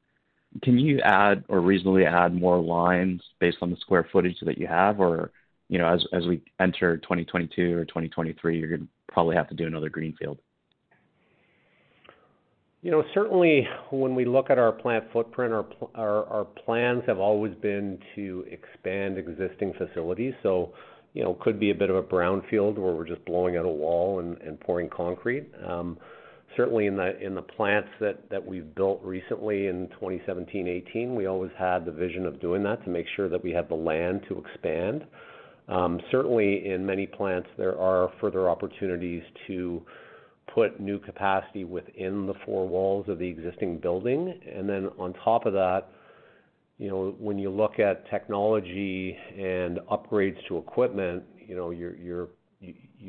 can 0.63 0.77
you 0.77 0.99
add 1.01 1.43
or 1.47 1.61
reasonably 1.61 2.05
add 2.05 2.33
more 2.33 2.59
lines 2.59 3.21
based 3.39 3.57
on 3.61 3.69
the 3.69 3.77
square 3.77 4.07
footage 4.11 4.37
that 4.41 4.57
you 4.57 4.67
have? 4.67 4.99
Or, 4.99 5.31
you 5.69 5.77
know, 5.77 5.87
as 5.87 6.27
we 6.27 6.41
enter 6.59 6.97
2022 6.97 7.77
or 7.77 7.85
2023, 7.85 8.59
you're 8.59 8.69
gonna 8.69 8.87
probably 9.11 9.35
have 9.35 9.47
to 9.49 9.55
do 9.55 9.67
another 9.67 9.89
greenfield. 9.89 10.39
You 12.81 12.89
know, 12.89 13.03
certainly 13.13 13.67
when 13.91 14.15
we 14.15 14.25
look 14.25 14.49
at 14.49 14.57
our 14.57 14.71
plant 14.71 15.05
footprint, 15.13 15.53
our 15.95 16.47
plans 16.65 17.03
have 17.05 17.19
always 17.19 17.53
been 17.55 17.99
to 18.15 18.43
expand 18.49 19.19
existing 19.19 19.73
facilities. 19.77 20.33
So, 20.41 20.73
you 21.13 21.23
know, 21.23 21.35
could 21.35 21.59
be 21.59 21.69
a 21.69 21.75
bit 21.75 21.91
of 21.91 21.95
a 21.95 22.01
brownfield 22.01 22.77
where 22.77 22.93
we're 22.93 23.07
just 23.07 23.23
blowing 23.25 23.55
out 23.55 23.65
a 23.65 23.69
wall 23.69 24.19
and 24.19 24.59
pouring 24.61 24.89
concrete. 24.89 25.47
Um, 25.63 25.97
Certainly 26.57 26.87
in 26.87 27.35
the 27.35 27.41
plants 27.41 27.89
that 27.99 28.45
we've 28.45 28.75
built 28.75 29.01
recently 29.03 29.67
in 29.67 29.87
2017, 29.99 30.65
2018, 30.65 31.15
we 31.15 31.25
always 31.25 31.51
had 31.57 31.85
the 31.85 31.91
vision 31.91 32.25
of 32.25 32.41
doing 32.41 32.61
that 32.63 32.83
to 32.83 32.89
make 32.89 33.05
sure 33.15 33.29
that 33.29 33.41
we 33.41 33.51
have 33.51 33.69
the 33.69 33.75
land 33.75 34.21
to 34.27 34.37
expand. 34.37 35.05
Um, 35.69 36.01
certainly 36.11 36.67
in 36.69 36.85
many 36.85 37.07
plants, 37.07 37.47
there 37.57 37.77
are 37.79 38.11
further 38.19 38.49
opportunities 38.49 39.23
to 39.47 39.81
put 40.53 40.79
new 40.79 40.99
capacity 40.99 41.63
within 41.63 42.27
the 42.27 42.33
four 42.45 42.67
walls 42.67 43.07
of 43.07 43.19
the 43.19 43.27
existing 43.27 43.77
building. 43.77 44.37
And 44.53 44.67
then 44.67 44.89
on 44.99 45.13
top 45.23 45.45
of 45.45 45.53
that, 45.53 45.87
you 46.77 46.89
know, 46.89 47.15
when 47.19 47.37
you 47.37 47.49
look 47.49 47.79
at 47.79 48.09
technology 48.09 49.15
and 49.37 49.79
upgrades 49.89 50.37
to 50.47 50.57
equipment, 50.57 51.23
you 51.37 51.55
know, 51.55 51.69
you 51.69 52.27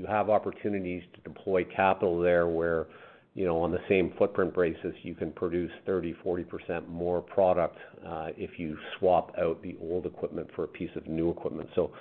have 0.06 0.30
opportunities 0.30 1.02
to 1.14 1.20
deploy 1.22 1.64
capital 1.64 2.20
there 2.20 2.46
where, 2.46 2.86
you 3.34 3.46
know, 3.46 3.62
on 3.62 3.70
the 3.70 3.80
same 3.88 4.12
footprint 4.18 4.54
basis, 4.54 4.92
you 5.02 5.14
can 5.14 5.32
produce 5.32 5.70
30%-40% 5.88 6.86
more 6.88 7.22
product 7.22 7.78
uh, 8.06 8.28
if 8.36 8.58
you 8.58 8.76
swap 8.98 9.32
out 9.40 9.62
the 9.62 9.76
old 9.80 10.04
equipment 10.04 10.48
for 10.54 10.64
a 10.64 10.68
piece 10.68 10.90
of 10.96 11.06
new 11.06 11.30
equipment. 11.30 11.68
So 11.74 11.92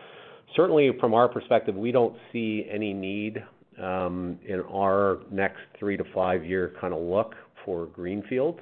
certainly 0.56 0.92
from 1.00 1.14
our 1.14 1.30
perspective, 1.30 1.76
we 1.76 1.92
don't 1.92 2.16
see 2.34 2.68
any 2.70 2.94
need 2.94 3.44
um, 3.82 4.40
in 4.46 4.60
our 4.62 5.20
next 5.32 5.60
three 5.80 5.96
to 5.96 6.04
five-year 6.14 6.76
kind 6.82 6.94
of 6.94 7.00
look 7.00 7.34
for 7.64 7.86
greenfields. 7.88 8.60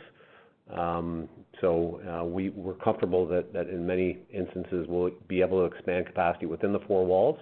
Um, 0.71 1.27
so, 1.61 1.99
uh, 2.07 2.23
we're 2.23 2.75
comfortable 2.75 3.25
that 3.27 3.67
in 3.69 3.85
many 3.85 4.19
instances, 4.31 4.85
we'll 4.87 5.09
be 5.27 5.41
able 5.41 5.67
to 5.67 5.75
expand 5.75 6.05
capacity 6.05 6.45
within 6.45 6.71
the 6.71 6.79
four 6.87 7.05
walls. 7.05 7.39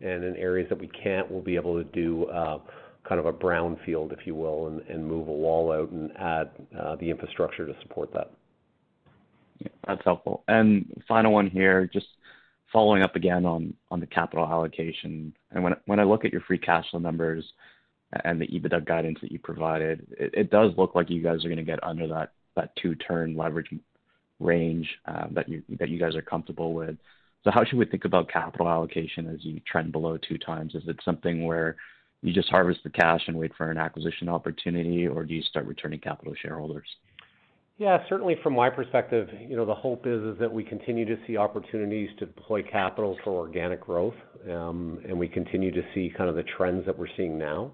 And 0.00 0.22
in 0.22 0.36
areas 0.36 0.68
that 0.68 0.78
we 0.78 0.88
can't, 0.88 1.28
we'll 1.30 1.40
be 1.40 1.56
able 1.56 1.82
to 1.82 1.84
do 1.90 2.26
uh, 2.26 2.58
kind 3.08 3.20
of 3.20 3.26
a 3.26 3.32
brownfield, 3.32 4.12
if 4.12 4.26
you 4.26 4.34
will, 4.34 4.80
and 4.88 5.06
move 5.06 5.28
a 5.28 5.32
wall 5.32 5.72
out 5.72 5.90
and 5.90 6.10
add 6.16 6.50
uh, 6.78 6.96
the 6.96 7.10
infrastructure 7.10 7.66
to 7.66 7.74
support 7.82 8.12
that. 8.12 8.30
That's 9.86 10.04
helpful. 10.04 10.42
And 10.48 11.02
final 11.08 11.32
one 11.32 11.48
here, 11.48 11.88
just 11.92 12.06
following 12.72 13.02
up 13.02 13.16
again 13.16 13.46
on 13.46 13.74
the 13.98 14.06
capital 14.06 14.44
allocation. 14.44 15.32
And 15.50 15.64
when 15.64 15.74
when 15.86 16.00
I 16.00 16.04
look 16.04 16.24
at 16.24 16.32
your 16.32 16.42
free 16.42 16.58
cash 16.58 16.84
flow 16.90 17.00
numbers 17.00 17.44
and 18.24 18.40
the 18.40 18.46
EBITDA 18.46 18.86
guidance 18.86 19.18
that 19.22 19.32
you 19.32 19.38
provided, 19.38 20.06
it 20.18 20.50
does 20.50 20.72
look 20.76 20.94
like 20.94 21.08
you 21.10 21.22
guys 21.22 21.44
are 21.44 21.48
gonna 21.48 21.62
get 21.62 21.82
under 21.82 22.06
that 22.08 22.76
two-turn 22.76 23.36
leverage 23.36 23.68
range 24.40 24.88
um, 25.06 25.32
that 25.34 25.48
you 25.48 25.98
guys 25.98 26.14
are 26.14 26.22
comfortable 26.22 26.74
with. 26.74 26.96
So 27.44 27.50
how 27.50 27.64
should 27.64 27.78
we 27.78 27.86
think 27.86 28.04
about 28.04 28.28
capital 28.28 28.68
allocation 28.68 29.28
as 29.28 29.44
you 29.44 29.60
trend 29.60 29.92
below 29.92 30.18
two 30.18 30.36
times? 30.36 30.74
Is 30.74 30.82
it 30.88 30.98
something 31.04 31.44
where 31.44 31.76
you 32.22 32.32
just 32.32 32.48
harvest 32.48 32.80
the 32.84 32.90
cash 32.90 33.22
and 33.26 33.36
wait 33.36 33.52
for 33.56 33.70
an 33.70 33.78
acquisition 33.78 34.28
opportunity, 34.28 35.06
or 35.06 35.24
do 35.24 35.34
you 35.34 35.42
start 35.42 35.66
returning 35.66 36.00
capital 36.00 36.32
to 36.32 36.38
shareholders? 36.38 36.86
Yeah, 37.78 37.98
certainly 38.08 38.36
from 38.42 38.54
my 38.54 38.70
perspective, 38.70 39.28
you 39.46 39.54
know, 39.54 39.66
the 39.66 39.74
hope 39.74 40.06
is 40.06 40.38
that 40.38 40.50
we 40.50 40.64
continue 40.64 41.04
to 41.04 41.16
see 41.26 41.36
opportunities 41.36 42.08
to 42.18 42.26
deploy 42.26 42.62
capital 42.62 43.18
for 43.22 43.32
organic 43.32 43.82
growth. 43.82 44.14
Um, 44.50 44.98
and 45.06 45.18
we 45.18 45.28
continue 45.28 45.70
to 45.72 45.82
see 45.94 46.10
kind 46.16 46.30
of 46.30 46.36
the 46.36 46.44
trends 46.56 46.86
that 46.86 46.98
we're 46.98 47.14
seeing 47.18 47.38
now 47.38 47.70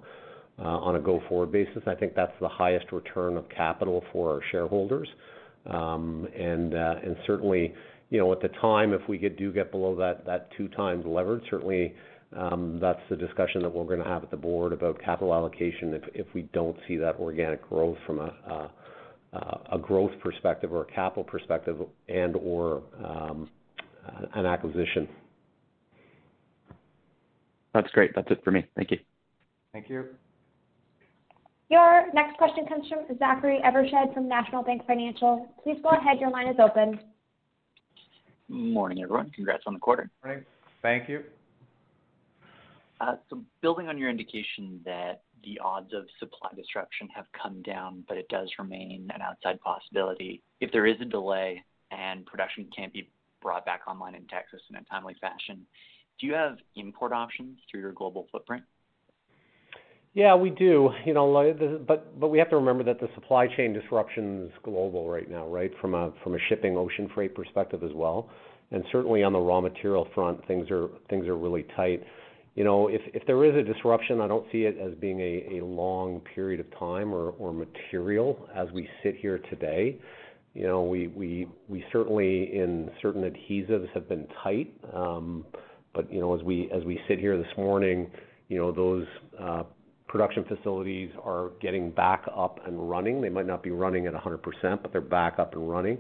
uh, 0.58 0.62
on 0.62 0.96
a 0.96 1.00
go-forward 1.00 1.52
basis. 1.52 1.84
I 1.86 1.94
think 1.94 2.16
that's 2.16 2.32
the 2.40 2.48
highest 2.48 2.90
return 2.90 3.36
of 3.36 3.48
capital 3.48 4.02
for 4.12 4.32
our 4.32 4.40
shareholders. 4.50 5.08
Um 5.66 6.26
and 6.36 6.74
uh, 6.74 6.94
certainly, 7.24 7.72
you 8.10 8.18
know, 8.18 8.32
at 8.32 8.40
the 8.40 8.48
time, 8.60 8.92
if 8.92 9.08
we 9.08 9.16
do 9.16 9.52
get 9.52 9.70
below 9.70 9.94
that 9.94 10.48
2x 10.58 11.06
leverage, 11.06 11.44
certainly, 11.48 11.94
Um, 12.36 12.78
that's 12.80 13.00
the 13.10 13.16
discussion 13.16 13.62
that 13.62 13.70
we're 13.70 13.84
gonna 13.84 14.08
have 14.08 14.22
at 14.22 14.30
the 14.30 14.36
board 14.36 14.72
about 14.72 15.00
capital 15.00 15.34
allocation 15.34 16.00
if 16.14 16.26
we 16.34 16.42
don't 16.54 16.76
see 16.88 16.96
that 16.96 17.16
organic 17.16 17.68
growth 17.68 17.98
from 18.06 18.20
a 18.20 19.78
growth 19.78 20.12
perspective 20.20 20.72
or 20.72 20.82
a 20.82 20.86
capital 20.86 21.24
perspective 21.24 21.76
and/or 22.08 22.82
um, 23.04 23.50
an 24.34 24.46
acquisition. 24.46 25.08
That's 27.74 27.90
great. 27.92 28.14
That's 28.14 28.30
it 28.30 28.42
for 28.44 28.50
me. 28.50 28.64
Thank 28.76 28.90
you. 28.90 28.98
Thank 29.72 29.88
you. 29.88 30.04
Your 31.70 32.12
next 32.12 32.36
question 32.36 32.66
comes 32.66 32.86
from 32.86 33.18
Zachary 33.18 33.58
Evershed 33.64 34.12
from 34.12 34.28
National 34.28 34.62
Bank 34.62 34.86
Financial. 34.86 35.48
Please 35.62 35.78
go 35.82 35.88
ahead. 35.90 36.20
Your 36.20 36.30
line 36.30 36.48
is 36.48 36.56
open. 36.62 37.00
Morning, 38.48 39.02
everyone. 39.02 39.30
Congrats 39.30 39.64
on 39.66 39.72
the 39.72 39.80
quarter. 39.80 40.10
Morning. 40.22 40.44
Thank 40.82 41.08
you. 41.08 41.22
Uh, 43.02 43.16
so, 43.28 43.42
building 43.62 43.88
on 43.88 43.98
your 43.98 44.08
indication 44.08 44.80
that 44.84 45.22
the 45.42 45.58
odds 45.58 45.92
of 45.92 46.04
supply 46.20 46.50
disruption 46.54 47.08
have 47.12 47.26
come 47.32 47.60
down, 47.62 48.04
but 48.06 48.16
it 48.16 48.28
does 48.28 48.48
remain 48.60 49.08
an 49.12 49.20
outside 49.20 49.60
possibility. 49.60 50.40
If 50.60 50.70
there 50.70 50.86
is 50.86 50.94
a 51.00 51.04
delay 51.04 51.64
and 51.90 52.24
production 52.24 52.70
can't 52.74 52.92
be 52.92 53.10
brought 53.40 53.66
back 53.66 53.80
online 53.88 54.14
in 54.14 54.24
Texas 54.28 54.60
in 54.70 54.76
a 54.76 54.84
timely 54.84 55.16
fashion, 55.20 55.66
do 56.20 56.28
you 56.28 56.34
have 56.34 56.58
import 56.76 57.12
options 57.12 57.58
through 57.68 57.80
your 57.80 57.92
global 57.92 58.28
footprint? 58.30 58.62
Yeah, 60.14 60.36
we 60.36 60.50
do. 60.50 60.90
You 61.04 61.14
know, 61.14 61.80
but 61.84 62.20
but 62.20 62.28
we 62.28 62.38
have 62.38 62.50
to 62.50 62.56
remember 62.56 62.84
that 62.84 63.00
the 63.00 63.08
supply 63.16 63.48
chain 63.48 63.72
disruption 63.72 64.46
is 64.46 64.52
global 64.62 65.10
right 65.10 65.28
now, 65.28 65.48
right? 65.48 65.72
From 65.80 65.94
a 65.94 66.12
from 66.22 66.36
a 66.36 66.38
shipping 66.48 66.76
ocean 66.76 67.10
freight 67.12 67.34
perspective 67.34 67.82
as 67.82 67.92
well. 67.94 68.30
And 68.70 68.84
certainly 68.92 69.24
on 69.24 69.32
the 69.32 69.40
raw 69.40 69.60
material 69.60 70.06
front, 70.14 70.46
things 70.46 70.70
are 70.70 70.88
really 71.10 71.66
tight. 71.76 72.04
You 72.54 72.64
know, 72.64 72.88
if 72.88 73.26
there 73.26 73.44
is 73.44 73.54
a 73.54 73.62
disruption, 73.62 74.20
I 74.20 74.28
don't 74.28 74.46
see 74.52 74.64
it 74.64 74.76
as 74.78 74.94
being 75.00 75.20
a 75.20 75.64
long 75.64 76.20
period 76.34 76.60
of 76.60 76.78
time 76.78 77.12
or 77.12 77.52
material 77.52 78.46
as 78.54 78.70
we 78.72 78.88
sit 79.02 79.16
here 79.16 79.38
today. 79.50 79.98
You 80.54 80.66
know, 80.66 80.82
we 80.82 81.48
certainly 81.92 82.54
in 82.54 82.90
certain 83.00 83.22
adhesives 83.22 83.88
have 83.94 84.08
been 84.08 84.26
tight. 84.42 84.72
Um 84.92 85.46
but 85.94 86.10
you 86.12 86.20
know, 86.20 86.34
as 86.34 86.42
we 86.42 87.00
sit 87.08 87.18
here 87.18 87.36
this 87.36 87.56
morning, 87.56 88.10
you 88.48 88.58
know, 88.58 88.72
those 88.72 89.06
production 90.12 90.44
facilities 90.44 91.10
are 91.24 91.52
getting 91.62 91.90
back 91.90 92.26
up 92.36 92.60
and 92.66 92.90
running. 92.90 93.22
They 93.22 93.30
might 93.30 93.46
not 93.46 93.62
be 93.62 93.70
running 93.70 94.06
at 94.06 94.12
100%, 94.12 94.38
but 94.82 94.92
they're 94.92 95.00
back 95.00 95.38
up 95.38 95.54
and 95.54 95.68
running. 95.68 95.96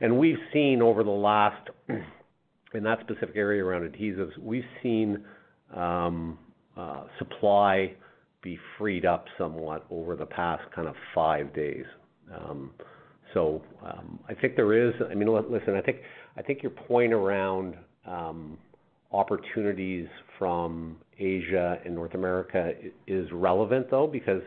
And 0.00 0.18
we've 0.18 0.38
seen 0.54 0.80
over 0.80 1.04
the 1.04 1.10
last, 1.10 1.68
in 1.88 2.82
that 2.82 3.00
specific 3.00 3.36
area 3.36 3.62
around 3.62 3.82
adhesives, 3.82 4.36
we've 4.38 4.64
seen 4.82 5.22
Um, 5.74 6.38
uh, 6.76 7.04
supply 7.18 7.94
be 8.42 8.58
freed 8.78 9.04
up 9.04 9.26
somewhat 9.38 9.84
over 9.90 10.16
the 10.16 10.26
past 10.26 10.62
kind 10.74 10.88
of 10.88 10.94
five 11.14 11.54
days. 11.54 11.84
Um, 12.34 12.70
so 13.34 13.62
um, 13.84 14.18
I 14.28 14.34
think 14.34 14.56
there 14.56 14.72
is. 14.88 14.94
I 15.10 15.14
mean, 15.14 15.28
listen, 15.50 15.74
I 15.76 16.42
think 16.42 16.62
your 16.62 16.72
point 16.72 17.12
around 17.12 17.74
opportunities 19.12 20.08
from 20.38 20.96
Asia 21.18 21.78
and 21.84 21.94
North 21.94 22.14
America 22.14 22.72
is 23.06 23.30
relevant, 23.32 23.90
though, 23.90 24.06
because, 24.06 24.42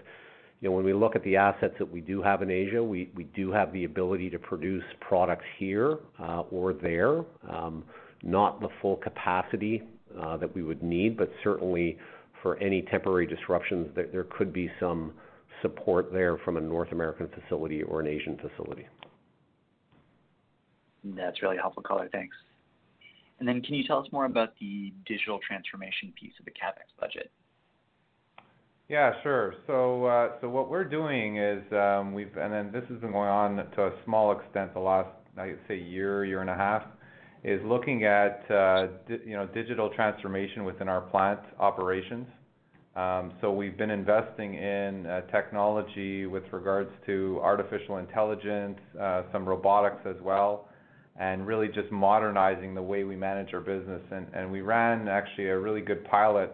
you 0.59 0.69
know, 0.69 0.75
when 0.75 0.83
we 0.83 0.93
look 0.93 1.15
at 1.15 1.23
the 1.23 1.35
assets 1.35 1.75
that 1.79 1.91
we 1.91 2.01
do 2.01 2.21
have 2.21 2.41
in 2.41 2.49
Asia, 2.51 2.83
we 2.83 3.05
do 3.35 3.51
have 3.51 3.71
the 3.71 3.85
ability 3.85 4.29
to 4.31 4.39
produce 4.39 4.83
products 4.99 5.45
here 5.57 5.99
uh, 6.19 6.41
or 6.51 6.73
there. 6.73 7.23
Not 8.23 8.59
the 8.59 8.69
full 8.81 8.95
capacity 8.95 9.83
that 10.15 10.53
we 10.53 10.63
would 10.63 10.83
need, 10.83 11.17
but 11.17 11.29
certainly 11.43 11.97
for 12.41 12.57
any 12.57 12.83
temporary 12.83 13.25
disruptions, 13.25 13.87
there 13.95 14.25
could 14.37 14.53
be 14.53 14.69
some 14.79 15.13
support 15.61 16.11
there 16.11 16.37
from 16.37 16.57
a 16.57 16.61
North 16.61 16.91
American 16.91 17.27
facility 17.29 17.81
or 17.83 18.01
an 18.01 18.07
Asian 18.07 18.37
facility. 18.37 18.87
That's 21.03 21.41
really 21.41 21.57
helpful 21.57 21.83
color. 21.83 22.09
Thanks. 22.11 22.35
And 23.39 23.47
then 23.47 23.61
can 23.61 23.75
you 23.75 23.83
tell 23.85 23.99
us 23.99 24.07
more 24.11 24.25
about 24.25 24.53
the 24.59 24.93
digital 25.05 25.39
transformation 25.45 26.13
piece 26.19 26.33
of 26.39 26.45
the 26.45 26.51
CapEx 26.51 26.99
budget? 26.99 27.31
Yeah, 28.87 29.13
sure. 29.23 29.55
So, 29.65 30.05
uh, 30.05 30.31
so 30.41 30.49
what 30.49 30.69
we're 30.69 30.83
doing 30.83 31.37
is, 31.37 31.63
um, 31.73 32.13
we've, 32.13 32.35
and 32.37 32.53
then 32.53 32.71
this 32.71 32.83
has 32.89 32.99
been 32.99 33.11
going 33.11 33.29
on 33.29 33.55
to 33.57 33.87
a 33.87 33.91
small 34.05 34.31
extent 34.31 34.73
the 34.73 34.79
last, 34.79 35.09
I'd 35.37 35.57
say, 35.67 35.77
year, 35.77 36.23
year 36.23 36.41
and 36.41 36.49
a 36.49 36.55
half, 36.55 36.83
is 37.45 37.61
looking 37.63 38.05
at, 38.05 38.43
uh, 38.49 38.87
you 39.07 39.35
know, 39.35 39.45
digital 39.45 39.91
transformation 39.91 40.65
within 40.65 40.89
our 40.89 41.01
plant 41.01 41.39
operations. 41.59 42.25
Um, 42.95 43.33
so 43.39 43.51
we've 43.51 43.77
been 43.77 43.91
investing 43.91 44.55
in 44.55 45.05
uh, 45.05 45.21
technology 45.31 46.25
with 46.25 46.41
regards 46.51 46.89
to 47.05 47.39
artificial 47.43 47.97
intelligence, 47.97 48.79
uh, 48.99 49.23
some 49.31 49.47
robotics 49.47 50.01
as 50.07 50.15
well, 50.23 50.69
and 51.19 51.45
really 51.45 51.67
just 51.67 51.91
modernizing 51.91 52.73
the 52.73 52.81
way 52.81 53.03
we 53.03 53.15
manage 53.15 53.53
our 53.53 53.59
business. 53.59 54.01
We 54.49 54.61
ran 54.61 55.07
actually 55.07 55.49
a 55.49 55.59
really 55.59 55.81
good 55.81 56.03
pilot 56.05 56.51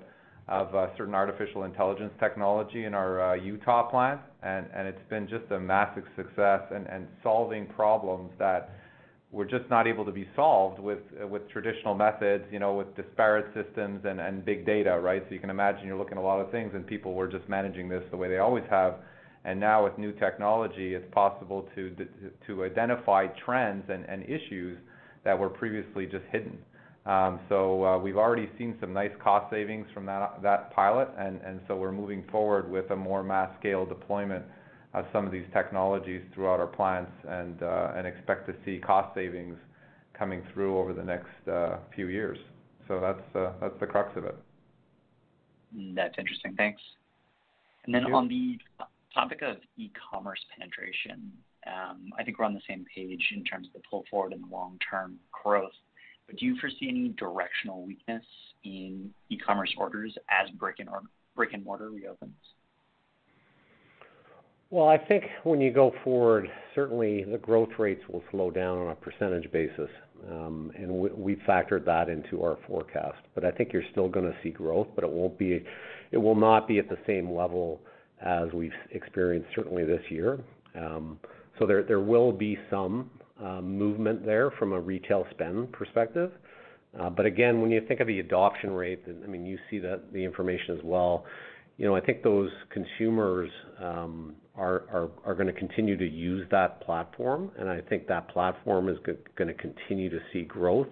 of 0.49 0.73
certain 0.97 1.15
artificial 1.15 1.63
intelligence 1.63 2.11
technology 2.19 2.83
in 2.83 2.93
our 2.93 3.37
Utah 3.37 3.89
plant, 3.89 4.19
and, 4.43 4.67
it's 4.87 5.09
been 5.09 5.29
just 5.29 5.49
a 5.51 5.59
massive 5.59 6.03
success 6.17 6.61
and 6.69 7.07
solving 7.23 7.65
problems 7.67 8.31
that 8.39 8.80
were 9.31 9.45
just 9.45 9.69
not 9.69 9.87
able 9.87 10.03
to 10.03 10.11
be 10.11 10.27
solved 10.35 10.79
with 10.79 10.99
with 11.29 11.47
traditional 11.49 11.95
methods, 11.95 12.43
you 12.51 12.59
know, 12.59 12.73
with 12.73 12.93
disparate 12.95 13.45
systems 13.53 14.01
and, 14.05 14.43
big 14.45 14.65
data, 14.65 14.99
right? 14.99 15.23
So 15.27 15.33
you 15.33 15.39
can 15.39 15.49
imagine 15.49 15.87
you're 15.87 15.97
looking 15.97 16.17
at 16.17 16.21
a 16.21 16.27
lot 16.27 16.41
of 16.41 16.51
things, 16.51 16.71
and 16.73 16.85
people 16.85 17.13
were 17.13 17.27
just 17.27 17.47
managing 17.47 17.87
this 17.87 18.03
the 18.11 18.17
way 18.17 18.27
they 18.27 18.39
always 18.39 18.65
have. 18.69 18.95
And 19.43 19.59
now 19.59 19.83
with 19.83 19.97
new 19.97 20.11
technology, 20.11 20.93
it's 20.93 21.11
possible 21.13 21.67
to 21.75 21.95
to 22.47 22.63
identify 22.65 23.27
trends 23.45 23.89
and, 23.89 24.23
issues 24.23 24.77
that 25.23 25.37
were 25.37 25.49
previously 25.49 26.05
just 26.05 26.25
hidden. 26.31 26.57
Um, 27.05 27.39
so 27.49 27.83
uh, 27.83 27.97
we've 27.97 28.17
already 28.17 28.49
seen 28.57 28.75
some 28.79 28.93
nice 28.93 29.11
cost 29.23 29.49
savings 29.49 29.87
from 29.93 30.05
that 30.07 30.41
that 30.43 30.73
pilot, 30.75 31.07
and 31.17 31.61
so 31.67 31.75
we're 31.75 31.91
moving 31.91 32.23
forward 32.31 32.69
with 32.69 32.91
a 32.91 32.95
more 32.95 33.23
mass 33.23 33.49
scale 33.59 33.85
deployment 33.85 34.43
of 34.93 35.05
some 35.13 35.25
of 35.25 35.31
these 35.31 35.45
technologies 35.53 36.21
throughout 36.33 36.59
our 36.59 36.67
plants 36.67 37.11
and 37.27 37.63
uh, 37.63 37.93
expect 38.05 38.47
to 38.47 38.55
see 38.65 38.77
cost 38.79 39.13
savings 39.15 39.57
coming 40.17 40.43
through 40.53 40.77
over 40.77 40.93
the 40.93 41.03
next 41.03 41.47
uh, 41.51 41.77
few 41.95 42.07
years. 42.07 42.37
So 42.87 42.99
that's 42.99 43.35
uh, 43.35 43.53
that's 43.61 43.79
the 43.79 43.87
crux 43.87 44.15
of 44.17 44.25
it. 44.25 44.35
That's 45.95 46.15
interesting. 46.17 46.55
Thanks. 46.57 46.81
And 47.85 47.95
then 47.95 48.13
on 48.13 48.27
the 48.27 48.57
topic 49.13 49.41
of 49.41 49.57
e-commerce 49.77 50.39
penetration, 50.55 51.31
um, 51.67 52.09
I 52.17 52.23
think 52.23 52.37
we're 52.37 52.45
on 52.45 52.53
the 52.53 52.61
same 52.67 52.85
page 52.93 53.23
in 53.35 53.43
terms 53.43 53.67
of 53.67 53.73
the 53.73 53.87
pull 53.89 54.03
forward 54.09 54.33
and 54.33 54.43
the 54.43 54.53
long-term 54.53 55.17
growth. 55.31 55.71
But 56.27 56.37
do 56.37 56.45
you 56.45 56.57
foresee 56.59 56.89
any 56.89 57.09
directional 57.09 57.83
weakness 57.83 58.23
in 58.63 59.11
e-commerce 59.29 59.73
orders 59.77 60.15
as 60.29 60.49
brick 60.51 60.77
and, 60.79 60.89
or, 60.89 61.01
brick 61.35 61.53
and 61.53 61.63
mortar 61.63 61.89
reopens? 61.89 62.35
Well, 64.71 64.87
I 64.87 64.97
think 64.97 65.25
when 65.43 65.59
you 65.59 65.71
go 65.71 65.91
forward, 66.01 66.49
certainly 66.73 67.25
the 67.25 67.37
growth 67.37 67.71
rates 67.77 68.01
will 68.07 68.23
slow 68.31 68.49
down 68.49 68.77
on 68.77 68.87
a 68.87 68.95
percentage 68.95 69.51
basis. 69.51 69.89
Um, 70.29 70.71
and 70.75 70.89
we, 70.89 71.35
factored 71.47 71.83
that 71.85 72.07
into 72.07 72.43
our 72.43 72.57
forecast. 72.67 73.17
But 73.33 73.43
I 73.43 73.51
think 73.51 73.73
you're 73.73 73.83
still 73.91 74.07
going 74.07 74.25
to 74.25 74.37
see 74.43 74.51
growth, 74.51 74.87
but 74.93 75.03
it 75.03 75.09
won't 75.09 75.37
be, 75.37 75.63
it 76.11 76.17
will 76.17 76.35
not 76.35 76.67
be 76.67 76.77
at 76.77 76.87
the 76.87 76.97
same 77.07 77.31
level 77.31 77.81
as 78.23 78.53
we've 78.53 78.71
experienced 78.91 79.49
certainly 79.55 79.83
this 79.83 80.03
year. 80.09 80.39
Um, 80.75 81.19
so 81.57 81.65
there, 81.65 81.83
there 81.83 81.99
will 81.99 82.31
be 82.31 82.57
some 82.69 83.09
um, 83.43 83.77
movement 83.77 84.23
there 84.23 84.51
from 84.51 84.73
a 84.73 84.79
retail 84.79 85.25
spend 85.31 85.71
perspective. 85.71 86.31
Uh, 86.99 87.09
but 87.09 87.25
again, 87.25 87.59
when 87.59 87.71
you 87.71 87.81
think 87.87 87.99
of 87.99 88.07
the 88.07 88.19
adoption 88.19 88.71
rate, 88.71 89.03
I 89.07 89.27
mean, 89.27 89.45
you 89.45 89.57
see 89.69 89.79
that 89.79 90.13
the 90.13 90.23
information 90.23 90.77
as 90.77 90.83
well. 90.83 91.25
You 91.77 91.87
know, 91.87 91.95
I 91.95 92.01
think 92.01 92.21
those 92.21 92.51
consumers 92.69 93.49
um, 93.79 94.35
are 94.55 95.35
gonna 95.37 95.53
continue 95.53 95.97
to 95.97 96.07
use 96.07 96.47
that 96.51 96.81
platform, 96.81 97.51
and 97.57 97.69
I 97.69 97.81
think 97.81 98.07
that 98.07 98.27
platform 98.27 98.89
is 98.89 98.97
gonna 99.35 99.53
continue 99.53 100.09
to 100.09 100.19
see 100.31 100.43
growth, 100.43 100.89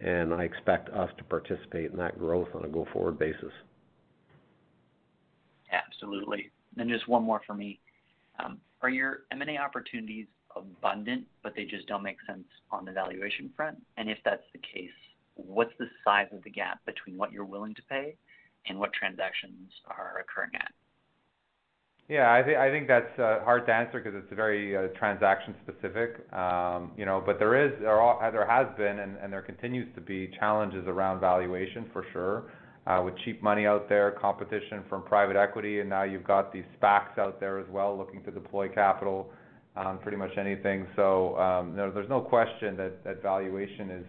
and 0.00 0.32
I 0.32 0.44
expect 0.44 0.88
us 0.90 1.10
to 1.18 1.24
participate 1.24 1.90
in 1.90 1.96
that 1.96 2.18
growth 2.18 2.48
on 2.54 2.64
a 2.64 2.68
go-forward 2.68 3.18
basis. 3.18 3.52
Absolutely. 5.72 6.50
Then 6.76 6.88
just 6.88 7.08
one 7.08 7.24
more 7.24 7.40
for 7.46 7.54
me. 7.54 7.80
Um, 8.38 8.60
are 8.82 8.90
your 8.90 9.20
M&A 9.30 9.58
opportunities 9.58 10.26
abundant, 10.54 11.26
but 11.42 11.54
they 11.54 11.64
just 11.64 11.86
don't 11.86 12.02
make 12.02 12.18
sense 12.26 12.44
on 12.70 12.84
the 12.84 12.92
valuation 12.92 13.50
front? 13.56 13.82
And 13.96 14.10
if 14.10 14.18
that's 14.24 14.42
the 14.52 14.58
case, 14.58 14.90
what's 15.34 15.72
the 15.78 15.86
size 16.04 16.28
of 16.32 16.42
the 16.44 16.50
gap 16.50 16.84
between 16.84 17.16
what 17.16 17.32
you're 17.32 17.44
willing 17.44 17.74
to 17.74 17.82
pay 17.82 18.02
and 18.04 18.16
what 18.70 18.92
transactions 18.92 19.70
are 19.86 20.20
occurring 20.20 20.50
at? 20.54 20.72
Yeah, 22.08 22.32
I 22.32 22.42
think 22.42 22.58
I 22.58 22.70
think 22.70 22.88
that's 22.88 23.18
uh, 23.18 23.44
hard 23.44 23.64
to 23.66 23.72
answer 23.72 24.00
because 24.00 24.12
it's 24.14 24.32
very 24.34 24.76
uh, 24.76 24.88
transaction 24.98 25.54
specific. 25.62 26.30
Um, 26.32 26.92
you 26.96 27.06
know, 27.06 27.22
but 27.24 27.38
there 27.38 27.64
is 27.64 27.72
there, 27.80 28.00
are, 28.00 28.30
there 28.30 28.46
has 28.46 28.66
been 28.76 28.98
and, 28.98 29.16
and 29.16 29.32
there 29.32 29.42
continues 29.42 29.88
to 29.94 30.00
be 30.00 30.30
challenges 30.38 30.84
around 30.86 31.20
valuation 31.20 31.86
for 31.92 32.04
sure. 32.12 32.52
Uh, 32.84 33.00
with 33.04 33.14
cheap 33.24 33.40
money 33.40 33.64
out 33.64 33.88
there, 33.88 34.10
competition 34.10 34.82
from 34.88 35.04
private 35.04 35.36
equity, 35.36 35.78
and 35.78 35.88
now 35.88 36.02
you've 36.02 36.24
got 36.24 36.52
these 36.52 36.64
SPACs 36.80 37.16
out 37.16 37.38
there 37.38 37.60
as 37.60 37.66
well 37.70 37.96
looking 37.96 38.24
to 38.24 38.32
deploy 38.32 38.68
capital 38.68 39.30
on 39.76 39.98
pretty 39.98 40.16
much 40.16 40.36
anything. 40.36 40.86
So 40.96 41.38
um, 41.38 41.76
no, 41.76 41.92
there's 41.92 42.08
no 42.08 42.20
question 42.20 42.76
that, 42.78 43.04
that 43.04 43.22
valuation 43.22 43.88
is 43.90 44.04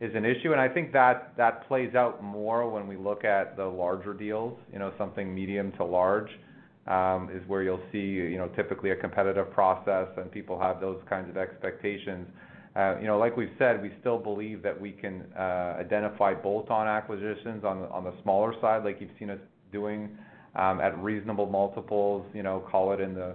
is 0.00 0.14
an 0.14 0.24
issue, 0.24 0.52
and 0.52 0.60
I 0.60 0.68
think 0.68 0.92
that 0.92 1.66
plays 1.66 1.94
out 1.94 2.22
more 2.22 2.70
when 2.70 2.86
we 2.86 2.96
look 2.96 3.24
at 3.24 3.56
the 3.56 3.64
larger 3.64 4.14
deals. 4.14 4.56
You 4.72 4.78
know, 4.78 4.92
something 4.96 5.34
medium 5.34 5.72
to 5.72 5.84
large 5.84 6.30
um, 6.86 7.30
is 7.34 7.46
where 7.48 7.62
you'll 7.62 7.82
see 7.90 7.98
you 7.98 8.38
know 8.38 8.48
typically 8.56 8.90
a 8.90 8.96
competitive 8.96 9.50
process, 9.52 10.08
and 10.16 10.30
people 10.30 10.58
have 10.60 10.80
those 10.80 11.00
kinds 11.08 11.28
of 11.28 11.36
expectations. 11.36 12.28
Uh, 12.76 12.96
you 13.00 13.08
know, 13.08 13.18
like 13.18 13.36
we've 13.36 13.50
said, 13.58 13.82
we 13.82 13.90
still 14.00 14.18
believe 14.18 14.62
that 14.62 14.78
we 14.80 14.92
can 14.92 15.24
uh, 15.36 15.74
identify 15.80 16.32
bolt-on 16.32 16.86
acquisitions 16.86 17.64
on 17.64 17.80
the 17.80 17.88
on 17.88 18.04
the 18.04 18.14
smaller 18.22 18.54
side, 18.60 18.84
like 18.84 19.00
you've 19.00 19.10
seen 19.18 19.30
us 19.30 19.40
doing 19.72 20.16
um, 20.54 20.80
at 20.80 20.96
reasonable 21.02 21.46
multiples. 21.46 22.24
You 22.34 22.44
know, 22.44 22.64
call 22.70 22.92
it 22.92 23.00
in 23.00 23.14
the 23.14 23.34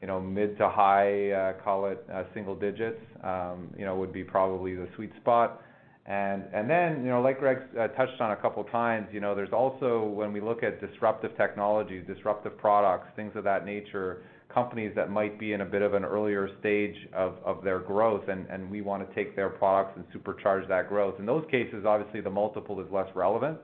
you 0.00 0.08
know, 0.08 0.20
mid 0.20 0.58
to 0.58 0.68
high, 0.68 1.30
uh, 1.30 1.52
call 1.64 1.86
it, 1.86 2.06
single 2.34 2.54
digits, 2.54 3.00
um, 3.22 3.72
you 3.78 3.86
know, 3.86 3.96
would 3.96 4.12
be 4.12 4.22
probably 4.22 4.74
the 4.74 4.86
sweet 4.96 5.10
spot. 5.18 5.62
And 6.06 6.68
then, 6.68 7.02
you 7.02 7.10
know, 7.10 7.22
like 7.22 7.38
Greg 7.38 7.58
uh, 7.78 7.88
touched 7.88 8.20
on 8.20 8.32
a 8.32 8.36
couple 8.36 8.62
times, 8.64 9.08
you 9.10 9.20
know, 9.20 9.34
there's 9.34 9.52
also 9.52 10.02
when 10.04 10.32
we 10.32 10.40
look 10.40 10.62
at 10.62 10.80
disruptive 10.80 11.34
technologies, 11.36 12.04
disruptive 12.06 12.58
products, 12.58 13.06
things 13.16 13.32
of 13.36 13.44
that 13.44 13.64
nature, 13.64 14.22
companies 14.52 14.92
that 14.94 15.10
might 15.10 15.38
be 15.38 15.54
in 15.54 15.62
a 15.62 15.64
bit 15.64 15.82
of 15.82 15.94
an 15.94 16.04
earlier 16.04 16.48
stage 16.60 16.94
of 17.14 17.64
their 17.64 17.78
growth, 17.78 18.28
and 18.28 18.70
we 18.70 18.82
wanna 18.82 19.06
take 19.14 19.34
their 19.34 19.48
products 19.48 19.96
and 19.96 20.04
supercharge 20.12 20.68
that 20.68 20.88
growth. 20.88 21.18
In 21.18 21.26
those 21.26 21.44
cases, 21.50 21.84
obviously, 21.86 22.20
the 22.20 22.30
multiple 22.30 22.80
is 22.80 22.86
less 22.92 23.08
relevant, 23.14 23.58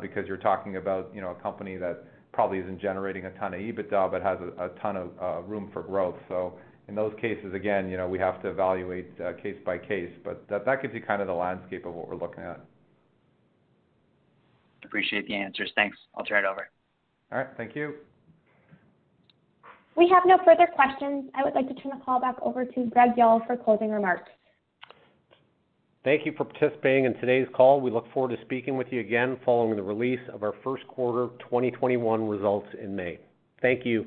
because 0.00 0.26
you're 0.26 0.36
talking 0.36 0.76
about, 0.76 1.10
you 1.14 1.20
know, 1.20 1.30
a 1.30 1.42
company 1.42 1.76
that 1.76 2.04
probably 2.32 2.58
isn't 2.58 2.80
generating 2.80 3.26
a 3.26 3.30
ton 3.38 3.54
of 3.54 3.60
EBITDA, 3.60 4.10
but 4.10 4.22
has 4.22 4.38
a 4.58 4.70
ton 4.82 4.96
of 4.96 5.08
uh, 5.20 5.40
room 5.42 5.70
for 5.72 5.82
growth. 5.82 6.16
So 6.28 6.54
in 6.90 6.96
those 6.96 7.14
cases, 7.20 7.54
again, 7.54 7.88
you 7.88 7.96
know, 7.96 8.08
we 8.08 8.18
have 8.18 8.42
to 8.42 8.48
evaluate 8.48 9.12
uh, 9.20 9.32
case 9.40 9.54
by 9.64 9.78
case, 9.78 10.10
but 10.24 10.44
that 10.48 10.82
gives 10.82 10.92
you 10.92 11.00
kind 11.00 11.22
of 11.22 11.28
the 11.28 11.32
landscape 11.32 11.86
of 11.86 11.94
what 11.94 12.08
we're 12.08 12.16
looking 12.16 12.42
at. 12.42 12.60
Appreciate 14.84 15.28
the 15.28 15.36
answers. 15.36 15.70
Thanks. 15.76 15.96
I'll 16.16 16.24
turn 16.24 16.44
it 16.44 16.48
over. 16.48 16.68
All 17.30 17.38
right. 17.38 17.46
Thank 17.56 17.76
you. 17.76 17.94
We 19.96 20.08
have 20.12 20.24
no 20.26 20.38
further 20.44 20.66
questions. 20.66 21.30
I 21.36 21.44
would 21.44 21.54
like 21.54 21.68
to 21.68 21.74
turn 21.74 21.92
the 21.96 22.04
call 22.04 22.20
back 22.20 22.34
over 22.42 22.64
to 22.64 22.84
Greg 22.86 23.10
Yull 23.16 23.40
for 23.46 23.56
closing 23.56 23.90
remarks. 23.90 24.28
Thank 26.02 26.26
you 26.26 26.32
for 26.36 26.44
participating 26.44 27.04
in 27.04 27.14
today's 27.14 27.46
call. 27.54 27.80
We 27.80 27.92
look 27.92 28.12
forward 28.12 28.34
to 28.34 28.42
speaking 28.42 28.76
with 28.76 28.88
you 28.90 28.98
again 28.98 29.38
following 29.44 29.76
the 29.76 29.82
release 29.82 30.20
of 30.32 30.42
our 30.42 30.54
first 30.64 30.88
quarter 30.88 31.28
2021 31.44 32.26
results 32.26 32.68
in 32.82 32.96
May. 32.96 33.20
Thank 33.62 33.86
you. 33.86 34.06